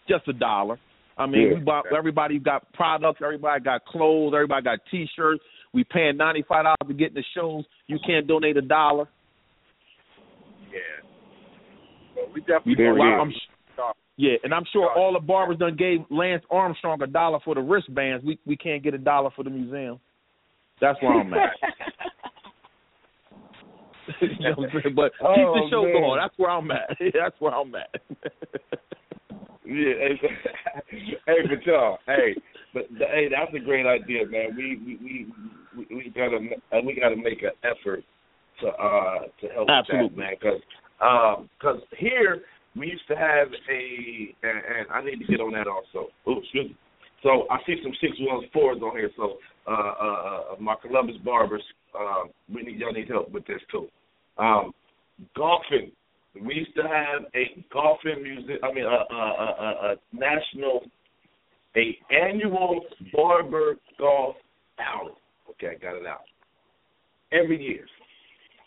Just 0.08 0.26
a 0.26 0.32
dollar. 0.32 0.78
I 1.18 1.26
mean, 1.26 1.48
Yeah. 1.48 1.54
we 1.58 1.60
bought, 1.60 1.84
everybody 1.94 2.38
got 2.38 2.72
products, 2.72 3.20
everybody 3.22 3.62
got 3.62 3.84
clothes, 3.84 4.32
everybody 4.34 4.64
got 4.64 4.78
T-shirts. 4.90 5.44
We 5.74 5.84
paying 5.84 6.16
ninety 6.16 6.46
five 6.48 6.64
dollars 6.64 6.88
to 6.88 6.94
get 6.94 7.08
in 7.08 7.14
the 7.14 7.24
shows. 7.34 7.66
You 7.88 7.98
can't 8.06 8.26
donate 8.26 8.56
a 8.56 8.62
dollar. 8.62 9.06
Yeah. 10.72 11.13
But 12.14 12.32
we 12.32 12.40
definitely 12.40 12.76
There 12.76 12.94
Well, 12.94 13.28
it 13.28 13.34
yeah, 14.16 14.34
and 14.44 14.54
I'm 14.54 14.64
sure 14.72 14.92
all 14.96 15.12
the 15.12 15.18
barbers 15.18 15.58
done 15.58 15.74
gave 15.76 15.98
Lance 16.08 16.44
Armstrong 16.48 17.02
a 17.02 17.06
dollar 17.06 17.40
for 17.44 17.56
the 17.56 17.60
wristbands. 17.60 18.24
We 18.24 18.38
we 18.46 18.56
can't 18.56 18.82
get 18.82 18.94
a 18.94 18.98
dollar 18.98 19.30
for 19.34 19.42
the 19.42 19.50
museum. 19.50 19.98
That's 20.80 21.00
where 21.02 21.14
I'm 21.14 21.34
at. 21.34 21.40
you 24.20 24.28
know 24.40 24.52
what 24.54 24.70
I'm 24.74 24.82
saying? 24.82 24.94
But 24.94 25.12
keep 25.18 25.20
the 25.20 25.26
Oh, 25.26 25.68
show 25.70 25.82
man. 25.82 25.92
going. 25.92 26.20
That's 26.20 26.38
where 26.38 26.50
I'm 26.50 26.70
at. 26.70 26.96
That's 27.12 27.40
where 27.40 27.54
I'm 27.54 27.74
at. 27.74 27.90
Yeah, 29.66 29.94
hey, 29.96 30.20
hey, 31.26 31.38
but 31.48 31.64
y'all, 31.64 31.96
hey, 32.06 32.36
but 32.74 32.82
hey, 32.98 33.28
that's 33.30 33.50
a 33.54 33.58
great 33.58 33.86
idea, 33.86 34.26
man. 34.26 34.54
We 34.54 34.76
we 34.76 34.96
we 34.96 35.26
we, 35.74 35.96
we 35.96 36.12
gotta 36.14 36.36
uh, 36.70 36.80
we 36.84 37.00
gotta 37.00 37.16
make 37.16 37.42
an 37.42 37.52
effort 37.64 38.04
to 38.60 38.66
uh 38.68 39.20
to 39.40 39.48
help 39.54 39.68
with 39.68 39.86
that, 39.88 39.94
Absolutely. 39.94 40.18
man, 40.18 40.34
because 40.38 40.60
um, 41.04 41.50
cause 41.60 41.80
here 41.98 42.42
we 42.76 42.88
used 42.88 43.06
to 43.08 43.16
have 43.16 43.48
a 43.70 44.34
and, 44.42 44.58
and 44.58 44.86
I 44.92 45.04
need 45.04 45.18
to 45.24 45.30
get 45.30 45.40
on 45.40 45.52
that 45.52 45.66
also. 45.66 46.10
Oh, 46.26 46.38
excuse 46.40 46.70
me. 46.70 46.76
So 47.22 47.46
I 47.50 47.58
see 47.66 47.76
some 47.82 47.92
six 48.00 48.12
ones 48.20 48.44
fours 48.52 48.82
on 48.82 48.96
here. 48.96 49.10
So 49.16 49.38
uh, 49.66 49.70
uh, 49.70 50.52
uh, 50.52 50.60
my 50.60 50.74
Columbus 50.80 51.16
barbers, 51.24 51.62
uh, 51.98 52.24
we 52.52 52.62
need 52.62 52.78
y'all 52.78 52.92
need 52.92 53.08
help 53.08 53.30
with 53.30 53.46
this 53.46 53.60
too. 53.70 53.88
Um, 54.38 54.72
golfing. 55.36 55.92
We 56.34 56.54
used 56.54 56.74
to 56.76 56.82
have 56.82 57.30
a 57.34 57.64
golfing 57.72 58.22
music. 58.22 58.56
I 58.62 58.72
mean, 58.72 58.84
a, 58.84 59.14
a, 59.14 59.16
a, 59.16 59.92
a, 59.92 59.94
national, 60.12 60.82
a 61.76 61.96
annual 62.10 62.80
barber 63.12 63.76
golf 63.98 64.34
outing. 64.80 65.14
Okay, 65.50 65.76
I 65.76 65.78
got 65.80 65.94
it 65.94 66.06
out. 66.06 66.24
Every 67.32 67.62
year, 67.62 67.86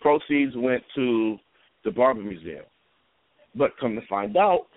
proceeds 0.02 0.54
went 0.56 0.82
to 0.96 1.38
the 1.88 1.92
Barber 1.92 2.22
Museum. 2.22 2.66
But 3.56 3.72
come 3.80 3.96
to 3.96 4.06
find 4.08 4.36
out, 4.36 4.68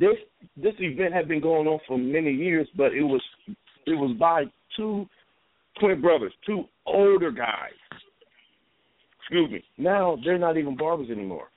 this 0.00 0.16
this 0.56 0.74
event 0.78 1.12
had 1.12 1.28
been 1.28 1.42
going 1.42 1.68
on 1.68 1.78
for 1.86 1.98
many 1.98 2.32
years, 2.32 2.66
but 2.74 2.92
it 2.94 3.02
was 3.02 3.22
it 3.86 3.92
was 3.92 4.16
by 4.18 4.44
two 4.74 5.06
twin 5.78 6.00
brothers, 6.00 6.32
two 6.44 6.64
older 6.86 7.30
guys. 7.30 7.78
Excuse 9.20 9.50
me. 9.50 9.62
Now 9.76 10.18
they're 10.24 10.38
not 10.38 10.56
even 10.56 10.76
barbers 10.76 11.10
anymore. 11.10 11.48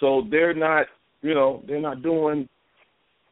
So 0.00 0.26
they're 0.30 0.54
not, 0.54 0.86
you 1.22 1.34
know, 1.34 1.62
they're 1.66 1.80
not 1.80 2.02
doing 2.02 2.46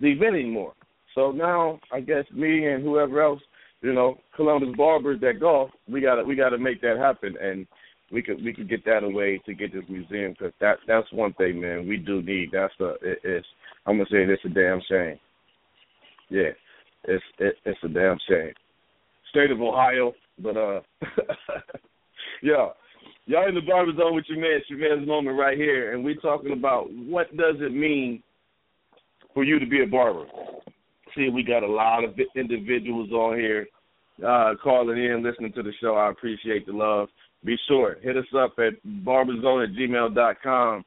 the 0.00 0.06
event 0.06 0.36
anymore. 0.36 0.72
So 1.14 1.30
now 1.30 1.80
I 1.92 2.00
guess 2.00 2.24
me 2.32 2.66
and 2.66 2.82
whoever 2.82 3.22
else, 3.22 3.40
you 3.82 3.92
know, 3.92 4.18
Columbus 4.34 4.74
Barbers 4.76 5.20
that 5.20 5.38
golf, 5.38 5.70
we 5.86 6.00
got 6.00 6.16
to 6.16 6.24
we 6.24 6.34
got 6.34 6.50
to 6.50 6.58
make 6.58 6.80
that 6.80 6.96
happen, 6.96 7.34
and 7.40 7.66
we 8.14 8.22
could 8.22 8.42
we 8.44 8.54
could 8.54 8.70
get 8.70 8.84
that 8.84 9.02
away 9.02 9.42
to 9.44 9.52
get 9.52 9.72
this 9.74 9.82
museum 9.88 10.32
because 10.32 10.52
that 10.60 10.76
that's 10.86 11.12
one 11.12 11.32
thing, 11.34 11.60
man. 11.60 11.88
We 11.88 11.96
do 11.96 12.22
need. 12.22 12.50
That's 12.52 12.72
a 12.80 12.90
it, 13.02 13.18
it's 13.24 13.46
I'm 13.84 13.96
gonna 13.96 14.08
say 14.08 14.18
it's 14.18 14.44
a 14.44 14.48
damn 14.48 14.80
shame. 14.88 15.18
Yeah, 16.30 16.50
it's 17.04 17.24
it, 17.40 17.56
it's 17.64 17.78
a 17.82 17.88
damn 17.88 18.18
shame. 18.28 18.52
State 19.30 19.50
of 19.50 19.60
Ohio, 19.60 20.14
but 20.38 20.56
uh, 20.56 20.80
yeah. 22.42 22.68
Y'all 23.26 23.48
in 23.48 23.54
the 23.54 23.62
barber 23.62 23.92
zone 23.96 24.14
with 24.14 24.26
your 24.28 24.38
man, 24.38 24.60
Chavez's 24.68 25.08
moment 25.08 25.38
right 25.38 25.56
here, 25.56 25.94
and 25.94 26.04
we're 26.04 26.14
talking 26.16 26.52
about 26.52 26.92
what 26.92 27.34
does 27.36 27.56
it 27.58 27.72
mean 27.72 28.22
for 29.32 29.44
you 29.44 29.58
to 29.58 29.66
be 29.66 29.82
a 29.82 29.86
barber. 29.86 30.26
See, 31.16 31.30
we 31.30 31.42
got 31.42 31.62
a 31.62 31.66
lot 31.66 32.04
of 32.04 32.14
individuals 32.36 33.10
on 33.12 33.38
here 33.38 33.66
uh, 34.24 34.52
calling 34.62 34.98
in, 34.98 35.24
listening 35.24 35.54
to 35.54 35.62
the 35.62 35.72
show. 35.80 35.94
I 35.94 36.10
appreciate 36.10 36.66
the 36.66 36.72
love. 36.72 37.08
Be 37.44 37.56
sure, 37.68 37.96
hit 38.02 38.16
us 38.16 38.24
up 38.36 38.54
at 38.58 38.72
barberzone 39.04 39.64
at 39.64 39.74
gmail 39.74 40.14
dot 40.14 40.36
com. 40.42 40.84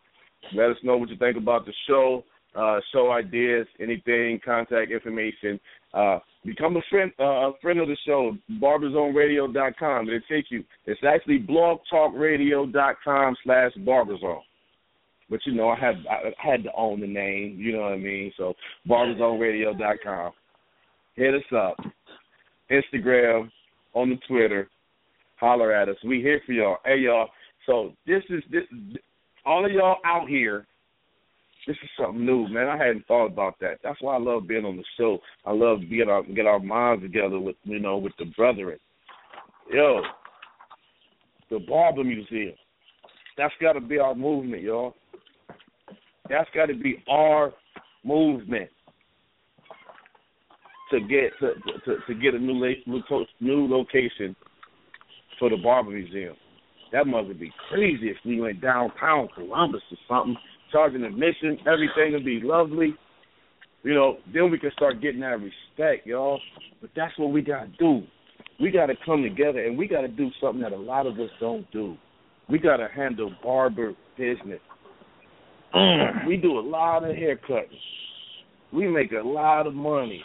Let 0.56 0.72
us 0.72 0.78
know 0.84 0.98
what 0.98 1.10
you 1.10 1.18
think 1.18 1.38
about 1.38 1.66
the 1.66 1.74
show, 1.88 2.24
uh, 2.56 2.80
show 2.92 3.12
ideas, 3.12 3.68
anything, 3.80 4.40
contact 4.44 4.92
information. 4.92 5.60
Uh, 5.94 6.20
become 6.46 6.76
a 6.78 6.82
friend, 6.90 7.12
uh, 7.20 7.50
a 7.50 7.54
friend 7.62 7.80
of 7.80 7.88
the 7.88 7.98
show. 8.06 8.36
Barberzoneradio.com. 8.62 10.08
It'll 10.08 10.20
take 10.30 10.46
you. 10.50 10.64
It's 10.86 11.02
actually 11.08 11.40
blogtalkradio.com 11.40 13.36
slash 13.44 13.72
barberzone. 13.80 14.42
But 15.30 15.40
you 15.46 15.54
know, 15.54 15.70
I 15.70 15.78
had 15.78 15.96
I 16.10 16.32
had 16.38 16.64
to 16.64 16.72
own 16.76 17.02
the 17.02 17.08
name. 17.08 17.58
You 17.60 17.74
know 17.74 17.82
what 17.82 17.94
I 17.94 17.98
mean? 17.98 18.32
So 18.38 18.54
barberzoneradio.com. 18.90 20.32
Hit 21.16 21.34
us 21.34 21.42
up. 21.56 21.78
Instagram, 22.72 23.50
on 23.94 24.10
the 24.10 24.18
Twitter. 24.28 24.70
Holler 25.40 25.72
at 25.72 25.90
us. 25.90 25.98
We 26.04 26.22
here 26.22 26.42
for 26.46 26.52
y'all. 26.52 26.78
Hey 26.86 27.00
y'all. 27.00 27.30
So 27.66 27.94
this 28.06 28.24
is 28.30 28.44
this 28.52 28.64
all 29.46 29.66
of 29.66 29.72
y'all 29.72 29.98
out 30.06 30.28
here 30.28 30.68
this 31.68 31.76
is 31.84 31.90
something 32.00 32.26
new, 32.26 32.48
man. 32.48 32.68
I 32.70 32.78
hadn't 32.78 33.06
thought 33.08 33.26
about 33.26 33.60
that. 33.60 33.80
That's 33.84 34.02
why 34.02 34.16
I 34.16 34.20
love 34.20 34.48
being 34.48 34.64
on 34.64 34.78
the 34.78 34.84
show. 34.98 35.20
I 35.46 35.52
love 35.52 35.80
get 35.90 36.08
our 36.08 36.24
get 36.24 36.46
our 36.46 36.60
minds 36.60 37.04
together 37.04 37.40
with 37.40 37.58
you 37.66 37.80
know 37.80 37.98
with 37.98 38.14
the 38.18 38.26
brethren. 38.38 38.80
Yo, 39.70 40.02
the 41.52 41.60
Barber 41.68 42.06
Museum. 42.06 42.54
That's 43.38 43.54
got 43.62 43.74
to 43.74 43.82
be 43.82 44.00
our 44.00 44.16
movement, 44.16 44.64
y'all. 44.64 44.96
That's 46.30 46.50
got 46.56 46.68
to 46.68 46.74
be 46.74 47.04
our 47.10 47.54
movement 48.06 48.70
to 50.92 51.02
get 51.02 51.32
to 51.42 51.54
to, 51.86 51.98
to 52.08 52.14
get 52.16 52.34
a 52.34 52.40
new 52.40 52.76
new 53.42 53.68
location 53.68 54.38
for 55.40 55.50
the 55.50 55.58
Barber 55.58 55.92
Museum. 55.92 56.36
That 56.92 57.06
must 57.06 57.38
be 57.40 57.52
crazy 57.70 58.08
if 58.08 58.18
we 58.26 58.40
went 58.40 58.62
downtown 58.62 59.28
Columbus 59.36 59.82
or 59.92 59.98
something 60.08 60.38
charging 60.72 61.04
admission, 61.04 61.58
everything 61.62 62.14
would 62.14 62.26
be 62.26 62.42
lovely. 62.44 62.94
You 63.84 63.94
know, 63.94 64.18
then 64.34 64.52
we 64.52 64.60
can 64.60 64.72
start 64.72 65.02
getting 65.02 65.22
that 65.22 65.40
respect, 65.40 66.06
y'all. 66.06 66.42
But 66.82 66.90
that's 66.96 67.18
what 67.18 67.32
we 67.32 67.42
gotta 67.42 67.70
do. 67.80 68.02
We 68.60 68.72
gotta 68.72 68.96
come 69.06 69.24
together 69.24 69.64
and 69.66 69.78
we 69.78 69.88
gotta 69.88 70.08
do 70.08 70.30
something 70.42 70.62
that 70.62 70.74
a 70.74 70.78
lot 70.78 71.06
of 71.06 71.14
us 71.20 71.30
don't 71.40 71.70
do. 71.72 71.96
We 72.50 72.60
gotta 72.60 72.88
handle 72.94 73.32
barber 73.44 73.94
business. 74.18 74.60
we 76.28 76.38
do 76.38 76.58
a 76.58 76.62
lot 76.62 77.04
of 77.04 77.16
haircuts. 77.16 77.68
We 78.74 78.88
make 78.88 79.12
a 79.12 79.26
lot 79.26 79.68
of 79.68 79.74
money. 79.74 80.24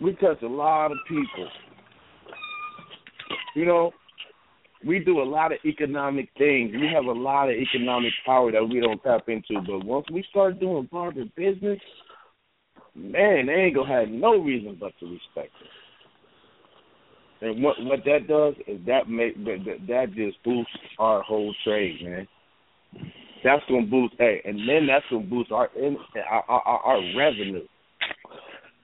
We 0.00 0.14
touch 0.14 0.42
a 0.42 0.46
lot 0.46 0.86
of 0.90 0.98
people. 1.06 1.48
You 3.54 3.66
know, 3.66 3.92
we 4.84 4.98
do 4.98 5.20
a 5.20 5.24
lot 5.24 5.52
of 5.52 5.58
economic 5.64 6.28
things. 6.38 6.72
We 6.72 6.88
have 6.94 7.04
a 7.04 7.12
lot 7.12 7.50
of 7.50 7.56
economic 7.56 8.12
power 8.24 8.50
that 8.52 8.66
we 8.66 8.80
don't 8.80 9.02
tap 9.02 9.28
into. 9.28 9.60
But 9.66 9.84
once 9.84 10.06
we 10.12 10.24
start 10.30 10.58
doing 10.58 10.88
barber 10.90 11.24
business, 11.36 11.78
man, 12.94 13.46
they 13.46 13.52
ain't 13.52 13.74
gonna 13.74 14.00
have 14.00 14.08
no 14.08 14.36
reason 14.38 14.76
but 14.80 14.92
to 15.00 15.06
respect 15.06 15.54
us. 15.60 15.68
And 17.42 17.62
what 17.62 17.76
what 17.80 18.00
that 18.04 18.26
does 18.28 18.54
is 18.66 18.80
that 18.86 19.08
make 19.08 19.36
that, 19.44 19.78
that 19.88 20.06
just 20.14 20.42
boosts 20.44 20.72
our 20.98 21.22
whole 21.22 21.54
trade, 21.64 21.98
man. 22.02 22.28
That's 23.42 23.62
gonna 23.68 23.86
boost, 23.86 24.14
hey, 24.18 24.42
and 24.44 24.68
then 24.68 24.86
that's 24.86 25.04
gonna 25.10 25.24
boost 25.24 25.50
our 25.50 25.70
in, 25.76 25.96
our, 26.28 26.44
our, 26.48 26.78
our 26.80 27.00
revenue. 27.16 27.66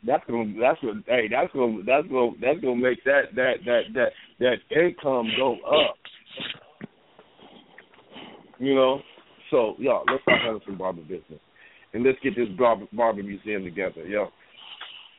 That's 0.06 0.24
gonna 0.26 0.54
that's 0.58 0.80
gonna 0.80 1.02
hey 1.06 1.28
that's 1.30 1.52
gonna 1.52 1.82
that's 1.84 2.08
gonna 2.08 2.32
that's 2.40 2.60
gonna 2.60 2.76
make 2.76 3.02
that 3.04 3.34
that 3.34 3.54
that 3.66 3.82
that 3.94 4.12
that 4.40 4.56
income 4.70 5.28
go 5.36 5.54
up. 5.54 5.96
You 8.58 8.74
know, 8.74 9.00
so 9.50 9.74
y'all 9.78 10.04
let's 10.10 10.22
start 10.22 10.40
having 10.44 10.60
some 10.66 10.78
barber 10.78 11.02
business, 11.02 11.40
and 11.92 12.04
let's 12.04 12.18
get 12.22 12.34
this 12.36 12.48
barber, 12.58 12.86
barber 12.92 13.22
museum 13.22 13.64
together, 13.64 14.06
yo. 14.06 14.28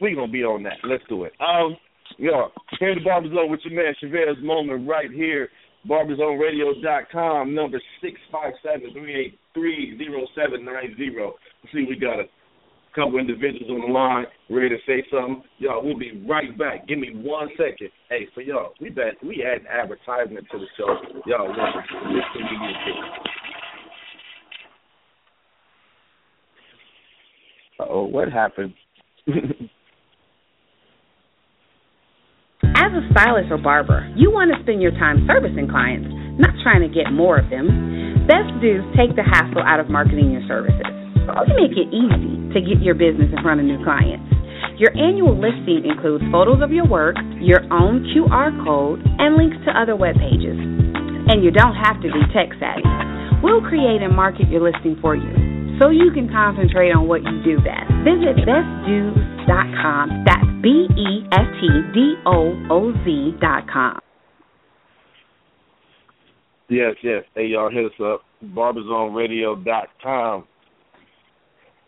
We 0.01 0.15
gonna 0.15 0.31
be 0.31 0.43
on 0.43 0.63
that. 0.63 0.77
Let's 0.83 1.03
do 1.09 1.23
it. 1.23 1.33
Um, 1.39 1.75
yo, 2.17 2.49
here 2.79 2.95
the 2.95 3.01
barber 3.01 3.29
zone 3.29 3.51
with 3.51 3.61
your 3.63 3.75
man 3.75 3.93
Chavez 3.99 4.37
Moment 4.43 4.87
right 4.87 5.11
here. 5.11 5.49
BarberZoneRadio.com, 5.87 7.53
number 7.53 7.81
six 8.01 8.19
five 8.31 8.53
seven 8.63 8.91
three 8.91 9.15
eight 9.15 9.39
three 9.53 9.97
zero 9.97 10.25
seven 10.35 10.65
nine 10.65 10.95
zero. 10.97 11.35
See, 11.71 11.85
we 11.87 11.97
got 11.97 12.19
a 12.19 12.23
couple 12.97 13.19
individuals 13.19 13.69
on 13.69 13.81
the 13.81 13.93
line 13.93 14.25
ready 14.49 14.69
to 14.69 14.77
say 14.87 15.05
something. 15.13 15.43
Y'all, 15.59 15.85
we'll 15.85 15.97
be 15.97 16.25
right 16.27 16.57
back. 16.57 16.87
Give 16.87 16.97
me 16.97 17.11
one 17.13 17.49
second. 17.55 17.89
Hey, 18.09 18.27
for 18.33 18.41
y'all, 18.41 18.73
we 18.81 18.89
bet 18.89 19.13
we 19.23 19.45
add 19.45 19.61
an 19.61 19.67
advertisement 19.67 20.47
to 20.51 20.57
the 20.57 20.65
show. 20.75 20.97
Y'all, 21.27 21.47
listen, 21.47 21.83
this 22.09 22.25
can 22.33 22.41
be 22.41 22.57
your 22.57 22.73
oh, 27.87 28.05
what 28.05 28.31
happened? 28.31 28.73
As 32.63 32.91
a 32.93 33.01
stylist 33.11 33.51
or 33.51 33.57
barber, 33.57 34.11
you 34.15 34.31
want 34.31 34.49
to 34.55 34.63
spend 34.63 34.81
your 34.81 34.91
time 34.91 35.27
servicing 35.27 35.67
clients, 35.69 36.07
not 36.39 36.49
trying 36.63 36.81
to 36.81 36.89
get 36.89 37.11
more 37.11 37.37
of 37.37 37.49
them. 37.51 38.25
Best 38.27 38.49
Dooz 38.57 38.81
take 38.97 39.15
the 39.15 39.23
hassle 39.23 39.61
out 39.61 39.79
of 39.79 39.89
marketing 39.89 40.31
your 40.31 40.41
services. 40.47 40.96
We 41.27 41.67
make 41.67 41.75
it 41.75 41.91
easy 41.91 42.39
to 42.55 42.59
get 42.63 42.79
your 42.79 42.95
business 42.95 43.27
in 43.35 43.39
front 43.43 43.59
of 43.59 43.65
new 43.67 43.83
clients. 43.83 44.23
Your 44.79 44.95
annual 44.95 45.35
listing 45.35 45.83
includes 45.83 46.23
photos 46.31 46.63
of 46.63 46.71
your 46.71 46.87
work, 46.87 47.15
your 47.41 47.61
own 47.73 48.07
QR 48.15 48.53
code, 48.63 49.03
and 49.19 49.35
links 49.35 49.57
to 49.65 49.71
other 49.75 49.95
web 49.95 50.15
pages. 50.15 50.55
And 51.27 51.43
you 51.43 51.51
don't 51.51 51.75
have 51.75 51.99
to 52.01 52.07
be 52.07 52.21
tech 52.31 52.55
savvy. 52.59 52.87
We'll 53.43 53.61
create 53.61 54.01
and 54.01 54.15
market 54.15 54.47
your 54.49 54.61
listing 54.63 54.97
for 55.01 55.15
you 55.15 55.27
so 55.79 55.89
you 55.89 56.11
can 56.13 56.29
concentrate 56.29 56.91
on 56.91 57.07
what 57.07 57.21
you 57.23 57.43
do 57.43 57.57
best. 57.57 57.91
Visit 58.07 58.39
bestdooz.com. 58.47 60.23
That's 60.25 60.47
B 60.63 60.87
E 60.95 61.27
S 61.31 61.47
T 61.59 61.67
D 61.93 62.15
O 62.25 62.55
O 62.71 62.93
Z.com. 63.03 63.99
Yes, 66.69 66.95
yes. 67.03 67.23
Hey, 67.35 67.47
y'all, 67.47 67.69
hit 67.69 67.85
us 67.85 67.99
up. 68.03 68.23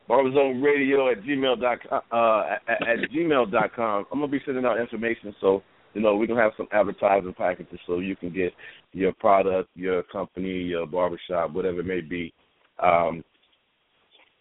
BarberZoneRadio.com. 0.10 0.62
BarberZoneRadio 0.62 1.12
at 1.12 1.24
gmail.com. 1.24 2.02
Uh, 2.12 2.56
at, 2.68 2.88
at 2.88 3.12
gmail.com. 3.12 4.06
I'm 4.12 4.20
going 4.20 4.32
to 4.32 4.38
be 4.38 4.44
sending 4.46 4.66
out 4.66 4.80
information 4.80 5.36
so, 5.40 5.64
you 5.94 6.02
know, 6.02 6.16
we're 6.16 6.28
going 6.28 6.38
to 6.38 6.44
have 6.44 6.54
some 6.58 6.68
advertising 6.72 7.34
packages 7.34 7.80
so 7.88 8.00
you 8.00 8.16
can 8.16 8.34
get 8.34 8.54
your 8.94 9.14
product, 9.14 9.70
your 9.76 10.04
company, 10.04 10.50
your 10.50 10.86
barbershop, 10.86 11.52
whatever 11.52 11.80
it 11.80 11.86
may 11.86 12.02
be, 12.02 12.34
um, 12.82 13.24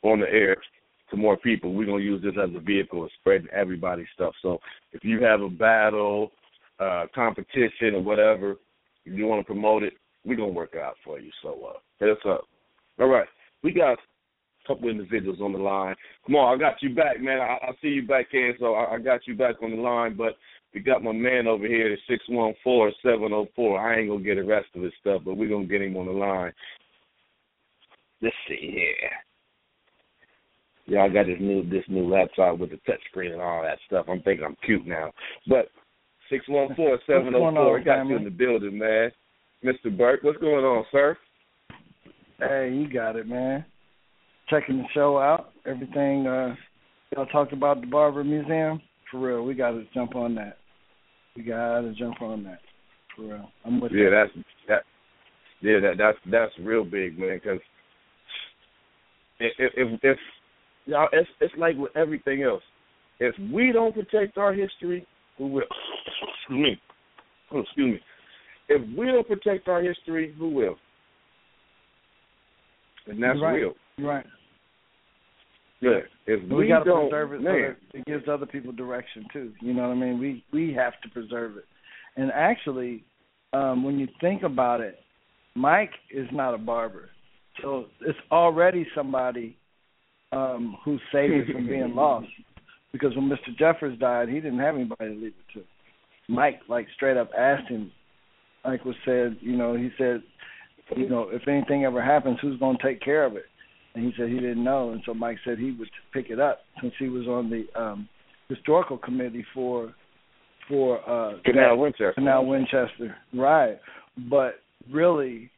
on 0.03 0.21
the 0.21 0.27
air 0.31 0.57
to 1.11 1.17
more 1.17 1.37
people. 1.37 1.73
We're 1.73 1.87
to 1.87 1.99
use 1.99 2.23
this 2.23 2.35
as 2.43 2.51
a 2.55 2.61
vehicle 2.61 3.05
of 3.05 3.11
spreading 3.21 3.49
everybody's 3.51 4.07
stuff. 4.15 4.35
So 4.43 4.59
if 4.93 5.05
you 5.05 5.23
have 5.23 5.41
a 5.41 5.49
battle, 5.49 6.33
uh, 6.79 7.07
competition, 7.15 7.95
or 7.95 8.03
whatever, 8.03 8.53
if 9.05 9.17
you 9.17 9.27
want 9.27 9.41
to 9.41 9.45
promote 9.45 9.83
it, 9.83 9.95
we're 10.25 10.37
to 10.37 10.47
work 10.47 10.75
out 10.77 10.95
for 11.05 11.19
you. 11.19 11.31
So 11.43 11.71
uh, 11.71 11.79
hit 11.99 12.11
us 12.11 12.19
up. 12.29 12.43
All 13.01 13.09
right. 13.09 13.29
We 13.63 13.73
got 13.73 13.99
couple 14.69 14.89
individuals 14.89 15.41
on 15.43 15.53
the 15.53 15.59
line. 15.59 15.97
Come 16.27 16.37
on, 16.37 16.55
I 16.55 16.61
got 16.61 16.83
you 16.83 16.95
back, 16.95 17.21
man. 17.21 17.41
I, 17.41 17.59
I 17.67 17.71
see 17.83 17.89
you 17.89 18.07
back 18.07 18.27
here, 18.31 18.55
so 18.61 18.75
I, 18.75 18.95
I 18.95 18.99
got 18.99 19.27
you 19.27 19.35
back 19.35 19.57
on 19.63 19.71
the 19.71 19.83
line. 19.83 20.17
But 20.17 20.37
we 20.73 20.81
got 20.81 21.03
my 21.03 21.13
man 21.13 21.49
over 21.49 21.67
here 21.67 21.93
at 21.95 21.99
six 22.09 22.23
one 22.29 22.55
four 22.63 22.93
seven 23.03 23.29
zero 23.29 23.49
four. 23.57 23.81
I 23.81 23.99
ain't 23.99 24.11
gonna 24.11 24.23
get 24.23 24.37
the 24.37 24.45
rest 24.45 24.69
of 24.77 24.83
his 24.83 24.93
stuff, 25.01 25.23
but 25.25 25.37
we're 25.37 25.49
gonna 25.49 25.65
get 25.65 25.83
him 25.83 25.97
on 25.97 26.07
the 26.07 26.13
line. 26.13 26.53
Let's 28.23 28.37
see 28.47 28.71
here. 28.73 29.11
Yeah, 30.87 31.05
I 31.05 31.09
got 31.09 31.27
this 31.27 31.39
new 31.41 31.69
this 31.69 31.85
new 31.89 32.09
laptop 32.09 32.59
with 32.59 32.71
the 32.71 32.79
touch 32.87 33.01
screen 33.11 33.33
and 33.33 33.43
all 33.43 33.63
that 33.63 33.79
stuff. 33.87 34.07
I'm 34.09 34.23
thinking 34.23 34.45
I'm 34.45 34.57
cute 34.65 34.87
now. 34.87 35.11
But 35.47 35.69
six 36.31 36.47
one 36.49 36.75
four 36.77 36.99
seven 37.07 37.33
zero 37.33 37.53
four. 37.55 37.81
Got 37.81 38.07
you 38.07 38.17
in 38.17 38.25
the 38.25 38.31
building, 38.31 38.79
man. 38.79 39.11
Mr. 39.65 39.97
Burke, 39.97 40.23
what's 40.23 40.39
going 40.39 40.65
on, 40.65 40.85
sir? 40.93 41.17
Hey, 42.39 42.73
you 42.73 42.93
got 42.93 43.17
it, 43.17 43.27
man. 43.27 43.65
Checking 44.51 44.79
the 44.79 44.85
show 44.95 45.19
out. 45.19 45.51
Everything 45.67 46.27
uh 46.27 46.55
y'all 47.13 47.27
talked 47.27 47.53
about 47.53 47.81
the 47.81 47.87
Barber 47.87 48.25
Museum. 48.25 48.81
For 49.11 49.19
real, 49.19 49.45
we 49.45 49.55
got 49.55 49.73
to 49.73 49.85
jump 49.95 50.15
on 50.17 50.35
that. 50.35 50.59
We 51.37 51.43
got 51.43 51.81
to 51.81 51.95
jump 51.95 52.21
on 52.21 52.45
that. 52.45 52.61
For 53.17 53.23
real, 53.23 53.49
I'm 53.65 53.81
with 53.81 53.93
yeah, 53.93 54.11
that. 54.11 54.27
that's 54.35 54.47
that. 54.69 54.83
Yeah, 55.61 55.81
that 55.81 55.99
that's 55.99 56.19
that's 56.31 56.53
real 56.67 56.85
big, 56.85 57.19
man. 57.19 57.41
Because 57.43 57.61
if 59.41 59.53
if, 59.59 60.01
if 60.03 60.19
y'all, 60.87 61.09
it's 61.13 61.29
it's 61.41 61.55
like 61.59 61.77
with 61.77 61.97
everything 61.97 62.43
else. 62.43 62.63
If 63.21 63.35
we 63.53 63.73
don't 63.73 63.95
protect 63.95 64.39
our 64.39 64.53
history, 64.53 65.07
who 65.37 65.49
will? 65.49 65.63
excuse 66.49 66.63
me. 66.63 66.81
Oh, 67.51 67.61
excuse 67.61 67.95
me. 67.95 68.01
If 68.69 68.99
we 68.99 69.07
don't 69.07 69.27
protect 69.27 69.69
our 69.69 69.83
history, 69.83 70.35
who 70.39 70.51
will? 70.51 70.77
And 73.07 73.23
that's 73.23 73.37
You're 73.37 73.45
right. 73.45 73.55
real. 73.55 73.73
You're 73.97 74.09
right. 74.09 74.27
Yeah. 75.81 76.01
If 76.27 76.49
we, 76.49 76.57
we 76.57 76.69
got 76.69 76.85
to 76.85 77.09
preserve 77.09 77.33
it 77.35 77.39
so 77.39 77.43
man, 77.45 77.77
that 77.93 77.99
it 77.99 78.05
gives 78.07 78.29
other 78.29 78.47
people 78.47 78.73
direction 78.73 79.27
too. 79.33 79.53
You 79.61 79.75
know 79.75 79.83
what 79.83 79.91
I 79.91 79.95
mean? 79.95 80.19
We 80.19 80.45
we 80.53 80.75
have 80.75 80.95
to 81.03 81.09
preserve 81.11 81.57
it. 81.57 81.65
And 82.17 82.33
actually, 82.33 83.05
um, 83.53 83.85
when 83.85 83.99
you 83.99 84.09
think 84.21 84.43
about 84.43 84.81
it, 84.81 84.99
Mike 85.55 85.93
is 86.11 86.27
not 86.33 86.55
a 86.55 86.59
barber, 86.59 87.11
so 87.63 87.87
it's 88.01 88.19
already 88.33 88.87
somebody 88.95 89.57
um, 90.33 90.77
who 90.85 90.99
saved 91.13 91.49
it 91.49 91.53
from 91.53 91.67
being 91.67 91.93
lost. 91.95 92.27
Because 92.93 93.15
when 93.15 93.29
Mr. 93.29 93.57
Jeffers 93.59 93.99
died, 93.99 94.29
he 94.29 94.37
didn't 94.37 94.59
have 94.59 94.75
anybody 94.75 95.15
to 95.15 95.21
leave 95.21 95.27
it 95.27 95.59
to. 95.59 95.65
Mike, 96.29 96.61
like 96.69 96.87
straight 96.97 97.17
up, 97.17 97.31
asked 97.37 97.69
him. 97.69 97.93
Mike 98.65 98.85
was 98.85 98.97
said, 99.05 99.37
you 99.41 99.57
know, 99.57 99.77
he 99.77 99.91
said, 99.97 100.23
you 100.97 101.09
know, 101.09 101.29
if 101.31 101.47
anything 101.47 101.85
ever 101.85 102.03
happens, 102.03 102.39
who's 102.41 102.59
going 102.59 102.77
to 102.77 102.83
take 102.83 103.01
care 103.01 103.25
of 103.25 103.37
it? 103.37 103.45
And 103.99 104.07
he 104.07 104.13
said 104.17 104.29
he 104.29 104.37
didn't 104.37 104.63
know, 104.63 104.91
and 104.91 105.03
so 105.05 105.13
Mike 105.13 105.39
said 105.45 105.59
he 105.59 105.73
would 105.73 105.89
pick 106.13 106.31
it 106.31 106.39
up 106.39 106.61
since 106.81 106.95
he 107.01 107.09
was 107.09 107.27
on 107.27 107.51
the 107.51 107.67
um 107.81 108.09
historical 108.49 108.97
committee 108.97 109.45
for 109.53 109.93
for 110.69 111.01
uh 111.01 111.39
Canal 111.45 111.79
Winchester. 111.79 112.13
Canal 112.15 112.47
Winchester, 112.47 113.17
right? 113.35 113.81
But 114.31 114.61
really, 114.93 115.51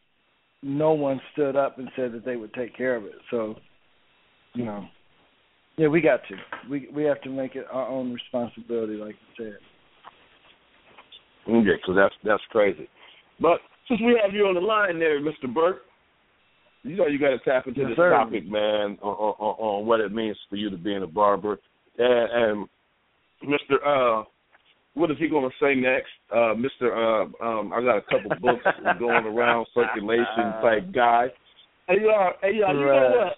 no 0.63 0.93
one 0.93 1.21
stood 1.35 1.55
up 1.55 1.79
and 1.79 1.91
said 1.95 2.13
that 2.13 2.25
they 2.25 2.37
would 2.37 2.55
take 2.55 2.75
care 2.75 2.97
of 2.97 3.05
it. 3.05 3.17
So, 3.31 3.57
you 4.55 4.65
know, 4.65 4.87
yeah, 5.77 5.89
we 5.89 6.01
got 6.01 6.21
to. 6.29 6.35
We 6.71 6.89
we 6.95 7.05
have 7.05 7.21
to 7.23 7.29
make 7.29 7.57
it 7.57 7.67
our 7.71 7.89
own 7.89 8.11
responsibility, 8.11 8.95
like 8.95 9.17
you 9.37 9.45
said. 9.45 9.59
Yeah, 11.47 11.61
because 11.77 11.95
that's 11.95 12.15
that's 12.25 12.43
crazy. 12.49 12.89
But 13.39 13.59
since 13.87 14.01
we 14.01 14.19
have 14.25 14.33
you 14.33 14.47
on 14.47 14.55
the 14.55 14.61
line 14.61 14.99
there, 14.99 15.21
Mr. 15.21 15.53
Burke, 15.53 15.83
you 16.83 16.97
know 16.97 17.07
you 17.07 17.19
got 17.19 17.31
to 17.31 17.39
tap 17.41 17.67
into 17.67 17.81
Yes, 17.81 17.91
this 17.91 17.97
sir. 17.97 18.11
topic, 18.11 18.49
man, 18.49 18.99
on, 19.03 19.15
on, 19.15 19.35
on 19.59 19.87
what 19.87 20.01
it 20.01 20.13
means 20.13 20.37
for 20.49 20.57
you 20.57 20.71
to 20.71 20.77
being 20.77 21.03
a 21.03 21.07
barber. 21.07 21.59
And, 21.99 22.31
and 22.33 22.69
Mr. 23.45 24.21
Uh, 24.21 24.25
what 24.95 25.11
is 25.11 25.17
he 25.19 25.29
going 25.29 25.49
to 25.49 25.65
say 25.65 25.75
next? 25.75 26.11
Uh, 26.33 26.55
Mr. 26.55 26.91
Uh, 26.91 27.45
um, 27.45 27.73
I 27.73 27.81
got 27.81 27.99
a 27.99 28.03
couple 28.03 28.31
books 28.41 28.65
going 28.99 29.25
around 29.27 29.67
circulation 29.75 30.53
type 30.63 30.93
guy. 30.93 31.27
Hey 31.89 31.97
y'all, 32.03 32.33
hey 32.43 32.53
y'all, 32.55 32.75
you 32.75 32.87
know 32.87 33.13
what? 33.17 33.37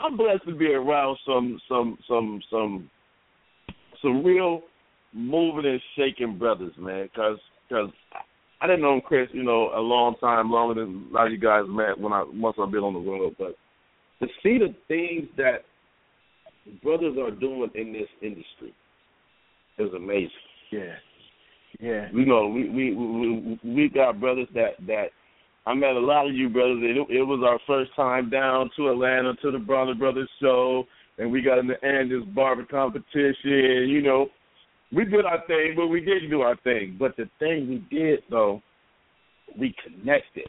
I'm 0.00 0.16
blessed 0.16 0.44
to 0.46 0.54
be 0.54 0.66
around 0.66 1.16
some 1.26 1.60
some 1.68 1.98
some 2.08 2.40
some 2.50 2.90
some 4.02 4.24
real 4.24 4.62
moving 5.12 5.64
and 5.70 5.80
shaking 5.96 6.36
brothers, 6.36 6.72
man. 6.76 7.08
Because 7.12 7.38
cause 7.68 7.90
I 8.60 8.66
didn't 8.66 8.82
know 8.82 9.00
Chris, 9.00 9.28
you 9.32 9.42
know, 9.42 9.70
a 9.74 9.80
long 9.80 10.14
time, 10.20 10.50
longer 10.50 10.80
than 10.80 11.08
a 11.10 11.14
lot 11.14 11.26
of 11.26 11.32
you 11.32 11.38
guys 11.38 11.64
met 11.68 11.98
when 11.98 12.12
I 12.12 12.24
once 12.32 12.56
I've 12.60 12.70
been 12.70 12.84
on 12.84 12.94
the 12.94 13.10
road. 13.10 13.34
But 13.38 13.56
to 14.20 14.26
see 14.42 14.58
the 14.58 14.74
things 14.88 15.28
that 15.36 15.64
brothers 16.82 17.16
are 17.18 17.30
doing 17.30 17.70
in 17.74 17.92
this 17.92 18.08
industry 18.22 18.74
is 19.78 19.92
amazing. 19.94 20.30
Yeah, 20.70 20.94
yeah. 21.80 22.08
You 22.12 22.24
know, 22.24 22.48
we 22.48 22.68
we 22.68 22.94
we 22.94 23.60
we 23.64 23.88
got 23.88 24.20
brothers 24.20 24.48
that 24.54 24.74
that 24.86 25.08
I 25.66 25.74
met 25.74 25.96
a 25.96 26.00
lot 26.00 26.26
of 26.26 26.34
you 26.34 26.48
brothers. 26.48 26.78
It, 26.82 27.16
it 27.16 27.22
was 27.22 27.42
our 27.46 27.58
first 27.66 27.94
time 27.96 28.30
down 28.30 28.70
to 28.76 28.90
Atlanta 28.90 29.34
to 29.42 29.50
the 29.50 29.58
Bronner 29.58 29.94
Brothers 29.94 30.28
show, 30.40 30.84
and 31.18 31.30
we 31.30 31.42
got 31.42 31.58
in 31.58 31.66
the 31.66 31.76
this 31.82 32.34
barber 32.34 32.64
competition. 32.64 33.88
You 33.88 34.02
know, 34.02 34.28
we 34.94 35.04
did 35.04 35.24
our 35.24 35.44
thing, 35.46 35.74
but 35.76 35.88
we 35.88 36.00
didn't 36.00 36.30
do 36.30 36.42
our 36.42 36.56
thing. 36.62 36.96
But 36.98 37.16
the 37.16 37.28
thing 37.38 37.68
we 37.68 37.96
did 37.96 38.20
though, 38.30 38.62
we 39.58 39.74
connected. 39.82 40.48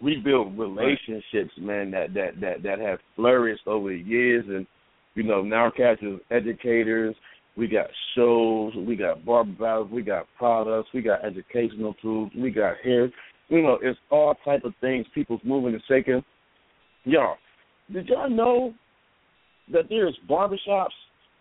We 0.00 0.16
built 0.16 0.48
relationships, 0.56 1.52
man, 1.58 1.90
that 1.92 2.14
that 2.14 2.40
that 2.40 2.62
that 2.62 2.78
have 2.78 2.98
flourished 3.14 3.66
over 3.66 3.90
the 3.90 3.98
years, 3.98 4.44
and 4.48 4.66
you 5.14 5.22
know 5.22 5.42
now 5.42 5.70
cats 5.70 6.00
as 6.02 6.18
educators. 6.30 7.14
We 7.54 7.68
got 7.68 7.86
shows, 8.16 8.72
we 8.74 8.96
got 8.96 9.26
barber 9.26 9.52
battles, 9.52 9.90
we 9.92 10.00
got 10.00 10.26
products, 10.38 10.88
we 10.94 11.02
got 11.02 11.22
educational 11.22 11.94
tools, 12.00 12.30
we 12.36 12.50
got 12.50 12.76
hair. 12.82 13.10
You 13.48 13.60
know, 13.60 13.78
it's 13.82 13.98
all 14.10 14.34
type 14.42 14.64
of 14.64 14.72
things. 14.80 15.04
People's 15.14 15.42
moving 15.44 15.74
and 15.74 15.82
shaking. 15.86 16.24
Y'all, 17.04 17.36
did 17.92 18.08
y'all 18.08 18.30
know 18.30 18.72
that 19.70 19.84
there's 19.90 20.18
barbershops 20.28 20.88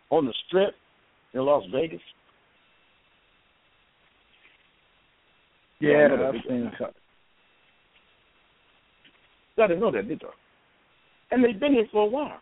on 0.09 0.25
the 0.25 0.33
strip 0.47 0.75
in 1.33 1.41
Las 1.41 1.63
Vegas? 1.71 2.01
Yeah, 5.79 6.07
No, 6.09 6.15
no, 6.15 6.29
I've 6.29 6.35
seen 6.47 6.67
a 6.67 6.71
couple. 6.71 6.93
Y'all 9.57 9.67
didn't 9.67 9.81
know 9.81 9.91
that, 9.91 10.07
did 10.07 10.21
y'all? 10.21 10.31
And 11.31 11.43
they've 11.43 11.59
been 11.59 11.73
here 11.73 11.87
for 11.91 12.03
a 12.03 12.05
while. 12.05 12.39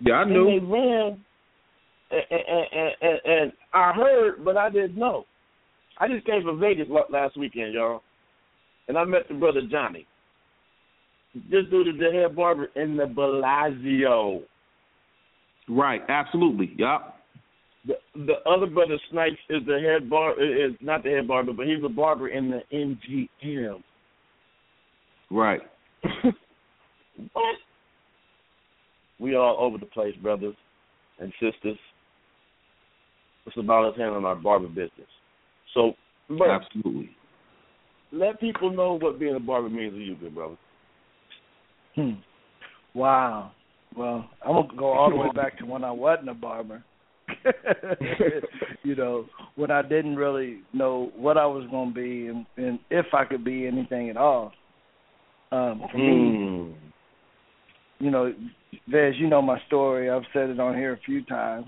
Yeah, 0.00 0.14
I 0.14 0.22
And 0.22 0.32
they 0.32 0.58
ran, 0.58 1.18
and, 2.10 2.22
and, 2.30 2.66
and, 2.72 2.92
and, 3.00 3.20
and 3.24 3.52
I 3.72 3.92
heard, 3.92 4.44
but 4.44 4.56
I 4.56 4.68
didn't 4.68 4.96
know. 4.96 5.24
I 5.98 6.08
just 6.08 6.26
came 6.26 6.42
from 6.42 6.60
Vegas 6.60 6.88
last 7.10 7.38
weekend, 7.38 7.72
y'all, 7.72 8.02
and 8.88 8.98
I 8.98 9.04
met 9.04 9.28
the 9.28 9.34
brother 9.34 9.62
Johnny. 9.70 10.06
This 11.34 11.64
dude 11.70 11.88
is 11.88 11.94
the 11.98 12.10
head 12.12 12.36
barber 12.36 12.66
in 12.76 12.96
the 12.96 13.06
Bellagio. 13.06 14.42
Right, 15.68 16.02
absolutely. 16.08 16.72
Yep. 16.78 17.15
The 17.86 17.94
the 18.14 18.34
other 18.50 18.66
brother 18.66 18.98
Snipes 19.10 19.36
is 19.48 19.62
the 19.66 19.78
head 19.80 20.08
bar 20.08 20.40
is 20.42 20.72
not 20.80 21.02
the 21.02 21.10
head 21.10 21.28
barber, 21.28 21.52
but 21.52 21.66
he's 21.66 21.84
a 21.84 21.88
barber 21.88 22.28
in 22.28 22.50
the 22.50 22.62
MGM. 22.72 23.82
Right. 25.30 25.60
what? 27.32 27.56
We 29.18 29.34
all 29.34 29.56
over 29.58 29.78
the 29.78 29.86
place, 29.86 30.14
brothers 30.22 30.54
and 31.18 31.32
sisters. 31.40 31.78
It's 33.46 33.56
about 33.56 33.92
us 33.92 33.98
handling 33.98 34.24
our 34.24 34.34
barber 34.34 34.68
business. 34.68 35.08
So, 35.74 35.92
but 36.28 36.50
absolutely. 36.50 37.10
Let 38.12 38.40
people 38.40 38.70
know 38.70 38.98
what 38.98 39.18
being 39.18 39.36
a 39.36 39.40
barber 39.40 39.68
means 39.68 39.94
to 39.94 39.98
you, 39.98 40.16
good 40.16 40.34
brother. 40.34 40.56
Hmm. 41.94 42.12
Wow. 42.94 43.52
Well, 43.96 44.28
I'm 44.44 44.52
gonna 44.52 44.76
go 44.76 44.92
all 44.92 45.10
the 45.10 45.16
way 45.16 45.28
back 45.34 45.58
to 45.58 45.66
when 45.66 45.84
I 45.84 45.90
wasn't 45.90 46.28
a 46.28 46.34
barber. 46.34 46.82
you 48.82 48.94
know, 48.94 49.26
when 49.56 49.70
I 49.70 49.82
didn't 49.82 50.16
really 50.16 50.60
know 50.72 51.10
what 51.16 51.36
I 51.36 51.46
was 51.46 51.66
going 51.70 51.90
to 51.90 51.94
be 51.94 52.26
and, 52.28 52.46
and 52.56 52.78
if 52.90 53.06
I 53.12 53.24
could 53.24 53.44
be 53.44 53.66
anything 53.66 54.10
at 54.10 54.16
all. 54.16 54.52
Um, 55.52 55.82
for 55.92 55.98
mm. 55.98 56.68
me, 56.68 56.76
you 57.98 58.10
know, 58.10 58.32
Vez, 58.88 59.14
you 59.16 59.28
know 59.28 59.40
my 59.40 59.58
story. 59.66 60.10
I've 60.10 60.22
said 60.32 60.50
it 60.50 60.60
on 60.60 60.74
here 60.74 60.92
a 60.92 61.00
few 61.06 61.24
times, 61.24 61.66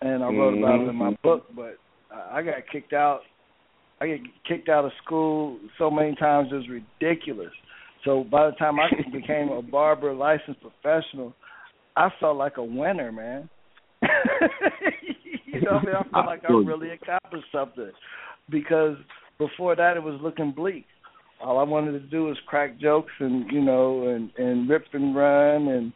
and 0.00 0.22
I 0.22 0.26
wrote 0.26 0.54
mm-hmm. 0.54 0.64
about 0.64 0.80
it 0.80 0.88
in 0.88 0.96
my 0.96 1.10
mm-hmm. 1.10 1.26
book. 1.26 1.46
But 1.54 1.78
I 2.30 2.42
got 2.42 2.54
kicked 2.70 2.92
out. 2.92 3.20
I 4.00 4.06
get 4.06 4.20
kicked 4.46 4.68
out 4.68 4.84
of 4.84 4.92
school 5.04 5.58
so 5.78 5.90
many 5.90 6.14
times 6.16 6.48
it 6.52 6.54
was 6.54 6.68
ridiculous. 6.68 7.52
So 8.04 8.24
by 8.24 8.46
the 8.46 8.56
time 8.56 8.78
I 8.80 8.88
became 9.12 9.50
a 9.50 9.60
barber 9.60 10.14
licensed 10.14 10.60
professional, 10.60 11.34
I 11.96 12.08
felt 12.18 12.36
like 12.36 12.56
a 12.56 12.64
winner, 12.64 13.12
man. 13.12 13.48
you 15.46 15.60
know, 15.62 15.72
I, 15.72 15.84
mean, 15.84 15.94
I 15.94 16.02
felt 16.10 16.26
like 16.26 16.42
I 16.48 16.52
really 16.52 16.90
accomplished 16.90 17.46
something 17.52 17.90
because 18.50 18.96
before 19.38 19.76
that 19.76 19.96
it 19.96 20.02
was 20.02 20.20
looking 20.22 20.52
bleak. 20.52 20.86
All 21.42 21.58
I 21.58 21.62
wanted 21.62 21.92
to 21.92 22.00
do 22.00 22.24
was 22.24 22.36
crack 22.46 22.78
jokes 22.78 23.12
and 23.18 23.50
you 23.50 23.62
know 23.62 24.08
and 24.08 24.30
and 24.36 24.68
rip 24.68 24.84
and 24.92 25.16
run 25.16 25.68
and 25.68 25.92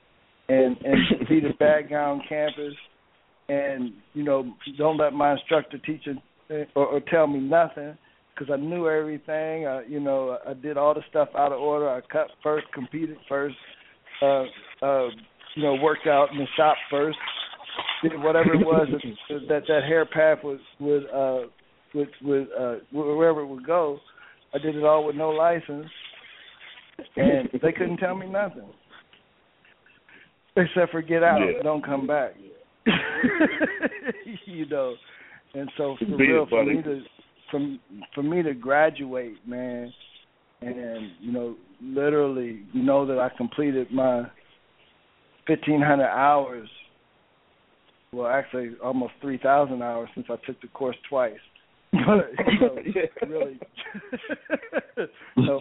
and 0.49 0.77
and 0.83 1.29
be 1.29 1.41
the 1.41 1.53
bad 1.59 1.91
guy 1.91 1.97
on 1.97 2.23
campus 2.27 2.75
and 3.49 3.93
you 4.15 4.23
know 4.23 4.55
don't 4.79 4.97
let 4.97 5.13
my 5.13 5.33
instructor 5.33 5.79
teach 5.79 6.09
or, 6.49 6.87
or 6.87 7.01
tell 7.11 7.27
me 7.27 7.41
nothing 7.41 7.97
because 8.35 8.53
I 8.53 8.57
knew 8.57 8.89
everything. 8.89 9.67
I, 9.67 9.83
you 9.89 10.01
know, 10.01 10.39
I 10.47 10.55
did 10.55 10.77
all 10.77 10.95
the 10.95 11.03
stuff 11.11 11.29
out 11.37 11.53
of 11.53 11.61
order. 11.61 11.89
I 11.89 12.01
cut 12.13 12.29
first, 12.43 12.67
competed 12.73 13.17
first, 13.29 13.57
uh, 14.23 14.43
uh, 14.83 15.09
you 15.55 15.63
know, 15.63 15.75
worked 15.75 16.07
out 16.07 16.31
in 16.33 16.39
the 16.39 16.47
shop 16.57 16.77
first, 16.91 17.19
whatever 18.19 18.55
it 18.55 18.65
was 18.65 18.89
that 18.91 19.41
that, 19.49 19.63
that 19.69 19.85
hair 19.85 20.05
path 20.05 20.39
was 20.45 20.61
would 20.81 21.05
uh 21.11 21.49
would 21.95 22.09
would 22.23 22.49
uh 22.59 22.75
wherever 22.93 23.41
it 23.41 23.47
would 23.47 23.67
go. 23.67 23.99
I 24.55 24.59
did 24.59 24.77
it 24.77 24.85
all 24.85 25.05
with 25.05 25.17
no 25.17 25.31
license, 25.31 25.87
and 27.17 27.49
they 27.61 27.73
couldn't 27.73 27.97
tell 27.97 28.15
me 28.15 28.29
nothing 28.29 28.69
except 30.57 30.93
for 30.93 31.03
get 31.03 31.23
out, 31.23 31.41
yeah. 31.41 31.63
don't 31.63 31.85
come 31.85 32.07
back. 32.07 32.35
you 34.47 34.67
know, 34.67 34.95
and 35.55 35.71
so 35.77 35.97
for 35.99 36.17
Be 36.17 36.29
real, 36.29 36.47
for 36.49 36.65
me 36.65 36.83
to 36.83 37.01
from 37.51 37.81
for 38.15 38.23
me 38.23 38.43
to 38.43 38.55
graduate, 38.55 39.37
man, 39.47 39.93
and 40.61 41.11
you 41.21 41.33
know, 41.33 41.57
literally, 41.83 42.61
you 42.73 42.83
know 42.83 43.07
that 43.07 43.19
I 43.19 43.31
completed 43.37 43.91
my 43.91 44.25
fifteen 45.47 45.81
hundred 45.81 46.09
hours. 46.09 46.69
Well, 48.15 48.29
actually, 48.29 48.71
almost 48.83 49.13
three 49.21 49.39
thousand 49.39 49.83
hours 49.83 50.09
since 50.15 50.27
I 50.31 50.37
took 50.47 50.61
the 50.61 50.69
course 50.69 50.97
twice. 51.09 51.35
You 51.93 53.29
really, 53.29 53.59
so 55.47 55.61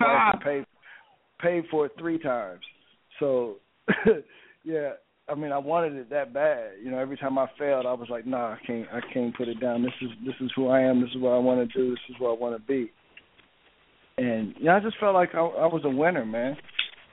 I 0.00 0.32
paid 0.42 0.66
paid 1.40 1.64
for 1.70 1.86
it 1.86 1.92
three 1.98 2.18
times. 2.18 2.60
So, 3.20 3.56
yeah, 4.64 4.92
I 5.28 5.34
mean, 5.34 5.52
I 5.52 5.58
wanted 5.58 5.94
it 5.94 6.10
that 6.10 6.32
bad. 6.32 6.72
You 6.82 6.90
know, 6.90 6.98
every 6.98 7.16
time 7.16 7.38
I 7.38 7.46
failed, 7.58 7.86
I 7.86 7.92
was 7.92 8.08
like, 8.10 8.26
nah, 8.26 8.52
I 8.52 8.58
can't, 8.66 8.86
I 8.92 9.00
can't 9.12 9.36
put 9.36 9.48
it 9.48 9.60
down. 9.60 9.82
This 9.82 9.92
is, 10.00 10.08
this 10.24 10.34
is 10.40 10.50
who 10.56 10.68
I 10.68 10.80
am. 10.80 11.00
This 11.00 11.10
is 11.10 11.20
what 11.20 11.30
I 11.30 11.38
want 11.38 11.68
to 11.68 11.78
do. 11.78 11.90
This 11.90 12.00
is 12.10 12.16
what 12.18 12.36
I 12.36 12.40
want 12.40 12.56
to 12.56 12.66
be. 12.66 12.90
And 14.18 14.54
yeah, 14.60 14.76
I 14.76 14.80
just 14.80 14.98
felt 14.98 15.14
like 15.14 15.34
I, 15.34 15.38
I 15.40 15.66
was 15.66 15.82
a 15.84 15.90
winner, 15.90 16.24
man. 16.24 16.56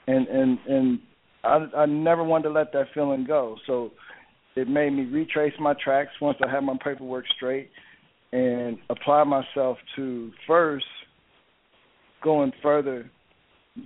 And 0.07 0.28
and 0.28 0.57
and 0.67 0.99
I, 1.43 1.82
I 1.82 1.86
never 1.86 2.24
wanted 2.24 2.49
to 2.49 2.53
let 2.53 2.74
that 2.74 2.88
feeling 2.93 3.26
go. 3.26 3.55
So 3.67 3.91
it 4.56 4.68
made 4.68 4.91
me 4.91 5.06
retrace 5.06 5.54
my 5.60 5.74
tracks 5.82 6.12
once 6.22 6.38
I 6.45 6.50
had 6.50 6.62
my 6.62 6.76
paperwork 6.84 7.26
straight 7.36 7.70
and 8.32 8.78
apply 8.89 9.24
myself 9.24 9.78
to 9.95 10.32
first 10.47 10.86
going 12.24 12.52
further 12.62 13.10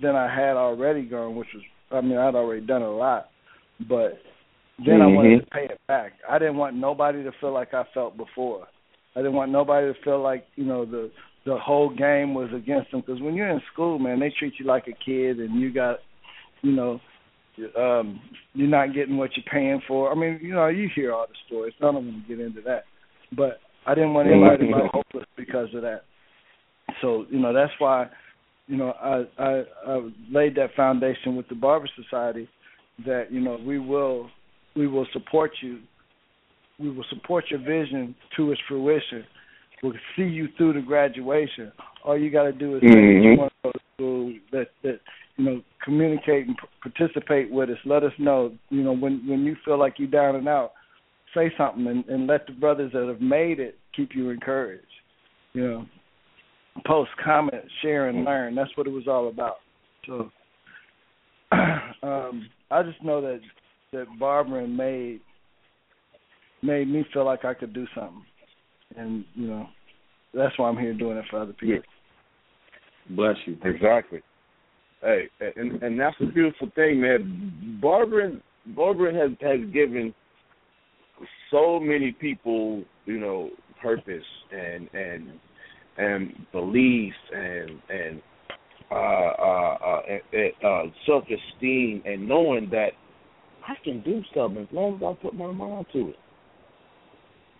than 0.02 0.16
I 0.16 0.34
had 0.34 0.56
already 0.56 1.04
gone, 1.04 1.36
which 1.36 1.48
was 1.54 1.62
I 1.90 2.00
mean 2.00 2.18
I'd 2.18 2.34
already 2.34 2.66
done 2.66 2.82
a 2.82 2.90
lot 2.90 3.28
but 3.80 4.18
then 4.78 4.98
mm-hmm. 4.98 5.02
I 5.02 5.06
wanted 5.06 5.40
to 5.40 5.46
pay 5.46 5.64
it 5.64 5.80
back. 5.86 6.12
I 6.28 6.38
didn't 6.38 6.56
want 6.56 6.76
nobody 6.76 7.22
to 7.22 7.32
feel 7.40 7.52
like 7.52 7.74
I 7.74 7.84
felt 7.92 8.16
before. 8.16 8.66
I 9.16 9.20
didn't 9.20 9.34
want 9.34 9.52
nobody 9.52 9.92
to 9.92 10.02
feel 10.02 10.22
like 10.22 10.46
you 10.56 10.64
know 10.64 10.84
the 10.84 11.10
the 11.46 11.56
whole 11.56 11.94
game 11.94 12.34
was 12.34 12.50
against 12.54 12.90
them. 12.90 13.02
Because 13.06 13.20
when 13.20 13.34
you're 13.34 13.50
in 13.50 13.60
school, 13.72 13.98
man, 13.98 14.20
they 14.20 14.32
treat 14.36 14.54
you 14.58 14.66
like 14.66 14.86
a 14.88 15.04
kid, 15.04 15.38
and 15.38 15.60
you 15.60 15.72
got, 15.72 15.98
you 16.62 16.72
know, 16.72 17.00
um, 17.76 18.20
you're 18.52 18.68
not 18.68 18.94
getting 18.94 19.16
what 19.16 19.30
you're 19.36 19.44
paying 19.50 19.80
for. 19.86 20.10
I 20.10 20.14
mean, 20.14 20.40
you 20.42 20.54
know, 20.54 20.66
you 20.68 20.88
hear 20.94 21.12
all 21.12 21.26
the 21.26 21.34
stories. 21.46 21.74
I 21.80 21.84
don't 21.84 21.94
want 21.94 22.26
to 22.26 22.36
get 22.36 22.44
into 22.44 22.60
that, 22.62 22.84
but 23.36 23.60
I 23.86 23.94
didn't 23.94 24.14
want 24.14 24.28
anybody 24.28 24.66
to 24.66 24.76
be 24.76 24.88
hopeless 24.92 25.26
because 25.36 25.68
of 25.74 25.82
that. 25.82 26.02
So 27.00 27.26
you 27.30 27.38
know, 27.38 27.52
that's 27.52 27.72
why, 27.78 28.08
you 28.66 28.76
know, 28.76 28.92
I 28.92 29.24
I, 29.42 29.62
I 29.86 30.10
laid 30.30 30.56
that 30.56 30.74
foundation 30.76 31.36
with 31.36 31.48
the 31.48 31.54
Barber 31.54 31.88
Society 32.02 32.48
that 33.06 33.26
you 33.30 33.40
know 33.40 33.58
we 33.64 33.78
will 33.78 34.30
we 34.76 34.86
will 34.86 35.06
support 35.12 35.52
you. 35.62 35.80
We 36.78 36.90
will 36.90 37.04
support 37.08 37.44
your 37.50 37.60
vision 37.60 38.14
to 38.36 38.50
its 38.50 38.60
fruition. 38.68 39.24
We'll 39.82 39.92
see 40.16 40.24
you 40.24 40.48
through 40.56 40.72
the 40.72 40.80
graduation. 40.80 41.70
All 42.04 42.18
you 42.18 42.30
got 42.30 42.44
to 42.44 42.52
do 42.52 42.76
is 42.76 42.82
mm-hmm. 42.82 42.92
say 42.92 43.28
you 43.30 43.38
want 43.38 43.52
to 43.52 43.68
go 43.68 43.72
to 43.72 43.80
school. 43.94 44.34
That 44.52 44.66
that 44.82 45.00
you 45.36 45.44
know 45.44 45.62
communicate 45.84 46.46
and 46.46 46.56
participate 46.82 47.50
with 47.50 47.70
us. 47.70 47.78
Let 47.84 48.02
us 48.02 48.12
know. 48.18 48.52
You 48.70 48.82
know 48.82 48.92
when 48.94 49.26
when 49.26 49.44
you 49.44 49.56
feel 49.64 49.78
like 49.78 49.94
you're 49.98 50.08
down 50.08 50.36
and 50.36 50.48
out, 50.48 50.72
say 51.34 51.52
something 51.56 51.86
and, 51.86 52.04
and 52.06 52.26
let 52.26 52.46
the 52.46 52.52
brothers 52.52 52.92
that 52.92 53.08
have 53.08 53.20
made 53.20 53.60
it 53.60 53.78
keep 53.94 54.10
you 54.14 54.30
encouraged. 54.30 54.86
You 55.52 55.62
know, 55.62 55.86
post, 56.86 57.10
comment, 57.24 57.64
share, 57.82 58.08
and 58.08 58.24
learn. 58.24 58.54
That's 58.54 58.76
what 58.76 58.86
it 58.86 58.92
was 58.92 59.06
all 59.06 59.28
about. 59.28 59.56
So, 60.06 60.30
um, 62.02 62.48
I 62.70 62.82
just 62.82 63.02
know 63.02 63.20
that 63.20 63.40
that 63.92 64.06
barbering 64.18 64.76
made 64.76 65.20
made 66.62 66.88
me 66.88 67.04
feel 67.12 67.24
like 67.24 67.44
I 67.44 67.54
could 67.54 67.72
do 67.72 67.86
something, 67.94 68.24
and 68.96 69.24
you 69.34 69.48
know 69.48 69.66
that's 70.32 70.58
why 70.58 70.68
I'm 70.68 70.78
here 70.78 70.94
doing 70.94 71.16
it 71.16 71.24
for 71.30 71.40
other 71.40 71.52
people. 71.52 71.76
Yeah. 71.76 73.16
Bless 73.16 73.36
you. 73.46 73.56
Exactly. 73.64 74.20
Hey, 75.04 75.28
and 75.56 75.82
and 75.82 76.00
that's 76.00 76.16
a 76.20 76.26
beautiful 76.26 76.70
thing, 76.74 77.00
man. 77.00 77.78
Barbering 77.82 78.40
barbering 78.74 79.16
has 79.16 79.30
has 79.42 79.60
given 79.70 80.14
so 81.50 81.78
many 81.78 82.12
people, 82.12 82.82
you 83.04 83.18
know, 83.20 83.50
purpose 83.82 84.24
and 84.50 84.88
and 84.94 85.32
and 85.98 86.46
belief 86.52 87.12
and 87.34 87.70
and 87.90 88.22
uh, 88.90 88.94
uh, 88.94 89.76
uh, 89.82 90.66
uh, 90.66 90.82
self 91.06 91.24
esteem 91.24 92.02
and 92.06 92.26
knowing 92.26 92.68
that 92.70 92.92
I 93.66 93.74
can 93.82 94.02
do 94.02 94.22
something 94.34 94.62
as 94.62 94.68
long 94.72 94.96
as 94.96 95.02
I 95.02 95.22
put 95.22 95.34
my 95.34 95.50
mind 95.50 95.86
to 95.92 96.08
it. 96.08 96.16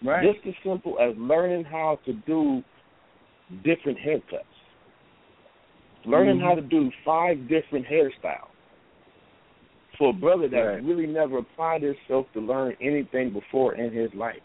Right. 0.02 0.24
Just 0.24 0.46
as 0.46 0.54
simple 0.64 0.98
as 0.98 1.14
learning 1.18 1.64
how 1.64 1.98
to 2.06 2.12
do 2.12 2.62
different 3.64 3.98
haircuts, 3.98 4.44
learning 6.06 6.36
mm-hmm. 6.36 6.46
how 6.46 6.54
to 6.54 6.62
do 6.62 6.90
five 7.04 7.48
different 7.48 7.86
hairstyles. 7.86 8.48
For 9.98 10.10
a 10.10 10.12
brother 10.12 10.48
that 10.48 10.56
right. 10.56 10.82
really 10.82 11.06
never 11.06 11.38
applied 11.38 11.82
himself 11.82 12.26
to 12.34 12.40
learn 12.40 12.74
anything 12.80 13.32
before 13.32 13.76
in 13.76 13.92
his 13.92 14.10
life. 14.14 14.42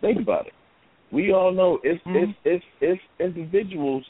Think 0.00 0.18
about 0.20 0.46
it. 0.46 0.54
We 1.12 1.32
all 1.32 1.52
know 1.52 1.78
it's 1.82 2.02
mm-hmm. 2.04 2.30
it's 2.44 2.64
it's 2.80 3.00
it's 3.20 3.34
individuals 3.36 4.04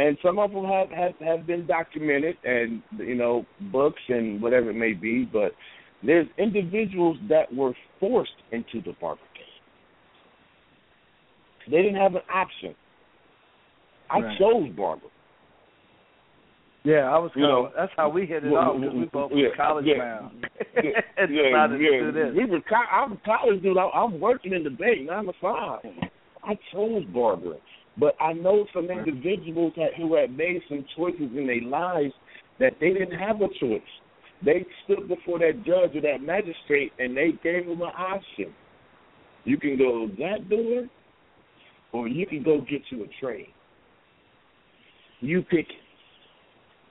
and 0.00 0.16
some 0.22 0.38
of 0.38 0.52
them 0.52 0.64
have, 0.64 0.90
have 0.90 1.12
have 1.20 1.46
been 1.46 1.66
documented 1.66 2.36
and 2.44 2.82
you 2.98 3.14
know 3.14 3.44
books 3.72 4.00
and 4.08 4.40
whatever 4.40 4.70
it 4.70 4.76
may 4.76 4.92
be 4.92 5.24
but 5.24 5.52
there's 6.02 6.26
individuals 6.38 7.18
that 7.28 7.52
were 7.54 7.74
forced 7.98 8.30
into 8.52 8.80
the 8.84 8.94
barber 9.00 9.20
game 9.34 9.44
they 11.70 11.82
didn't 11.82 12.00
have 12.00 12.14
an 12.14 12.22
option 12.32 12.74
i 14.10 14.20
right. 14.20 14.38
chose 14.38 14.68
barber 14.76 15.06
Yeah, 16.84 17.12
I 17.12 17.18
was. 17.18 17.30
You 17.36 17.42
know, 17.42 17.70
that's 17.76 17.92
how 17.96 18.08
we 18.08 18.24
hit 18.24 18.44
it 18.44 18.50
well, 18.50 18.70
off 18.70 18.80
because 18.80 18.96
we 18.96 19.04
both 19.06 19.30
yeah, 19.34 19.48
were 19.48 19.56
college 19.56 19.84
yeah, 19.86 19.98
bound. 19.98 20.46
yeah, 20.76 21.00
and 21.18 21.34
yeah, 21.34 21.42
yeah. 21.52 21.66
to 21.66 21.78
do 21.78 22.12
this. 22.12 22.34
We 22.36 22.46
were. 22.46 22.60
Co- 22.62 22.90
I'm 22.90 23.12
a 23.12 23.20
college 23.24 23.62
dude. 23.62 23.76
I, 23.76 23.84
I'm 23.84 24.18
working 24.18 24.54
in 24.54 24.64
the 24.64 24.70
bank 24.70 25.06
nine 25.06 25.26
to 25.26 25.32
five. 25.42 25.80
I 26.42 26.58
chose 26.72 27.04
barbering, 27.12 27.60
but 27.98 28.14
I 28.18 28.32
know 28.32 28.64
some 28.72 28.88
individuals 28.90 29.74
that 29.76 29.94
who 29.96 30.14
had 30.14 30.34
made 30.34 30.62
some 30.68 30.86
choices 30.96 31.30
in 31.36 31.46
their 31.46 31.60
lives 31.60 32.14
that 32.60 32.72
they 32.80 32.94
didn't 32.94 33.18
have 33.18 33.36
a 33.42 33.48
choice. 33.60 33.82
They 34.42 34.64
stood 34.84 35.06
before 35.06 35.38
that 35.40 35.62
judge 35.66 35.94
or 35.94 36.00
that 36.00 36.22
magistrate, 36.22 36.92
and 36.98 37.14
they 37.14 37.32
gave 37.42 37.66
them 37.66 37.82
an 37.82 37.92
option. 37.96 38.54
You 39.44 39.58
can 39.58 39.76
go 39.76 40.08
that 40.18 40.48
door, 40.48 40.84
or 41.92 42.08
you 42.08 42.26
can 42.26 42.42
go 42.42 42.60
get 42.60 42.82
you 42.90 43.04
a 43.04 43.06
trade. 43.20 43.52
You 45.20 45.42
pick 45.42 45.66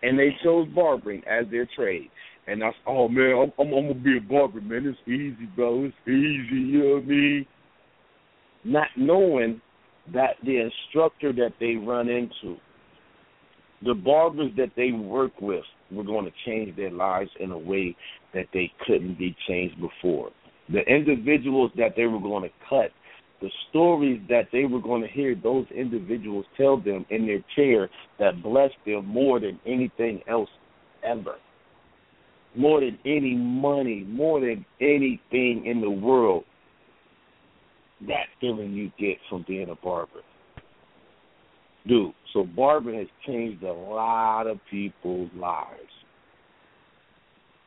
and 0.01 0.17
they 0.17 0.29
chose 0.43 0.67
barbering 0.73 1.21
as 1.27 1.45
their 1.51 1.67
trade. 1.75 2.09
And 2.47 2.63
I 2.63 2.69
said, 2.69 2.87
oh 2.87 3.07
man, 3.07 3.51
I'm, 3.59 3.67
I'm, 3.67 3.73
I'm 3.73 3.87
gonna 3.87 3.93
be 3.95 4.17
a 4.17 4.21
barber, 4.21 4.61
man. 4.61 4.85
It's 4.87 5.07
easy, 5.07 5.49
bro. 5.55 5.85
It's 5.85 5.95
easy. 6.07 6.61
You 6.61 6.79
know 6.79 6.95
what 6.95 7.03
I 7.03 7.07
mean? 7.07 7.45
Not 8.63 8.87
knowing 8.97 9.61
that 10.13 10.35
the 10.43 10.57
instructor 10.57 11.31
that 11.33 11.53
they 11.59 11.75
run 11.75 12.09
into, 12.09 12.57
the 13.83 13.93
barbers 13.93 14.51
that 14.57 14.71
they 14.75 14.91
work 14.91 15.33
with, 15.41 15.63
were 15.91 16.03
going 16.03 16.25
to 16.25 16.31
change 16.45 16.75
their 16.75 16.91
lives 16.91 17.29
in 17.39 17.51
a 17.51 17.57
way 17.57 17.95
that 18.33 18.45
they 18.53 18.71
couldn't 18.85 19.17
be 19.17 19.35
changed 19.47 19.75
before. 19.79 20.29
The 20.71 20.81
individuals 20.81 21.71
that 21.77 21.93
they 21.95 22.05
were 22.05 22.19
going 22.19 22.43
to 22.43 22.49
cut 22.69 22.91
the 23.41 23.49
stories 23.69 24.21
that 24.29 24.47
they 24.51 24.65
were 24.65 24.81
going 24.81 25.01
to 25.01 25.07
hear 25.07 25.35
those 25.35 25.65
individuals 25.75 26.45
tell 26.57 26.77
them 26.77 27.05
in 27.09 27.25
their 27.25 27.43
chair 27.55 27.89
that 28.19 28.43
blessed 28.43 28.75
them 28.85 29.05
more 29.05 29.39
than 29.39 29.59
anything 29.65 30.21
else 30.27 30.49
ever. 31.03 31.35
More 32.55 32.81
than 32.81 32.97
any 33.05 33.35
money, 33.35 34.03
more 34.07 34.39
than 34.39 34.65
anything 34.81 35.65
in 35.65 35.81
the 35.81 35.89
world. 35.89 36.43
That 38.07 38.27
feeling 38.41 38.73
you 38.73 38.91
get 38.99 39.17
from 39.29 39.45
being 39.47 39.69
a 39.69 39.75
barber. 39.75 40.21
Dude, 41.87 42.13
so 42.33 42.43
barbering 42.43 42.99
has 42.99 43.07
changed 43.25 43.63
a 43.63 43.71
lot 43.71 44.47
of 44.47 44.59
people's 44.69 45.29
lives. 45.35 45.79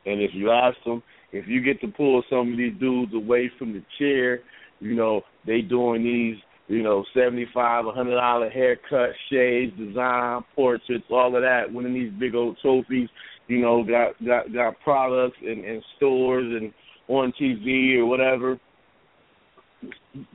And 0.05 0.21
if 0.21 0.31
you 0.33 0.51
ask 0.51 0.77
them, 0.85 1.01
if 1.31 1.47
you 1.47 1.61
get 1.61 1.81
to 1.81 1.87
pull 1.87 2.23
some 2.29 2.51
of 2.51 2.57
these 2.57 2.73
dudes 2.79 3.13
away 3.13 3.49
from 3.57 3.73
the 3.73 3.83
chair 3.97 4.41
you 4.83 4.95
know, 4.95 5.21
they 5.45 5.61
doing 5.61 6.03
these, 6.03 6.35
you 6.67 6.83
know, 6.83 7.05
seventy 7.13 7.47
five, 7.53 7.85
a 7.85 7.91
hundred 7.91 8.15
dollar 8.15 8.49
haircut, 8.49 9.11
shades, 9.31 9.75
design, 9.77 10.43
portraits, 10.55 11.05
all 11.09 11.35
of 11.35 11.41
that, 11.41 11.71
winning 11.71 11.93
these 11.93 12.11
big 12.19 12.35
old 12.35 12.57
trophies, 12.61 13.09
you 13.47 13.59
know, 13.59 13.83
got 13.83 14.13
got 14.25 14.53
got 14.53 14.79
products 14.83 15.37
in, 15.41 15.63
in 15.63 15.81
stores 15.97 16.61
and 16.61 16.73
on 17.07 17.33
TV 17.41 17.97
or 17.97 18.05
whatever. 18.05 18.59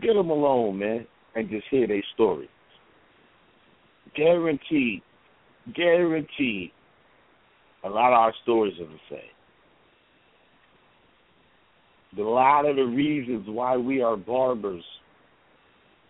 Get 0.02 0.14
them 0.14 0.30
alone, 0.30 0.78
man, 0.78 1.06
and 1.34 1.48
just 1.48 1.66
hear 1.70 1.86
their 1.86 2.02
story. 2.14 2.48
Guaranteed, 4.16 5.02
guaranteed, 5.74 6.72
a 7.84 7.88
lot 7.88 8.12
of 8.12 8.18
our 8.18 8.34
stories 8.42 8.74
are 8.80 8.86
the 8.86 8.98
same 9.10 9.37
a 12.16 12.22
lot 12.22 12.66
of 12.66 12.76
the 12.76 12.84
reasons 12.84 13.46
why 13.48 13.76
we 13.76 14.00
are 14.00 14.16
barbers 14.16 14.84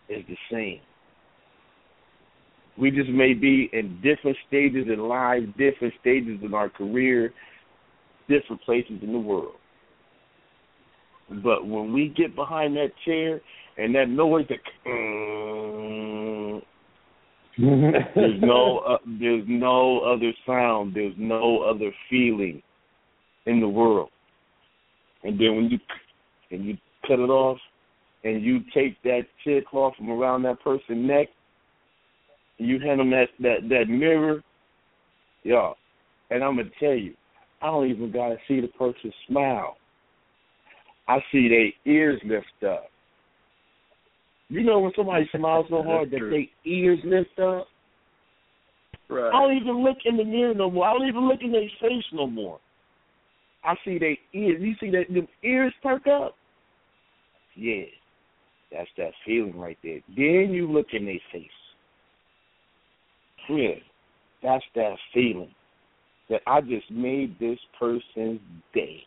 is 0.09 0.25
the 0.29 0.37
same. 0.51 0.81
We 2.79 2.91
just 2.91 3.11
may 3.11 3.35
be 3.35 3.69
in 3.73 4.01
different 4.03 4.37
stages 4.47 4.87
in 4.87 5.01
life, 5.01 5.43
different 5.59 5.95
stages 6.01 6.39
in 6.43 6.55
our 6.55 6.69
career, 6.69 7.33
different 8.29 8.63
places 8.63 8.99
in 9.03 9.13
the 9.13 9.19
world. 9.19 9.57
But 11.43 11.67
when 11.67 11.93
we 11.93 12.15
get 12.17 12.35
behind 12.37 12.77
that 12.77 12.91
chair 13.05 13.41
and 13.77 13.95
that 13.95 14.09
noise 14.09 14.47
that 14.49 14.59
there's 17.59 18.41
no 18.41 18.79
uh, 18.79 18.99
there's 19.21 19.45
no 19.47 20.01
other 20.01 20.33
sound, 20.47 20.95
there's 20.95 21.15
no 21.19 21.63
other 21.63 21.91
feeling 22.09 22.63
in 23.47 23.61
the 23.61 23.69
world. 23.69 24.11
And 25.25 25.39
then 25.39 25.57
when 25.57 25.71
you 25.71 25.79
and 26.51 26.65
you 26.65 26.77
cut 27.07 27.19
it 27.19 27.31
off 27.31 27.59
and 28.25 28.43
you 28.43 28.61
take 28.75 29.01
that 29.03 29.23
chair 29.45 29.61
cloth 29.69 29.95
from 29.97 30.11
around 30.11 30.43
that 30.43 30.61
person's 30.61 31.09
neck, 31.09 31.29
and 32.59 32.69
you 32.69 32.79
hand 32.81 33.01
them 33.01 33.11
that 33.11 33.29
that 33.41 33.69
that 33.69 33.89
mirror, 33.89 34.43
y'all. 35.43 35.77
And 36.31 36.43
I'm 36.45 36.57
gonna 36.57 36.69
tell 36.79 36.95
you, 36.95 37.15
I 37.63 37.67
don't 37.67 37.89
even 37.89 38.13
gotta 38.13 38.37
see 38.47 38.61
the 38.61 38.69
person 38.69 39.13
smile. 39.29 39.77
I 41.07 41.19
see 41.33 41.49
their 41.49 41.95
ears 41.95 42.21
lift 42.25 42.65
up. 42.67 42.91
You 44.51 44.63
know 44.63 44.79
when 44.81 44.93
somebody 44.97 45.29
smiles 45.37 45.67
so 45.71 45.83
hard 45.83 46.11
that 46.11 46.21
their 46.21 46.45
ears 46.65 46.99
lift 47.05 47.39
up? 47.39 47.67
Right. 49.09 49.29
I 49.29 49.41
don't 49.41 49.57
even 49.57 49.83
look 49.83 49.97
in 50.05 50.19
the 50.19 50.25
mirror 50.25 50.55
no 50.55 50.71
more. 50.71 50.87
I 50.87 50.93
don't 50.93 51.09
even 51.09 51.29
look 51.29 51.41
in 51.43 51.53
their 51.53 51.69
face 51.81 52.05
no 52.13 52.27
more. 52.27 52.61
I 53.65 53.75
see 53.85 53.99
their 53.99 54.17
ears. 54.33 54.61
You 54.61 54.75
see 54.81 54.91
that 54.91 55.13
them 55.13 55.29
ears 55.43 55.73
perk 55.83 56.07
up? 56.07 56.35
Yeah. 57.55 57.85
That's 58.71 58.89
that 58.99 59.13
feeling 59.25 59.59
right 59.59 59.79
there. 59.83 60.01
Then 60.09 60.53
you 60.53 60.71
look 60.71 60.89
in 60.93 61.07
their 61.07 61.21
face. 61.33 61.49
Yeah. 63.49 63.75
That's 64.43 64.65
that 64.75 64.97
feeling 65.13 65.51
that 66.31 66.43
I 66.47 66.61
just 66.61 66.91
made 66.91 67.39
this 67.39 67.59
person's 67.79 68.41
day. 68.75 69.03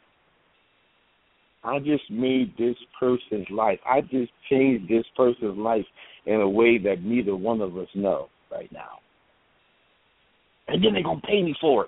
I 1.63 1.77
just 1.77 2.09
made 2.09 2.57
this 2.57 2.75
person's 2.99 3.47
life. 3.51 3.79
I 3.85 4.01
just 4.01 4.31
changed 4.49 4.89
this 4.89 5.05
person's 5.15 5.57
life 5.57 5.85
in 6.25 6.41
a 6.41 6.49
way 6.49 6.79
that 6.79 7.03
neither 7.03 7.35
one 7.35 7.61
of 7.61 7.77
us 7.77 7.87
know 7.93 8.29
right 8.51 8.71
now. 8.71 8.99
And 10.67 10.83
then 10.83 10.93
they're 10.93 11.03
going 11.03 11.21
to 11.21 11.27
pay 11.27 11.43
me 11.43 11.55
for 11.61 11.85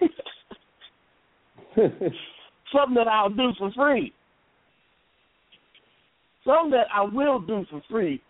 it. 0.00 0.10
Something 2.72 2.94
that 2.94 3.08
I'll 3.08 3.30
do 3.30 3.50
for 3.58 3.70
free. 3.72 4.12
Something 6.44 6.70
that 6.72 6.86
I 6.94 7.02
will 7.02 7.40
do 7.40 7.64
for 7.70 7.82
free 7.90 8.22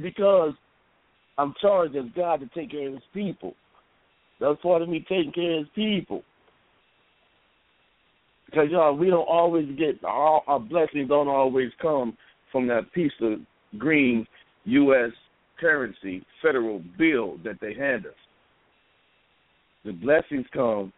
because 0.00 0.52
I'm 1.36 1.54
charged 1.60 1.96
as 1.96 2.04
God 2.14 2.40
to 2.40 2.46
take 2.54 2.70
care 2.70 2.88
of 2.88 2.94
his 2.94 3.02
people. 3.14 3.54
That's 4.40 4.60
part 4.60 4.82
of 4.82 4.88
me 4.88 5.00
taking 5.08 5.32
care 5.32 5.54
of 5.54 5.58
his 5.60 5.68
people. 5.74 6.22
Because 8.46 8.68
y'all, 8.70 8.96
we 8.96 9.10
don't 9.10 9.26
always 9.28 9.66
get 9.78 10.02
our, 10.04 10.42
our 10.46 10.60
blessings 10.60 11.08
don't 11.08 11.28
always 11.28 11.70
come 11.80 12.16
from 12.50 12.66
that 12.68 12.92
piece 12.92 13.12
of 13.20 13.40
green 13.78 14.26
U.S. 14.64 15.10
currency 15.60 16.24
federal 16.42 16.82
bill 16.98 17.36
that 17.44 17.58
they 17.60 17.74
hand 17.74 18.06
us. 18.06 18.12
The 19.84 19.92
blessings 19.92 20.46
come 20.52 20.92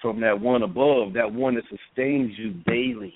from 0.00 0.20
that 0.20 0.40
one 0.40 0.62
above, 0.62 1.12
that 1.14 1.32
one 1.32 1.54
that 1.54 1.64
sustains 1.64 2.32
you 2.36 2.54
daily. 2.66 3.14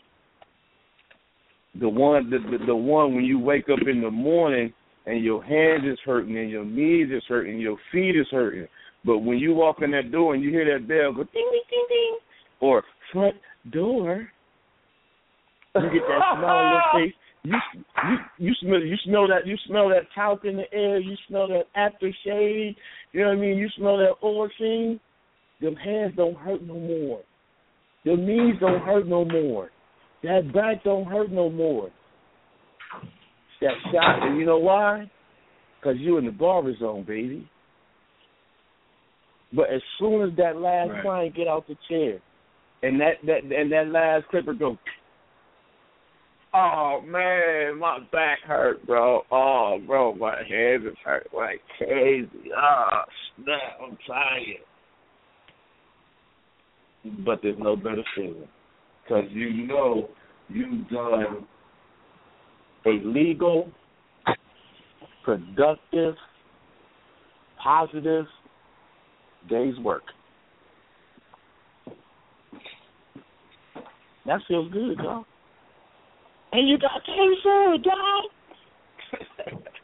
The 1.81 1.89
one, 1.89 2.31
the, 2.31 2.39
the, 2.39 2.65
the 2.67 2.77
one 2.77 3.15
when 3.15 3.25
you 3.25 3.39
wake 3.39 3.65
up 3.73 3.81
in 3.89 4.01
the 4.01 4.11
morning 4.11 4.73
and 5.07 5.25
your 5.25 5.43
hand 5.43 5.89
is 5.89 5.99
hurting 6.05 6.39
and 6.39 6.51
your 6.51 6.65
knees 6.65 7.09
is 7.11 7.23
hurting, 7.29 7.59
your 7.59 7.77
feet 7.91 8.17
is 8.17 8.27
hurting. 8.31 8.69
But 9.05 9.19
when 9.19 9.39
you 9.39 9.55
walk 9.55 9.83
in 9.83 9.91
that 9.91 10.13
door 10.13 10.35
and 10.35 10.43
you 10.43 10.51
hear 10.51 10.65
that 10.73 10.89
bell 10.89 11.13
go 11.13 11.25
ding 11.25 11.49
ding 11.51 11.63
ding 11.71 11.87
ding, 11.89 12.19
or 12.61 12.83
front 13.13 13.37
door, 13.71 14.29
you 15.75 15.83
get 15.83 16.03
that 16.09 16.37
smile 16.39 16.57
on 16.57 16.73
your 16.73 16.83
face. 17.07 17.15
You 17.43 17.59
you 18.09 18.17
you 18.39 18.55
smell 18.63 18.81
you 18.81 18.97
smell 19.05 19.29
that 19.29 19.47
you 19.47 19.57
smell 19.67 19.91
that 19.91 20.07
talc 20.15 20.47
in 20.47 20.57
the 20.57 20.73
air. 20.73 20.99
You 20.99 21.15
smell 21.29 21.49
that 21.49 21.65
aftershave. 21.77 22.75
You 23.13 23.21
know 23.21 23.29
what 23.29 23.37
I 23.37 23.41
mean. 23.41 23.59
You 23.59 23.69
smell 23.77 23.99
that 23.99 24.49
scene. 24.59 24.99
Them 25.61 25.77
hands 25.77 26.15
don't 26.17 26.37
hurt 26.37 26.63
no 26.63 26.75
more. 26.75 27.21
Your 28.05 28.17
knees 28.17 28.57
don't 28.61 28.83
hurt 28.83 29.07
no 29.07 29.25
more. 29.25 29.71
That 30.23 30.53
back 30.53 30.85
don't 30.85 31.07
hurt 31.07 31.31
no 31.31 31.51
more. 31.51 31.91
That 33.61 33.75
shot, 33.93 34.27
and 34.27 34.39
you 34.39 34.45
know 34.45 34.59
why? 34.59 35.11
Because 35.81 35.97
you 35.99 36.19
in 36.19 36.27
the 36.27 36.33
barber 36.33 36.75
zone, 36.79 37.05
baby. 37.07 37.49
But 39.55 39.71
as 39.71 39.81
soon 39.99 40.29
as 40.29 40.37
that 40.37 40.57
last 40.57 40.91
right. 40.91 41.03
client 41.03 41.37
get 41.37 41.49
out 41.49 41.67
the 41.67 41.77
chair, 41.89 42.19
and 42.83 43.01
that 43.01 43.15
that 43.25 43.45
and 43.45 43.71
that 43.73 43.89
last 43.89 44.27
clipper 44.29 44.53
go, 44.53 44.77
oh 46.53 47.01
man, 47.07 47.79
my 47.79 48.01
back 48.13 48.41
hurt, 48.45 48.85
bro. 48.87 49.23
Oh, 49.31 49.79
bro, 49.87 50.15
my 50.15 50.43
hands 50.49 50.85
is 50.85 50.97
hurt 51.05 51.29
like 51.35 51.61
crazy. 51.79 52.51
Oh, 52.57 53.03
snap, 53.37 53.79
I'm 53.83 53.97
tired 54.07 54.61
but 57.25 57.41
there's 57.43 57.59
no 57.59 57.77
better 57.77 58.03
feeling 58.15 58.49
because 59.03 59.25
you 59.31 59.67
know 59.67 60.09
you've 60.49 60.89
done 60.89 61.47
a 62.87 62.91
legal, 63.05 63.71
productive, 65.25 66.15
positive, 67.63 68.27
day's 69.49 69.79
work. 69.79 70.03
That 74.27 74.41
feels 74.49 74.73
good, 74.73 74.99
y'all. 74.99 75.25
And 76.53 76.69
you 76.69 76.79
got 76.79 77.05
cancer, 77.05 77.77
dog. 77.83 78.25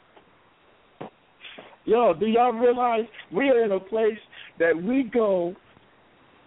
Yo, 1.85 2.15
do 2.15 2.27
y'all 2.27 2.53
realize 2.53 3.05
we 3.33 3.51
are 3.51 3.65
in 3.65 3.73
a 3.73 3.81
place 3.81 4.19
that 4.59 4.81
we 4.81 5.03
go 5.13 5.55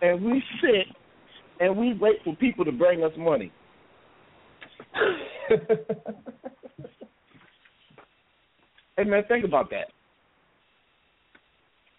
and 0.04 0.22
we 0.22 0.44
sit 0.62 0.86
and 1.62 1.76
we 1.78 1.94
wait 1.94 2.18
for 2.24 2.36
people 2.36 2.66
to 2.66 2.72
bring 2.72 3.04
us 3.04 3.12
money. 3.18 3.52
hey 8.98 9.04
man, 9.06 9.24
think 9.28 9.46
about 9.46 9.70
that. 9.72 9.88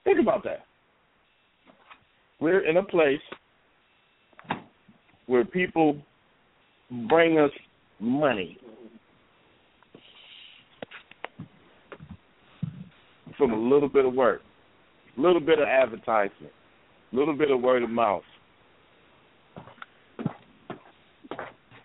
Think 0.05 0.21
about 0.21 0.45
that. 0.45 0.67
We're 2.41 2.69
in 2.69 2.77
a 2.77 2.83
place 2.83 3.21
where 5.27 5.47
people 5.47 5.97
bring 7.09 7.39
us 7.39 7.51
money 7.99 8.59
from 13.39 13.53
a 13.53 13.57
little 13.57 13.89
bit 13.89 14.05
of 14.05 14.13
work, 14.13 14.43
a 15.17 15.21
little 15.21 15.41
bit 15.41 15.59
of 15.59 15.67
advertisement, 15.67 16.53
little 17.15 17.37
bit 17.37 17.51
of 17.51 17.61
word 17.61 17.83
of 17.83 17.91
mouth. 17.91 18.23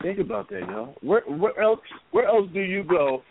Think 0.02 0.20
about 0.20 0.50
that, 0.50 0.62
y'all. 0.62 0.96
Where 1.02 1.22
where 1.22 1.60
else 1.62 1.80
where 2.12 2.26
else 2.26 2.48
do 2.54 2.62
you 2.62 2.84
go? 2.84 3.22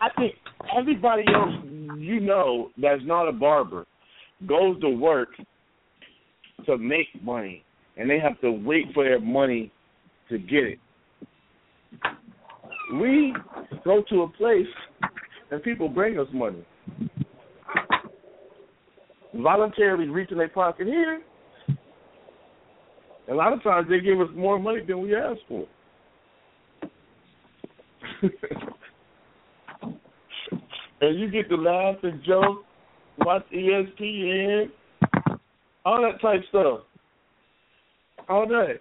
I 0.00 0.08
think 0.16 0.34
everybody 0.76 1.24
else 1.34 1.54
you 1.98 2.20
know 2.20 2.70
that's 2.80 3.02
not 3.04 3.28
a 3.28 3.32
barber 3.32 3.86
goes 4.46 4.80
to 4.80 4.90
work 4.90 5.28
to 6.66 6.78
make 6.78 7.06
money 7.22 7.64
and 7.96 8.08
they 8.08 8.18
have 8.18 8.40
to 8.42 8.50
wait 8.50 8.86
for 8.94 9.04
their 9.04 9.20
money 9.20 9.72
to 10.28 10.38
get 10.38 10.64
it. 10.64 10.78
We 12.94 13.34
go 13.84 14.02
to 14.10 14.22
a 14.22 14.28
place 14.28 14.66
and 15.50 15.62
people 15.62 15.88
bring 15.88 16.18
us 16.18 16.28
money. 16.32 16.64
Voluntarily 19.42 20.08
reaching 20.08 20.38
their 20.38 20.48
pocket 20.48 20.86
here. 20.86 21.22
A 23.28 23.34
lot 23.34 23.52
of 23.52 23.62
times 23.62 23.88
they 23.88 24.00
give 24.00 24.20
us 24.20 24.28
more 24.34 24.58
money 24.58 24.80
than 24.86 25.00
we 25.02 25.14
ask 25.16 25.38
for. 25.48 25.66
and 31.00 31.18
you 31.18 31.30
get 31.30 31.48
to 31.48 31.56
laugh 31.56 31.96
and 32.02 32.22
joke, 32.24 32.64
watch 33.18 33.44
ESPN, 33.52 34.70
all 35.84 36.02
that 36.02 36.20
type 36.20 36.40
stuff. 36.48 36.80
All 38.28 38.46
that. 38.48 38.78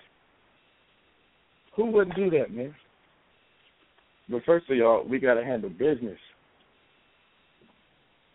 Who 1.75 1.87
wouldn't 1.87 2.15
do 2.15 2.29
that, 2.31 2.51
man? 2.53 2.73
But 4.29 4.43
first 4.45 4.69
of 4.69 4.79
all, 4.81 5.05
we 5.07 5.19
gotta 5.19 5.43
handle 5.43 5.69
business. 5.69 6.17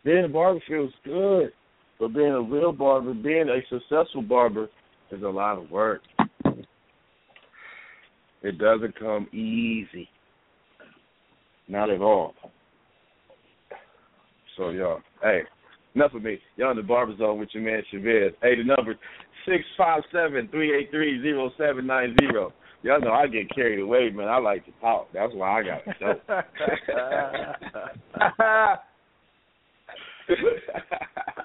Being 0.04 0.24
a 0.24 0.28
barber 0.28 0.60
feels 0.66 0.92
good, 1.04 1.52
but 2.00 2.14
being 2.14 2.32
a 2.32 2.40
real 2.40 2.72
barber, 2.72 3.12
being 3.12 3.50
a 3.50 3.60
successful 3.68 4.22
barber, 4.22 4.68
is 5.12 5.22
a 5.22 5.28
lot 5.28 5.58
of 5.58 5.70
work. 5.70 6.00
It 8.42 8.58
doesn't 8.58 8.98
come 8.98 9.28
easy. 9.32 10.08
Not 11.68 11.90
at 11.90 12.00
all. 12.00 12.32
So 14.56 14.70
y'all, 14.70 15.00
hey, 15.22 15.42
enough 15.94 16.14
of 16.14 16.22
me. 16.22 16.38
Y'all 16.56 16.70
in 16.70 16.78
the 16.78 16.82
barber 16.82 17.14
zone 17.18 17.38
with 17.38 17.50
your 17.52 17.62
man 17.62 17.82
Chavez. 17.90 18.32
Hey, 18.40 18.56
the 18.56 18.64
number 18.64 18.96
six 19.46 19.62
five 19.76 20.02
seven 20.10 20.48
three 20.50 20.74
eight 20.76 20.90
three 20.90 21.20
zero 21.22 21.50
seven 21.58 21.86
nine 21.86 22.16
zero. 22.20 22.52
Y'all 22.82 23.00
know 23.00 23.12
I 23.12 23.26
get 23.26 23.54
carried 23.54 23.80
away, 23.80 24.08
man. 24.10 24.28
I 24.28 24.38
like 24.38 24.64
to 24.64 24.72
talk. 24.80 25.08
That's 25.12 25.34
why 25.34 25.60
I 25.60 25.62
got 25.62 25.82
show. 25.98 26.14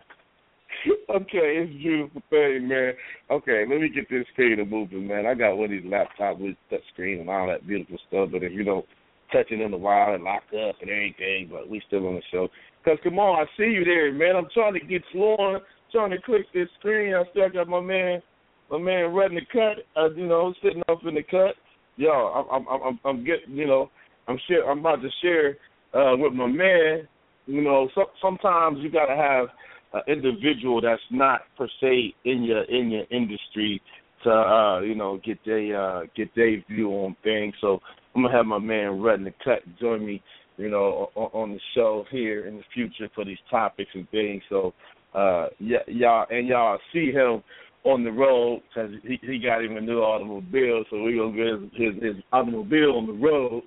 okay, 1.21 1.63
it's 1.63 1.71
a 1.71 1.77
beautiful 1.77 2.21
thing, 2.29 2.67
man. 2.67 2.93
Okay, 3.31 3.65
let 3.69 3.81
me 3.81 3.89
get 3.89 4.09
this 4.09 4.25
screen 4.33 4.57
to 4.57 4.65
moving, 4.65 5.07
man. 5.07 5.25
I 5.25 5.33
got 5.33 5.55
one 5.55 5.65
of 5.65 5.71
these 5.71 5.91
laptops 5.91 6.39
with 6.39 6.55
touch 6.69 6.81
screen 6.93 7.19
and 7.19 7.29
all 7.29 7.47
that 7.47 7.67
beautiful 7.67 7.97
stuff, 8.07 8.29
but 8.31 8.43
if 8.43 8.51
you 8.51 8.63
don't 8.63 8.85
touch 9.31 9.47
it 9.49 9.61
in 9.61 9.71
the 9.71 9.77
wild 9.77 10.15
and 10.15 10.23
lock 10.23 10.43
up 10.49 10.75
and 10.81 10.89
everything, 10.89 11.49
but 11.51 11.69
we 11.69 11.81
still 11.87 12.07
on 12.07 12.15
the 12.15 12.21
show. 12.31 12.47
Cause 12.83 12.97
come 13.03 13.17
on, 13.17 13.39
I 13.39 13.45
see 13.57 13.71
you 13.71 13.83
there, 13.83 14.13
man. 14.13 14.35
I'm 14.35 14.47
trying 14.53 14.73
to 14.73 14.79
get 14.79 15.01
slow 15.11 15.59
trying 15.95 16.11
to 16.11 16.21
click 16.21 16.45
this 16.53 16.67
screen. 16.79 17.13
I 17.13 17.23
still 17.31 17.49
got 17.49 17.69
my 17.69 17.79
man, 17.79 18.21
my 18.69 18.77
man 18.77 19.13
running 19.13 19.39
the 19.39 19.45
cut. 19.51 19.85
Uh, 19.99 20.09
you 20.11 20.27
know, 20.27 20.53
sitting 20.61 20.83
up 20.89 20.99
in 21.07 21.15
the 21.15 21.23
cut. 21.23 21.55
Yo, 21.95 22.09
I'm, 22.09 22.67
I'm, 22.67 22.81
I'm, 22.83 22.99
I'm 23.05 23.25
getting, 23.25 23.55
you 23.55 23.65
know, 23.65 23.89
I'm 24.27 24.37
share, 24.47 24.69
I'm 24.69 24.79
about 24.79 25.01
to 25.01 25.09
share 25.21 25.57
uh, 25.93 26.17
with 26.17 26.33
my 26.33 26.47
man. 26.47 27.07
You 27.47 27.61
know, 27.61 27.89
so, 27.95 28.05
sometimes 28.21 28.79
you 28.81 28.91
got 28.91 29.05
to 29.05 29.15
have 29.15 29.47
an 29.95 30.01
individual 30.07 30.81
that's 30.81 31.01
not 31.11 31.41
per 31.57 31.67
se 31.81 32.13
in 32.25 32.43
your 32.43 32.63
in 32.63 32.91
your 32.91 33.05
industry 33.11 33.81
to 34.23 34.31
uh, 34.31 34.79
you 34.81 34.95
know 34.95 35.19
get 35.23 35.39
their 35.45 35.81
uh, 35.81 36.01
get 36.15 36.33
their 36.35 36.63
view 36.69 36.89
on 36.91 37.15
things. 37.23 37.53
So 37.61 37.79
I'm 38.15 38.23
gonna 38.23 38.35
have 38.35 38.45
my 38.45 38.59
man 38.59 39.01
running 39.01 39.25
the 39.25 39.33
cut 39.43 39.59
join 39.79 40.05
me, 40.05 40.21
you 40.57 40.69
know, 40.69 41.09
on, 41.15 41.29
on 41.33 41.51
the 41.53 41.59
show 41.75 42.05
here 42.11 42.47
in 42.47 42.57
the 42.57 42.63
future 42.73 43.09
for 43.13 43.25
these 43.25 43.37
topics 43.49 43.91
and 43.93 44.09
things. 44.09 44.41
So 44.49 44.73
uh, 45.13 45.47
y- 45.59 45.85
y'all 45.87 46.25
and 46.29 46.47
y'all 46.47 46.79
see 46.93 47.11
him 47.11 47.43
on 47.83 48.03
the 48.03 48.11
road 48.11 48.61
because 48.67 48.91
he, 49.03 49.19
he 49.21 49.39
got 49.39 49.63
him 49.63 49.77
a 49.77 49.81
new 49.81 49.99
automobile, 49.99 50.83
so 50.89 51.03
we 51.03 51.17
gonna 51.17 51.35
get 51.35 51.79
his, 51.79 51.93
his 51.93 52.03
his 52.03 52.23
automobile 52.33 52.97
on 52.97 53.07
the 53.07 53.13
road. 53.13 53.63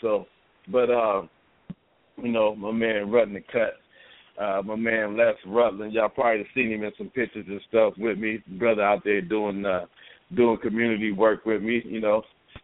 So, 0.00 0.26
but 0.70 0.90
uh, 0.90 1.22
you 2.22 2.32
know, 2.32 2.54
my 2.56 2.72
man 2.72 3.10
running 3.10 3.34
the 3.34 3.40
cut. 3.40 3.74
Uh, 4.38 4.62
my 4.64 4.76
man 4.76 5.16
Les 5.16 5.34
Rutland, 5.46 5.92
y'all 5.92 6.08
probably 6.08 6.46
seen 6.54 6.70
him 6.70 6.84
in 6.84 6.92
some 6.96 7.08
pictures 7.08 7.44
and 7.48 7.60
stuff 7.68 7.94
with 7.98 8.18
me. 8.18 8.42
Brother 8.58 8.82
out 8.82 9.02
there 9.04 9.20
doing 9.20 9.64
uh, 9.64 9.86
doing 10.34 10.58
community 10.62 11.12
work 11.12 11.44
with 11.44 11.62
me. 11.62 11.82
You 11.84 12.00
know, 12.00 12.22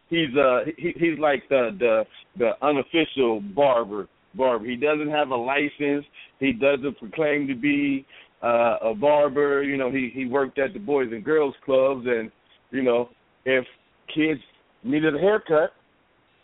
he's 0.09 0.35
uh 0.35 0.61
he, 0.77 0.93
he's 0.97 1.19
like 1.19 1.43
the 1.49 1.71
the 1.79 2.03
the 2.37 2.51
unofficial 2.65 3.41
barber 3.41 4.07
barber. 4.35 4.65
He 4.65 4.75
doesn't 4.75 5.09
have 5.09 5.29
a 5.29 5.35
license. 5.35 6.05
He 6.39 6.53
doesn't 6.53 6.97
proclaim 6.99 7.47
to 7.47 7.55
be 7.55 8.05
uh, 8.43 8.77
a 8.81 8.93
barber. 8.93 9.63
You 9.63 9.77
know, 9.77 9.91
he 9.91 10.11
he 10.13 10.25
worked 10.25 10.59
at 10.59 10.73
the 10.73 10.79
Boys 10.79 11.09
and 11.11 11.23
Girls 11.23 11.55
Clubs, 11.65 12.05
and 12.05 12.31
you 12.71 12.83
know, 12.83 13.09
if 13.45 13.65
kids 14.13 14.39
needed 14.83 15.15
a 15.15 15.19
haircut, 15.19 15.73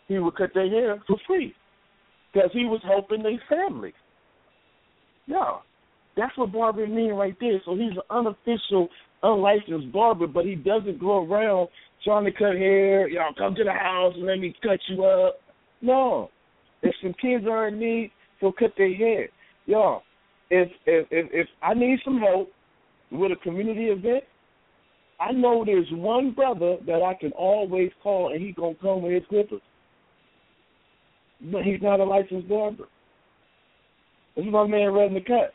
he 0.08 0.18
would 0.18 0.36
cut 0.36 0.50
their 0.54 0.68
hair 0.68 1.02
for 1.06 1.16
free 1.26 1.54
because 2.32 2.50
he 2.52 2.64
was 2.64 2.80
helping 2.84 3.22
their 3.22 3.40
family. 3.48 3.94
Yeah, 5.26 5.58
that's 6.16 6.36
what 6.36 6.52
barber 6.52 6.86
mean 6.86 7.12
right 7.12 7.36
there. 7.40 7.60
So 7.64 7.74
he's 7.74 7.92
an 7.92 8.02
unofficial, 8.10 8.88
unlicensed 9.22 9.92
barber, 9.92 10.26
but 10.26 10.44
he 10.44 10.54
doesn't 10.54 11.00
go 11.00 11.24
around 11.24 11.68
trying 12.04 12.24
to 12.24 12.32
cut 12.32 12.56
hair. 12.56 13.08
Y'all 13.08 13.34
come 13.36 13.54
to 13.54 13.64
the 13.64 13.72
house 13.72 14.12
and 14.16 14.26
let 14.26 14.38
me 14.38 14.54
cut 14.62 14.78
you 14.88 15.04
up. 15.04 15.40
No, 15.80 16.30
if 16.82 16.94
some 17.02 17.14
kids 17.20 17.44
are 17.48 17.68
in 17.68 17.78
need, 17.78 18.10
he'll 18.40 18.52
cut 18.52 18.72
their 18.76 18.94
hair. 18.94 19.28
Y'all, 19.66 20.02
if 20.50 20.68
if 20.86 21.06
if, 21.10 21.26
if 21.32 21.46
I 21.62 21.74
need 21.74 21.98
some 22.04 22.18
help 22.18 22.50
with 23.10 23.32
a 23.32 23.36
community 23.36 23.86
event, 23.86 24.24
I 25.20 25.32
know 25.32 25.64
there's 25.64 25.88
one 25.92 26.32
brother 26.32 26.76
that 26.86 27.02
I 27.02 27.14
can 27.14 27.32
always 27.32 27.90
call, 28.02 28.32
and 28.32 28.44
he's 28.44 28.54
gonna 28.54 28.74
come 28.80 29.02
with 29.02 29.12
his 29.12 29.22
clippers. 29.28 29.62
But 31.40 31.62
he's 31.62 31.82
not 31.82 32.00
a 32.00 32.04
licensed 32.04 32.48
barber. 32.48 32.84
This 34.36 34.44
is 34.46 34.52
my 34.52 34.66
man 34.66 34.92
running 34.92 35.14
the 35.14 35.20
cut. 35.20 35.54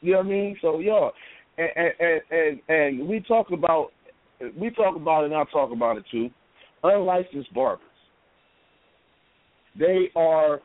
You 0.00 0.12
know 0.12 0.18
what 0.18 0.26
I 0.26 0.30
mean? 0.30 0.56
So 0.60 0.80
y'all, 0.80 1.12
and 1.56 1.70
and 1.76 2.20
and 2.30 2.60
and 2.68 3.08
we 3.08 3.20
talk 3.20 3.50
about 3.50 3.90
we 4.56 4.70
talk 4.70 4.96
about 4.96 5.22
it, 5.22 5.26
and 5.26 5.34
I 5.34 5.44
talk 5.52 5.72
about 5.72 5.96
it 5.96 6.04
too. 6.10 6.30
Unlicensed 6.82 7.52
barbers. 7.54 7.84
They 9.78 10.10
are 10.14 10.60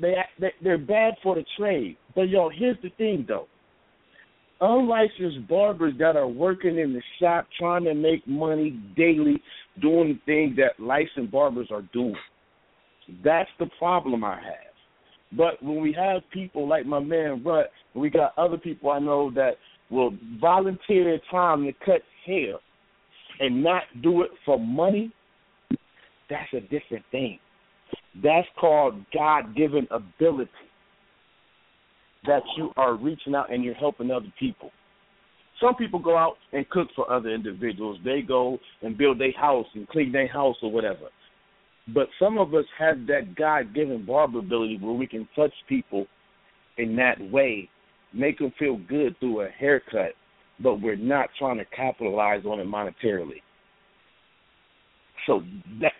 they, 0.00 0.14
they 0.40 0.52
they're 0.62 0.78
bad 0.78 1.14
for 1.22 1.34
the 1.34 1.44
trade. 1.58 1.96
But 2.14 2.28
yo, 2.28 2.50
here's 2.50 2.78
the 2.82 2.90
thing 2.96 3.24
though. 3.28 3.46
Unlicensed 4.60 5.48
barbers 5.48 5.94
that 5.98 6.16
are 6.16 6.28
working 6.28 6.78
in 6.78 6.92
the 6.92 7.02
shop 7.20 7.46
trying 7.58 7.84
to 7.84 7.94
make 7.94 8.26
money 8.26 8.78
daily, 8.96 9.40
doing 9.80 10.20
things 10.26 10.56
that 10.56 10.82
licensed 10.82 11.30
barbers 11.30 11.68
are 11.70 11.82
doing. 11.92 12.16
That's 13.24 13.48
the 13.58 13.66
problem 13.78 14.24
I 14.24 14.36
have. 14.36 14.69
But 15.36 15.62
when 15.62 15.80
we 15.80 15.92
have 15.92 16.22
people 16.32 16.68
like 16.68 16.86
my 16.86 17.00
man 17.00 17.42
Rut, 17.44 17.70
we 17.94 18.10
got 18.10 18.36
other 18.38 18.58
people 18.58 18.90
I 18.90 18.98
know 18.98 19.30
that 19.32 19.52
will 19.90 20.12
volunteer 20.40 21.04
their 21.04 21.20
time 21.30 21.64
to 21.64 21.72
cut 21.84 22.02
hair 22.26 22.54
and 23.40 23.62
not 23.62 23.84
do 24.02 24.22
it 24.22 24.30
for 24.44 24.58
money, 24.58 25.12
that's 26.28 26.52
a 26.52 26.60
different 26.60 27.04
thing. 27.10 27.38
That's 28.22 28.48
called 28.60 28.94
God 29.14 29.56
given 29.56 29.86
ability. 29.90 30.50
that 32.26 32.42
you 32.56 32.70
are 32.76 32.94
reaching 32.96 33.34
out 33.34 33.52
and 33.52 33.64
you're 33.64 33.74
helping 33.74 34.10
other 34.10 34.32
people. 34.38 34.70
Some 35.60 35.74
people 35.74 35.98
go 36.00 36.16
out 36.16 36.34
and 36.52 36.68
cook 36.70 36.88
for 36.96 37.10
other 37.10 37.30
individuals. 37.30 37.98
They 38.04 38.22
go 38.22 38.58
and 38.82 38.96
build 38.96 39.20
their 39.20 39.32
house 39.32 39.66
and 39.74 39.88
clean 39.88 40.12
their 40.12 40.28
house 40.28 40.56
or 40.62 40.70
whatever. 40.70 41.08
But 41.88 42.08
some 42.18 42.38
of 42.38 42.54
us 42.54 42.64
have 42.78 43.06
that 43.06 43.34
God 43.36 43.74
given 43.74 44.04
barber 44.04 44.38
ability 44.38 44.78
where 44.80 44.92
we 44.92 45.06
can 45.06 45.28
touch 45.34 45.52
people 45.68 46.06
in 46.78 46.96
that 46.96 47.20
way, 47.30 47.68
make 48.12 48.38
them 48.38 48.52
feel 48.58 48.78
good 48.88 49.18
through 49.18 49.42
a 49.42 49.48
haircut, 49.48 50.12
but 50.62 50.80
we're 50.80 50.96
not 50.96 51.30
trying 51.38 51.58
to 51.58 51.64
capitalize 51.66 52.44
on 52.44 52.60
it 52.60 52.66
monetarily. 52.66 53.42
So 55.26 55.42
that 55.80 55.92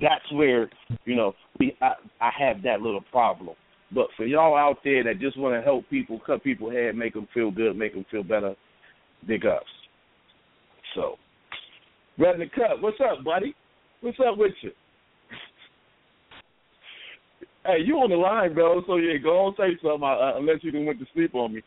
that's 0.00 0.32
where 0.32 0.68
you 1.04 1.16
know 1.16 1.34
we 1.58 1.76
I, 1.80 1.92
I 2.20 2.30
have 2.38 2.62
that 2.62 2.80
little 2.80 3.02
problem. 3.10 3.54
But 3.92 4.06
for 4.16 4.24
y'all 4.24 4.56
out 4.56 4.78
there 4.84 5.02
that 5.04 5.20
just 5.20 5.36
want 5.36 5.54
to 5.54 5.62
help 5.62 5.88
people, 5.90 6.20
cut 6.24 6.44
people 6.44 6.70
head, 6.70 6.94
make 6.94 7.14
them 7.14 7.26
feel 7.34 7.50
good, 7.50 7.76
make 7.76 7.94
them 7.94 8.06
feel 8.10 8.22
better, 8.22 8.54
big 9.26 9.44
ups. 9.44 9.66
So, 10.94 11.16
to 12.18 12.48
cut? 12.54 12.80
What's 12.80 12.98
up, 13.00 13.24
buddy? 13.24 13.54
What's 14.00 14.18
up 14.26 14.38
with 14.38 14.52
you? 14.62 14.70
hey, 17.66 17.80
you 17.84 17.96
on 17.96 18.08
the 18.10 18.16
line, 18.16 18.54
bro? 18.54 18.82
So 18.86 18.96
yeah, 18.96 19.18
go 19.18 19.46
on 19.46 19.54
say 19.56 19.76
something 19.82 20.02
uh, 20.02 20.36
unless 20.36 20.62
you 20.62 20.70
didn't 20.70 20.86
went 20.86 21.00
to 21.00 21.06
sleep 21.12 21.34
on 21.34 21.54
me. 21.54 21.62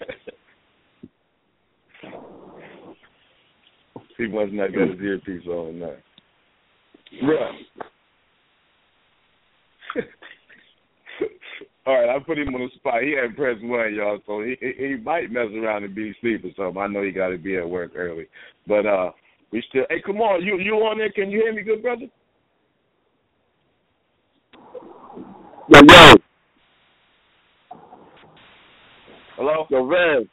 he 4.18 4.26
must 4.26 4.52
not 4.52 4.74
got 4.74 4.90
his 4.90 5.00
earpiece 5.00 5.46
on 5.46 5.78
now. 5.80 5.94
Right. 7.22 7.64
All 11.86 11.94
right, 11.94 12.14
I 12.14 12.18
put 12.24 12.38
him 12.38 12.54
on 12.54 12.60
the 12.60 12.68
spot. 12.76 13.02
He 13.02 13.12
had 13.12 13.36
press 13.36 13.56
one, 13.62 13.94
y'all, 13.94 14.18
so 14.26 14.42
he 14.42 14.56
he 14.60 14.96
might 15.02 15.32
mess 15.32 15.48
around 15.54 15.84
and 15.84 15.94
be 15.94 16.10
asleep 16.10 16.44
or 16.44 16.50
something. 16.56 16.80
I 16.80 16.86
know 16.86 17.02
he 17.02 17.10
got 17.10 17.28
to 17.28 17.38
be 17.38 17.56
at 17.56 17.68
work 17.68 17.92
early, 17.96 18.26
but 18.66 18.86
uh, 18.86 19.10
we 19.52 19.62
still. 19.68 19.84
Hey, 19.90 20.02
come 20.04 20.20
on, 20.20 20.42
you 20.44 20.58
you 20.58 20.74
on 20.74 20.98
there? 20.98 21.12
Can 21.12 21.30
you 21.30 21.40
hear 21.40 21.52
me, 21.52 21.62
good 21.62 21.82
brother? 21.82 22.06
Yo, 25.68 25.80
yo. 25.88 26.14
Hello. 29.36 29.66
Yo, 29.70 29.86
Vaz. 29.86 30.26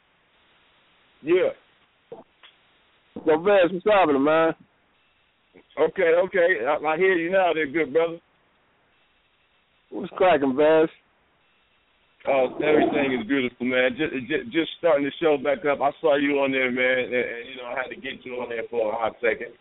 Yeah. 1.22 1.50
Yo, 3.26 3.38
Vaz, 3.42 3.70
what's 3.72 3.84
happening, 3.86 4.24
man? 4.24 4.54
Okay, 5.78 6.12
okay. 6.24 6.64
I, 6.66 6.86
I 6.86 6.96
hear 6.96 7.14
you 7.14 7.30
now, 7.30 7.52
there, 7.54 7.66
good 7.66 7.92
brother. 7.92 8.18
What's 9.90 10.12
cracking, 10.16 10.56
Vaz? 10.56 10.88
Oh, 12.28 12.52
everything 12.60 13.16
is 13.18 13.26
beautiful, 13.26 13.64
man. 13.64 13.96
Just, 13.96 14.12
just 14.28 14.52
just 14.52 14.70
starting 14.78 15.04
the 15.04 15.12
show 15.20 15.38
back 15.38 15.64
up. 15.64 15.80
I 15.80 15.90
saw 16.00 16.16
you 16.16 16.40
on 16.40 16.52
there, 16.52 16.70
man, 16.70 17.08
and, 17.08 17.14
and 17.14 17.48
you 17.48 17.56
know 17.56 17.64
I 17.64 17.80
had 17.80 17.88
to 17.88 17.96
get 17.96 18.24
you 18.24 18.34
on 18.44 18.50
there 18.50 18.64
for 18.68 18.92
a 18.92 18.96
hot 18.96 19.16
second. 19.22 19.56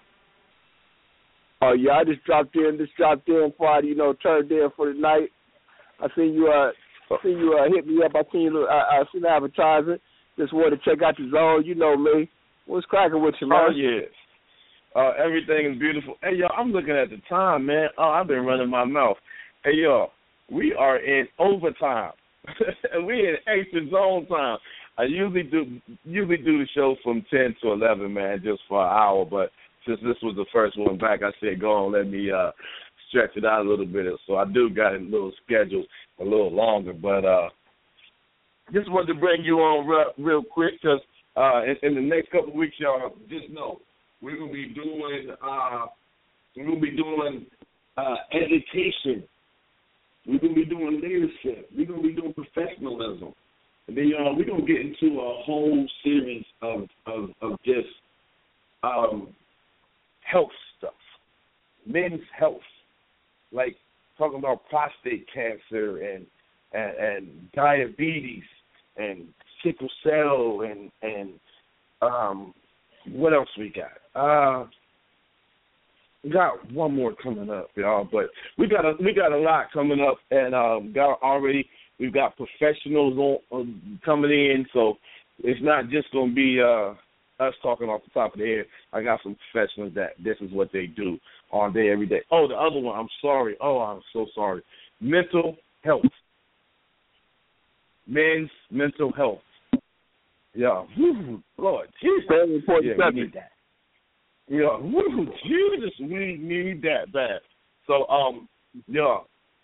Oh 1.61 1.71
yeah, 1.71 1.93
I 1.93 2.03
just 2.03 2.23
dropped 2.25 2.55
in, 2.55 2.77
just 2.77 2.95
dropped 2.97 3.27
in 3.29 3.53
I, 3.61 3.79
you 3.83 3.95
know, 3.95 4.13
turned 4.13 4.51
in 4.51 4.69
for 4.75 4.91
the 4.91 4.99
night. 4.99 5.29
I 6.01 6.07
seen 6.15 6.33
you, 6.33 6.47
uh, 6.47 6.71
I 7.13 7.17
seen 7.23 7.37
you 7.37 7.57
uh, 7.57 7.73
hit 7.73 7.87
me 7.87 8.03
up. 8.03 8.11
I 8.15 8.23
seen 8.31 8.41
you, 8.41 8.67
I, 8.67 8.99
I 8.99 9.03
seen 9.11 9.21
the 9.21 9.29
advertisement. 9.29 10.01
Just 10.37 10.53
wanted 10.53 10.77
to 10.77 10.89
check 10.89 11.01
out 11.01 11.19
your 11.19 11.31
zone. 11.31 11.65
You 11.65 11.75
know 11.75 11.97
me. 11.97 12.29
What's 12.65 12.85
cracking 12.87 13.21
with 13.21 13.35
you, 13.39 13.47
man? 13.47 13.67
Oh 13.67 13.71
yeah. 13.71 14.01
Uh, 14.95 15.11
everything 15.23 15.71
is 15.71 15.79
beautiful. 15.79 16.15
Hey 16.21 16.35
yo, 16.35 16.47
I'm 16.47 16.71
looking 16.71 16.95
at 16.95 17.09
the 17.09 17.21
time, 17.29 17.65
man. 17.65 17.87
Oh, 17.97 18.09
I've 18.09 18.27
been 18.27 18.45
running 18.45 18.69
my 18.69 18.83
mouth. 18.85 19.17
Hey 19.63 19.75
yo, 19.75 20.07
we 20.51 20.73
are 20.73 20.97
in 20.97 21.27
overtime. 21.39 22.11
we 23.05 23.27
in 23.27 23.35
extra 23.47 23.89
zone 23.89 24.27
time. 24.27 24.57
I 24.97 25.03
usually 25.03 25.43
do 25.43 25.79
usually 26.03 26.37
do 26.37 26.59
the 26.59 26.67
show 26.75 26.95
from 27.03 27.25
ten 27.31 27.55
to 27.61 27.71
eleven, 27.71 28.13
man, 28.13 28.41
just 28.43 28.61
for 28.67 28.83
an 28.83 28.91
hour. 28.91 29.25
But 29.25 29.51
since 29.87 29.99
this 30.01 30.17
was 30.21 30.35
the 30.35 30.45
first 30.51 30.77
one 30.77 30.97
back, 30.97 31.21
I 31.23 31.31
said 31.39 31.61
go 31.61 31.71
on, 31.71 31.93
let 31.93 32.07
me 32.07 32.31
uh 32.31 32.51
stretch 33.09 33.31
it 33.35 33.45
out 33.45 33.65
a 33.65 33.69
little 33.69 33.85
bit. 33.85 34.05
So 34.27 34.35
I 34.35 34.45
do 34.45 34.69
got 34.69 34.95
a 34.95 34.99
little 34.99 35.31
schedule 35.45 35.85
a 36.19 36.23
little 36.23 36.51
longer, 36.51 36.93
but 36.93 37.25
uh 37.25 37.49
just 38.73 38.91
wanted 38.91 39.13
to 39.13 39.19
bring 39.19 39.43
you 39.43 39.57
on 39.59 39.87
real, 39.87 40.13
real 40.17 40.43
quick 40.43 40.73
because 40.81 40.99
uh 41.37 41.63
in, 41.63 41.75
in 41.81 41.95
the 41.95 42.01
next 42.01 42.31
couple 42.31 42.49
of 42.49 42.55
weeks, 42.55 42.75
y'all 42.79 43.15
just 43.29 43.49
know 43.51 43.79
we're 44.21 44.37
gonna 44.37 44.51
be 44.51 44.73
doing 44.75 45.33
uh 45.41 45.85
we're 46.55 46.65
gonna 46.65 46.79
be 46.79 46.91
doing 46.91 47.45
uh 47.97 48.15
education 48.33 49.23
we're 50.25 50.39
gonna 50.39 50.53
be 50.53 50.65
doing 50.65 51.01
leadership. 51.01 51.69
We're 51.75 51.87
gonna 51.87 52.01
be 52.01 52.13
doing 52.13 52.33
professionalism. 52.33 53.33
And 53.87 53.97
then 53.97 54.11
uh, 54.19 54.33
we're 54.35 54.45
gonna 54.45 54.65
get 54.65 54.81
into 54.81 55.19
a 55.19 55.41
whole 55.43 55.87
series 56.03 56.45
of 56.61 56.87
of, 57.05 57.29
of 57.41 57.59
just 57.63 57.87
um, 58.83 59.29
health 60.21 60.51
stuff, 60.77 60.93
men's 61.85 62.21
health, 62.37 62.61
like 63.51 63.75
talking 64.17 64.39
about 64.39 64.61
prostate 64.69 65.25
cancer 65.33 65.97
and 65.97 66.25
and, 66.73 66.97
and 66.97 67.51
diabetes 67.53 68.43
and 68.97 69.27
sickle 69.63 69.89
cell 70.03 70.61
and 70.69 70.91
and 71.01 71.39
um, 72.01 72.53
what 73.11 73.33
else 73.33 73.49
we 73.57 73.69
got? 73.69 73.91
Uh, 74.15 74.67
got 76.31 76.71
one 76.71 76.95
more 76.95 77.13
coming 77.21 77.49
up, 77.49 77.69
y'all. 77.75 78.07
But 78.11 78.25
we 78.57 78.67
got 78.67 78.85
a 78.85 78.93
we 79.03 79.13
got 79.13 79.31
a 79.31 79.37
lot 79.37 79.71
coming 79.71 80.01
up, 80.01 80.17
and 80.31 80.53
um, 80.53 80.91
got 80.93 81.21
already 81.21 81.67
we've 81.99 82.13
got 82.13 82.35
professionals 82.37 83.17
on, 83.17 83.39
uh, 83.51 84.05
coming 84.05 84.31
in, 84.31 84.65
so 84.73 84.95
it's 85.39 85.61
not 85.61 85.89
just 85.89 86.11
gonna 86.11 86.33
be 86.33 86.59
uh, 86.61 86.93
us 87.41 87.53
talking 87.61 87.87
off 87.87 88.01
the 88.03 88.11
top 88.13 88.33
of 88.33 88.39
the 88.39 88.45
head. 88.45 88.65
I 88.91 89.01
got 89.01 89.21
some 89.23 89.37
professionals 89.51 89.93
that 89.95 90.11
this 90.23 90.35
is 90.41 90.51
what 90.51 90.69
they 90.73 90.87
do 90.87 91.17
all 91.51 91.71
day, 91.71 91.89
every 91.89 92.05
day. 92.05 92.21
Oh, 92.31 92.47
the 92.47 92.55
other 92.55 92.79
one, 92.79 92.99
I'm 92.99 93.09
sorry. 93.21 93.55
Oh, 93.61 93.79
I'm 93.79 94.01
so 94.11 94.27
sorry. 94.35 94.61
Mental 94.99 95.55
health, 95.83 96.03
men's 98.07 98.49
mental 98.69 99.13
health. 99.13 99.39
Yeah, 100.53 100.83
Lord 101.57 101.87
Jesus, 102.01 102.25
very 102.27 102.55
important 102.55 102.97
yeah, 102.97 103.05
subject. 103.05 103.15
we 103.15 103.21
need 103.21 103.33
that. 103.33 103.51
Yeah, 104.49 104.77
woo, 104.79 105.27
Jesus, 105.43 105.93
we 106.01 106.37
need 106.41 106.81
that 106.81 107.13
bad. 107.13 107.39
So, 107.85 108.07
um, 108.07 108.49
yeah, 108.87 109.17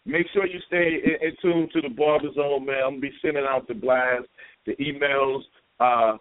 make 0.05 0.27
sure 0.31 0.45
you 0.45 0.59
stay 0.67 0.99
in, 1.03 1.27
in 1.27 1.35
tune 1.41 1.69
to 1.73 1.81
the 1.81 1.89
Barber 1.89 2.31
Zone, 2.35 2.65
man. 2.65 2.81
I'm 2.85 2.91
gonna 2.91 3.01
be 3.01 3.11
sending 3.21 3.45
out 3.49 3.67
the 3.67 3.73
blast, 3.73 4.27
the 4.67 4.75
emails. 4.75 5.41
Uh, 5.79 6.17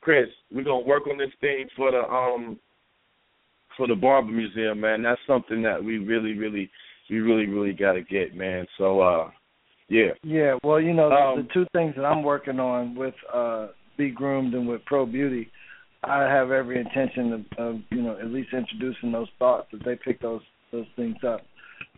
Chris, 0.00 0.28
we're 0.50 0.64
gonna 0.64 0.86
work 0.86 1.06
on 1.06 1.18
this 1.18 1.30
thing 1.40 1.66
for 1.76 1.90
the 1.90 2.02
um 2.08 2.58
for 3.76 3.86
the 3.86 3.94
Barber 3.94 4.30
Museum, 4.32 4.80
man. 4.80 5.02
That's 5.02 5.20
something 5.26 5.62
that 5.62 5.82
we 5.82 5.98
really, 5.98 6.32
really, 6.32 6.70
we 7.10 7.20
really, 7.20 7.46
really 7.46 7.74
got 7.74 7.92
to 7.92 8.00
get, 8.00 8.34
man. 8.34 8.66
So, 8.78 9.00
uh, 9.00 9.30
yeah. 9.88 10.12
Yeah, 10.22 10.54
well, 10.64 10.80
you 10.80 10.94
know, 10.94 11.12
Um, 11.12 11.36
the, 11.36 11.42
the 11.42 11.48
two 11.52 11.66
things 11.74 11.94
that 11.96 12.06
I'm 12.06 12.22
working 12.22 12.58
on 12.58 12.94
with 12.94 13.14
uh 13.32 13.68
Be 13.98 14.10
Groomed 14.10 14.54
and 14.54 14.66
with 14.66 14.84
Pro 14.86 15.04
Beauty, 15.04 15.50
I 16.06 16.22
have 16.22 16.50
every 16.50 16.78
intention 16.78 17.32
of, 17.32 17.40
of 17.58 17.80
you 17.90 18.02
know 18.02 18.18
at 18.18 18.26
least 18.26 18.50
introducing 18.52 19.12
those 19.12 19.28
thoughts 19.38 19.68
that 19.72 19.84
they 19.84 19.96
pick 19.96 20.20
those 20.20 20.42
those 20.72 20.86
things 20.96 21.16
up. 21.26 21.42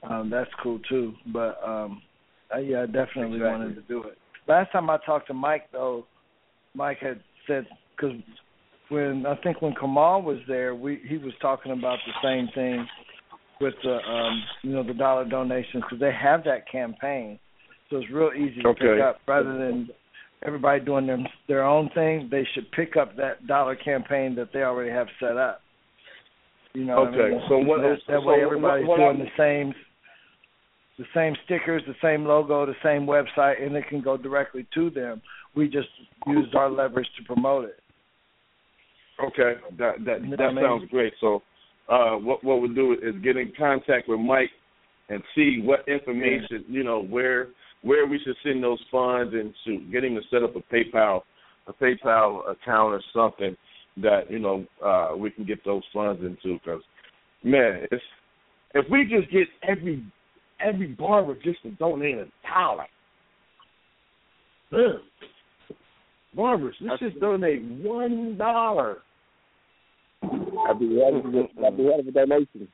Um, 0.09 0.31
that's 0.31 0.51
cool 0.63 0.81
too. 0.89 1.15
But 1.33 1.61
um, 1.65 2.03
I, 2.53 2.61
yeah, 2.61 2.83
I 2.83 2.87
definitely 2.87 3.37
Exactly. 3.37 3.43
wanted 3.43 3.75
to 3.75 3.83
do 3.83 4.03
it. 4.05 4.19
Last 4.47 4.73
time 4.73 4.89
I 4.89 4.99
talked 5.05 5.27
to 5.29 5.35
Mike 5.35 5.71
though, 5.73 6.07
Mike 6.75 6.99
had 7.01 7.21
said 7.47 7.67
because 7.97 8.17
when 8.89 9.27
I 9.27 9.37
think 9.43 9.61
when 9.61 9.75
Kamal 9.75 10.23
was 10.23 10.39
there, 10.49 10.75
we 10.75 11.01
he 11.07 11.19
was 11.19 11.35
talking 11.41 11.73
about 11.73 11.99
the 12.07 12.13
same 12.23 12.49
thing 12.55 12.87
with 13.61 13.75
the 13.83 13.99
um, 13.99 14.43
you 14.63 14.73
know 14.73 14.83
the 14.83 14.95
dollar 14.95 15.25
donations 15.29 15.83
because 15.83 16.01
they 16.01 16.13
have 16.13 16.45
that 16.45 16.71
campaign, 16.71 17.39
so 17.91 17.99
it's 17.99 18.11
real 18.11 18.31
easy 18.35 18.63
to 18.63 18.75
pick 18.75 19.01
up 19.03 19.21
rather 19.27 19.59
than 19.59 19.91
everybody 20.47 20.85
doing 20.85 21.07
them 21.07 21.27
their 21.49 21.65
own 21.65 21.91
thing. 21.95 22.29
They 22.31 22.47
should 22.55 22.71
pick 22.73 22.97
up 22.97 23.17
that 23.17 23.47
dollar 23.47 23.77
campaign 23.77 24.35
that 24.37 24.49
they 24.53 24.63
already 24.63 24.91
have 24.91 25.09
set 25.21 25.37
up. 25.37 25.61
You 26.75 26.85
know, 26.85 27.01
what 27.01 27.09
I 27.15 27.17
Okay, 27.17 27.31
mean? 27.37 27.43
so 27.49 27.59
what- 27.59 27.81
that, 27.83 27.99
that 28.07 28.21
so 28.21 28.27
way 28.27 28.43
everybody's 28.43 28.87
what 28.87 28.97
doing 28.99 29.09
I'm- 29.09 29.19
the 29.21 29.31
same 29.37 29.75
the 30.99 31.07
same 31.15 31.37
stickers, 31.45 31.81
the 31.87 31.95
same 32.03 32.25
logo, 32.25 32.67
the 32.67 32.75
same 32.83 33.07
website, 33.07 33.63
and 33.65 33.77
it 33.77 33.87
can 33.87 34.01
go 34.01 34.17
directly 34.17 34.67
to 34.75 34.91
them. 34.91 35.23
We 35.55 35.69
just 35.69 35.89
used 36.27 36.57
our 36.57 36.69
leverage 36.69 37.07
to 37.17 37.23
promote 37.23 37.67
it. 37.67 37.81
Okay, 39.23 39.61
that 39.79 40.05
that 40.05 40.23
You 40.23 40.29
know 40.31 40.37
that 40.37 40.49
I 40.49 40.53
mean? 40.53 40.65
sounds 40.65 40.91
great. 40.91 41.13
So, 41.21 41.43
uh, 41.89 42.17
what 42.17 42.43
what 42.43 42.61
we'll 42.61 42.75
do 42.75 42.95
is 42.95 43.15
get 43.23 43.37
in 43.37 43.53
contact 43.53 44.09
with 44.09 44.19
Mike 44.19 44.51
and 45.09 45.23
see 45.37 45.61
what 45.63 45.87
information 45.89 46.65
you 46.69 46.83
know 46.83 47.01
where 47.01 47.49
where 47.83 48.07
we 48.07 48.21
should 48.25 48.37
send 48.43 48.63
those 48.63 48.83
funds 48.91 49.35
and 49.35 49.55
to 49.65 49.79
get 49.93 50.05
him 50.05 50.15
to 50.15 50.23
set 50.31 50.43
up 50.43 50.55
a 50.57 50.75
PayPal 50.75 51.23
a 51.67 51.73
PayPal 51.73 52.51
account 52.51 52.95
or 52.95 53.03
something 53.15 53.57
that 53.99 54.31
you 54.31 54.39
know 54.39 54.65
uh, 54.85 55.17
we 55.17 55.31
can 55.31 55.45
get 55.45 55.65
those 55.65 55.83
funds 55.93 56.23
into. 56.23 56.59
Because 56.59 56.83
man, 57.45 57.87
it's 57.91 58.03
if 58.75 58.87
we 58.91 59.05
just 59.05 59.31
get 59.31 59.49
every 59.69 60.05
every 60.61 60.89
barber 60.89 61.35
just 61.43 61.63
to 61.63 61.71
donate 61.73 62.17
a 62.17 62.27
dollar, 62.47 62.87
Barbers, 66.35 66.77
let's 66.81 67.01
just 67.01 67.19
donate 67.21 67.63
one 67.63 68.37
dollar. 68.37 68.99
I'd 70.23 70.79
be 70.79 71.01
happy 71.01 71.23
to 71.23 71.67
I'd 71.67 71.77
be 71.77 71.85
happy 71.85 72.05
for 72.05 72.11
donation. 72.13 72.69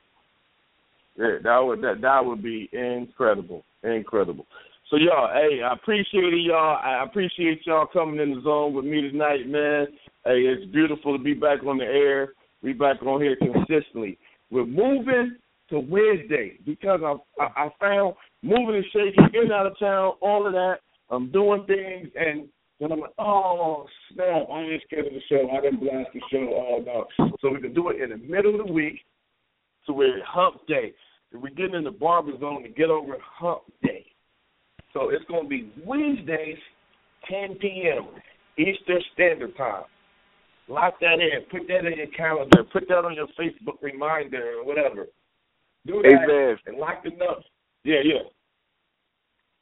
Yeah, 1.17 1.37
that 1.43 1.59
would 1.59 1.81
that 1.81 2.01
that 2.01 2.25
would 2.25 2.43
be 2.43 2.69
incredible, 2.73 3.63
incredible. 3.83 4.45
So 4.89 4.97
y'all, 4.97 5.29
hey, 5.33 5.63
I 5.63 5.73
appreciate 5.73 6.31
it, 6.31 6.41
y'all. 6.41 6.77
I 6.77 7.03
appreciate 7.03 7.65
y'all 7.65 7.87
coming 7.87 8.19
in 8.19 8.35
the 8.35 8.41
zone 8.43 8.73
with 8.75 8.85
me 8.85 9.01
tonight, 9.01 9.47
man. 9.47 9.87
Hey, 10.23 10.41
it's 10.41 10.71
beautiful 10.71 11.17
to 11.17 11.23
be 11.23 11.33
back 11.33 11.63
on 11.63 11.79
the 11.79 11.85
air. 11.85 12.33
We 12.61 12.73
back 12.73 13.01
on 13.01 13.19
here 13.19 13.35
consistently. 13.35 14.19
We're 14.51 14.67
moving 14.67 15.37
to 15.71 15.79
Wednesday 15.79 16.59
because 16.67 16.99
I 17.03 17.15
I, 17.43 17.69
found 17.79 18.13
moving 18.43 18.75
and 18.75 18.85
shaking, 18.93 19.27
getting 19.33 19.51
out 19.51 19.65
of 19.65 19.77
town, 19.79 20.13
all 20.21 20.45
of 20.45 20.53
that. 20.53 20.75
I'm 21.09 21.31
doing 21.31 21.65
things, 21.65 22.09
and 22.15 22.47
then 22.79 22.91
I'm 22.91 22.99
like, 22.99 23.13
oh 23.17 23.87
snap! 24.13 24.47
I 24.51 24.61
ain't 24.61 24.83
scared 24.85 25.07
of 25.07 25.13
the 25.13 25.21
show. 25.27 25.49
I 25.49 25.61
didn't 25.61 25.79
blast 25.79 26.09
the 26.13 26.21
show 26.31 26.45
all 26.53 26.85
out, 26.95 27.07
so 27.41 27.49
we 27.49 27.59
can 27.59 27.73
do 27.73 27.89
it 27.89 28.01
in 28.01 28.11
the 28.11 28.17
middle 28.17 28.59
of 28.59 28.67
the 28.67 28.71
week. 28.71 28.99
So 29.87 29.93
we're 29.93 30.23
hump 30.23 30.67
day. 30.67 30.93
We're 31.33 31.49
getting 31.49 31.73
in 31.73 31.83
the 31.85 31.91
barber 31.91 32.37
zone 32.39 32.61
to 32.61 32.69
get 32.69 32.91
over 32.91 33.17
hump 33.19 33.63
day. 33.81 34.05
So 34.95 35.09
it's 35.09 35.25
going 35.25 35.43
to 35.43 35.49
be 35.49 35.69
Wednesdays, 35.85 36.57
10 37.29 37.57
p.m. 37.59 38.07
Eastern 38.57 39.01
Standard 39.13 39.55
Time. 39.57 39.83
Lock 40.69 40.93
that 41.01 41.19
in. 41.19 41.43
Put 41.51 41.67
that 41.67 41.85
in 41.85 41.97
your 41.97 42.07
calendar. 42.17 42.63
Put 42.63 42.87
that 42.87 43.03
on 43.03 43.13
your 43.13 43.27
Facebook 43.37 43.75
reminder 43.81 44.59
or 44.59 44.65
whatever. 44.65 45.07
Do 45.85 46.01
that 46.01 46.23
Amen. 46.23 46.57
and 46.65 46.77
lock 46.77 47.01
it 47.03 47.21
up. 47.21 47.43
Yeah, 47.83 47.99
yeah. 48.03 48.23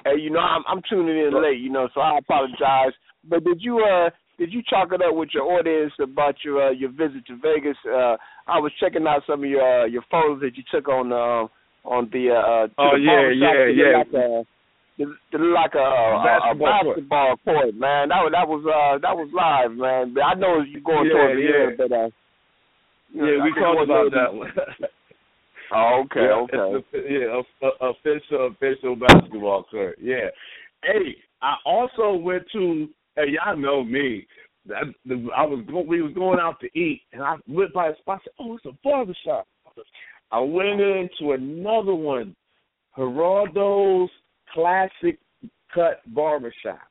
Hey, 0.06 0.22
you 0.22 0.30
know, 0.30 0.40
I'm 0.40 0.64
I'm 0.68 0.82
tuning 0.90 1.18
in 1.18 1.34
late, 1.34 1.60
you 1.60 1.70
know, 1.70 1.90
so 1.94 2.00
I 2.00 2.20
apologize. 2.20 2.94
But 3.28 3.44
did 3.44 3.58
you 3.60 3.80
uh 3.80 4.12
did 4.38 4.54
you 4.54 4.62
chalk 4.70 4.90
it 4.94 5.02
up 5.02 5.16
with 5.16 5.30
your 5.34 5.44
audience 5.44 5.94
about 6.02 6.36
your 6.46 6.68
uh, 6.68 6.72
your 6.72 6.92
visit 6.92 7.26
to 7.28 7.38
Vegas? 7.38 7.78
Uh 7.86 8.16
I 8.48 8.60
was 8.60 8.72
checking 8.80 9.08
out 9.08 9.24
some 9.28 9.44
of 9.44 9.50
your 9.50 9.84
uh, 9.84 9.86
your 9.86 10.04
photos 10.10 10.40
that 10.42 10.56
you 10.56 10.64
took 10.72 10.88
on 10.88 11.12
uh, 11.12 11.48
on 11.84 12.10
the 12.14 12.30
uh 12.32 12.68
to 12.68 12.74
Oh, 12.78 12.92
the 12.94 13.00
yeah, 13.00 13.30
yeah, 13.36 13.66
yeah. 13.68 13.98
look 13.98 14.14
Like 14.14 14.24
a, 14.24 14.53
they 14.98 15.06
look 15.06 15.56
like 15.56 15.74
a, 15.76 15.80
a, 15.80 16.24
Basketball 16.24 16.52
a 16.52 16.84
court. 16.84 16.96
basketball 16.98 17.36
court, 17.44 17.76
man. 17.76 18.10
That 18.10 18.22
was 18.22 18.32
that 18.34 18.48
was 18.48 18.62
uh 18.66 18.98
that 19.02 19.16
was 19.16 19.30
live, 19.34 19.72
man. 19.78 20.14
But 20.14 20.22
I 20.22 20.34
know 20.36 20.62
you 20.62 20.82
going 20.82 21.08
Yeah, 21.08 21.14
towards 21.14 21.36
the 21.36 21.44
yeah. 21.44 21.68
end, 21.68 21.78
but 21.78 21.92
uh 21.92 22.10
Yeah, 23.14 23.44
we 23.44 23.54
talked 23.58 23.84
about 23.84 24.12
that 24.12 24.34
one. 24.34 24.52
Oh, 25.76 26.04
okay, 26.06 26.20
yeah, 26.22 26.34
okay. 26.34 26.86
It's 26.94 27.10
yeah, 27.10 27.88
official 27.90 28.48
official 28.48 28.96
basketball 28.96 29.64
court. 29.64 29.98
Yeah. 30.00 30.30
Hey, 30.84 31.16
I 31.42 31.56
also 31.66 32.14
went 32.14 32.44
to. 32.52 32.88
Hey, 33.16 33.30
y'all 33.30 33.58
know 33.58 33.84
me. 33.84 34.28
That 34.68 34.84
I 35.36 35.46
was 35.46 35.66
we 35.88 36.04
was 36.04 36.14
going 36.14 36.40
out 36.40 36.60
to 36.60 36.68
eat, 36.80 37.02
and 37.12 37.24
I 37.24 37.38
went 37.48 37.74
by 37.74 37.88
a 37.88 37.98
spot. 37.98 38.20
I 38.22 38.24
said, 38.26 38.34
"Oh, 38.40 38.56
it's 38.56 38.66
a 38.66 38.78
barber 38.84 39.16
shop." 39.26 39.48
I 40.32 40.40
went 40.40 40.80
into 40.80 41.32
another 41.32 41.96
one, 41.96 42.36
Geraldo's 42.98 44.10
Classic 44.54 45.18
Cut 45.74 46.02
Barbershop 46.14 46.82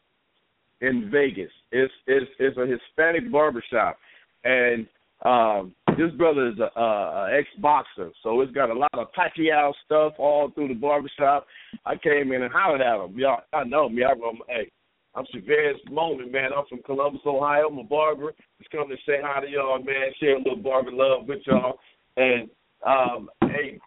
in 0.81 1.11
Vegas. 1.11 1.51
It's 1.71 1.93
it's 2.07 2.31
it's 2.39 2.57
a 2.59 2.67
Hispanic 2.67 3.31
barbershop, 3.31 3.97
and 4.45 4.87
um 5.25 5.75
this 5.97 6.11
brother 6.17 6.49
is 6.49 6.59
a, 6.59 6.81
a, 6.81 6.83
a 6.83 7.39
ex 7.39 7.49
boxer, 7.59 8.11
so 8.23 8.41
it's 8.41 8.53
got 8.53 8.71
a 8.71 8.75
lot 8.75 8.95
of 8.95 9.09
Pacquiao 9.13 9.73
stuff 9.85 10.15
all 10.19 10.51
through 10.51 10.69
the 10.69 10.75
barbershop. 10.75 11.47
I 11.85 11.97
came 11.97 12.33
in 12.33 12.43
and 12.43 12.53
hollered 12.53 12.81
at 12.81 13.05
him. 13.05 13.19
Y'all, 13.19 13.43
I 13.53 13.65
know 13.65 13.89
me. 13.89 14.03
I'm, 14.05 14.19
hey, 14.49 14.71
I'm 15.15 15.25
Chavez 15.33 15.77
Moment, 15.91 16.33
man. 16.33 16.51
I'm 16.57 16.65
from 16.67 16.83
Columbus, 16.85 17.21
Ohio. 17.27 17.69
I'm 17.69 17.79
a 17.79 17.85
barber. 17.85 18.33
Just 18.59 18.71
come 18.71 18.89
to 18.89 18.97
say 19.07 19.19
hi 19.23 19.41
to 19.45 19.51
y'all, 19.51 19.83
man. 19.83 20.13
Share 20.19 20.37
a 20.37 20.39
little 20.39 20.57
barber 20.57 20.91
love 20.93 21.29
with 21.29 21.41
y'all. 21.47 21.79
And 22.17 22.49
um, 22.87 23.29
hey, 23.43 23.79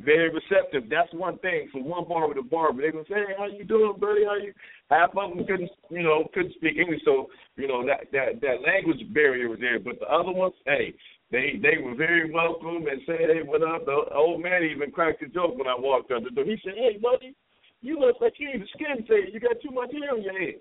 very 0.00 0.30
receptive. 0.30 0.88
That's 0.88 1.12
one 1.12 1.38
thing. 1.38 1.68
From 1.72 1.84
one 1.84 2.06
barber 2.08 2.34
to 2.34 2.42
barber, 2.42 2.82
they 2.82 2.92
gonna 2.92 3.04
say, 3.08 3.26
"Hey, 3.26 3.34
how 3.36 3.46
you 3.46 3.64
doing, 3.64 3.98
buddy? 3.98 4.24
How 4.24 4.36
you?" 4.36 4.54
Half 4.90 5.16
of 5.16 5.34
them 5.34 5.44
couldn't, 5.44 5.70
you 5.90 6.02
know, 6.02 6.28
couldn't 6.32 6.54
speak 6.54 6.76
English, 6.76 7.02
so 7.04 7.30
you 7.56 7.66
know 7.66 7.84
that 7.86 8.10
that 8.12 8.40
that 8.40 8.62
language 8.62 9.02
barrier 9.12 9.48
was 9.48 9.58
there. 9.58 9.80
But 9.80 9.98
the 9.98 10.06
other 10.06 10.30
ones, 10.30 10.54
hey, 10.66 10.94
they 11.30 11.58
they 11.60 11.78
were 11.82 11.94
very 11.94 12.30
welcome 12.30 12.86
and 12.86 13.02
said, 13.06 13.18
"Hey, 13.18 13.42
what 13.42 13.62
up?" 13.62 13.86
The 13.86 14.14
old 14.14 14.40
man 14.40 14.62
even 14.62 14.92
cracked 14.92 15.22
a 15.22 15.28
joke 15.28 15.58
when 15.58 15.66
I 15.66 15.74
walked 15.74 16.12
out 16.12 16.22
the 16.22 16.30
door. 16.30 16.44
He 16.44 16.58
said, 16.62 16.74
"Hey, 16.76 16.98
buddy, 16.98 17.34
you 17.82 17.98
look 17.98 18.20
like 18.20 18.38
you 18.38 18.52
need 18.52 18.62
a 18.62 18.68
skin 18.68 19.04
fade. 19.06 19.34
You 19.34 19.40
got 19.40 19.60
too 19.60 19.72
much 19.72 19.90
hair 19.92 20.12
on 20.12 20.22
your 20.22 20.38
head." 20.38 20.60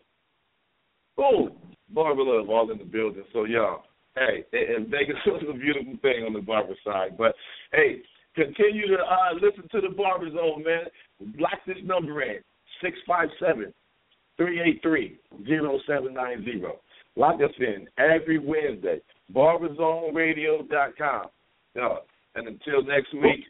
Boom, 1.16 1.58
barber 1.90 2.24
love 2.24 2.50
all 2.50 2.72
in 2.72 2.80
the 2.80 2.86
building. 2.86 3.24
So 3.34 3.46
y'all, 3.46 3.84
hey, 4.16 4.46
and 4.52 4.88
Vegas 4.88 5.16
was 5.28 5.44
a 5.48 5.54
beautiful 5.54 5.98
thing 6.02 6.26
on 6.26 6.34
the 6.34 6.42
barber 6.42 6.76
side. 6.84 7.18
But 7.18 7.36
hey, 7.72 8.02
continue 8.38 8.88
to 8.88 8.98
uh, 9.04 9.34
listen 9.34 9.68
to 9.72 9.82
the 9.82 9.94
Barber 9.94 10.30
Zone, 10.32 10.64
man. 10.64 10.86
Lock 11.40 11.60
this 11.66 11.78
number 11.84 12.22
in 12.22 12.38
six 12.82 12.98
five 13.08 13.30
seven 13.40 13.74
three 14.38 14.62
eight 14.62 14.82
three 14.82 15.20
zero 15.46 15.80
seven 15.88 16.14
nine 16.14 16.46
zero. 16.46 16.80
Lock 17.16 17.42
us 17.42 17.52
in 17.60 17.88
every 17.98 18.38
Wednesday. 18.38 19.02
BarberZoneRadio.com. 19.34 21.26
Yeah. 21.76 21.96
And 22.36 22.48
until 22.48 22.84
next 22.84 23.14
week, 23.14 23.44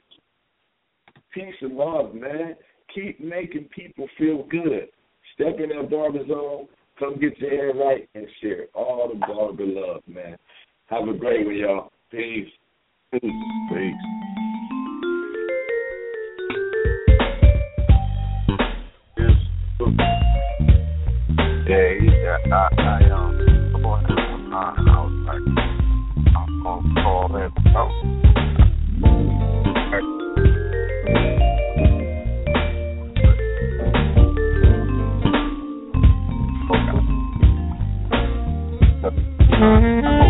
peace 1.33 1.53
and 1.61 1.75
love, 1.75 2.15
man. 2.15 2.55
Keep 2.95 3.19
making 3.19 3.65
people 3.75 4.07
feel 4.17 4.43
good. 4.49 4.87
Step 5.35 5.59
in 5.59 5.69
that 5.69 5.89
barber 5.89 6.25
zone, 6.27 6.67
come 6.97 7.19
get 7.19 7.37
your 7.37 7.49
hair 7.49 7.73
right, 7.73 8.09
and 8.15 8.25
share 8.41 8.67
all 8.73 9.09
the 9.13 9.19
barber 9.19 9.65
love, 9.65 10.01
man. 10.07 10.37
Have 10.87 11.09
a 11.09 11.13
great 11.13 11.45
one, 11.45 11.57
y'all. 11.57 11.91
Peace. 12.09 12.47
Peace. 13.11 14.26
I, 22.53 23.09
um, 23.11 23.37
time, 24.49 24.75
and 24.77 24.89
I 24.89 25.03
was 25.03 25.11
like, 25.27 25.43
I'm 26.35 26.63
gonna 26.63 27.03
call. 27.03 27.27
Thank 39.59 40.26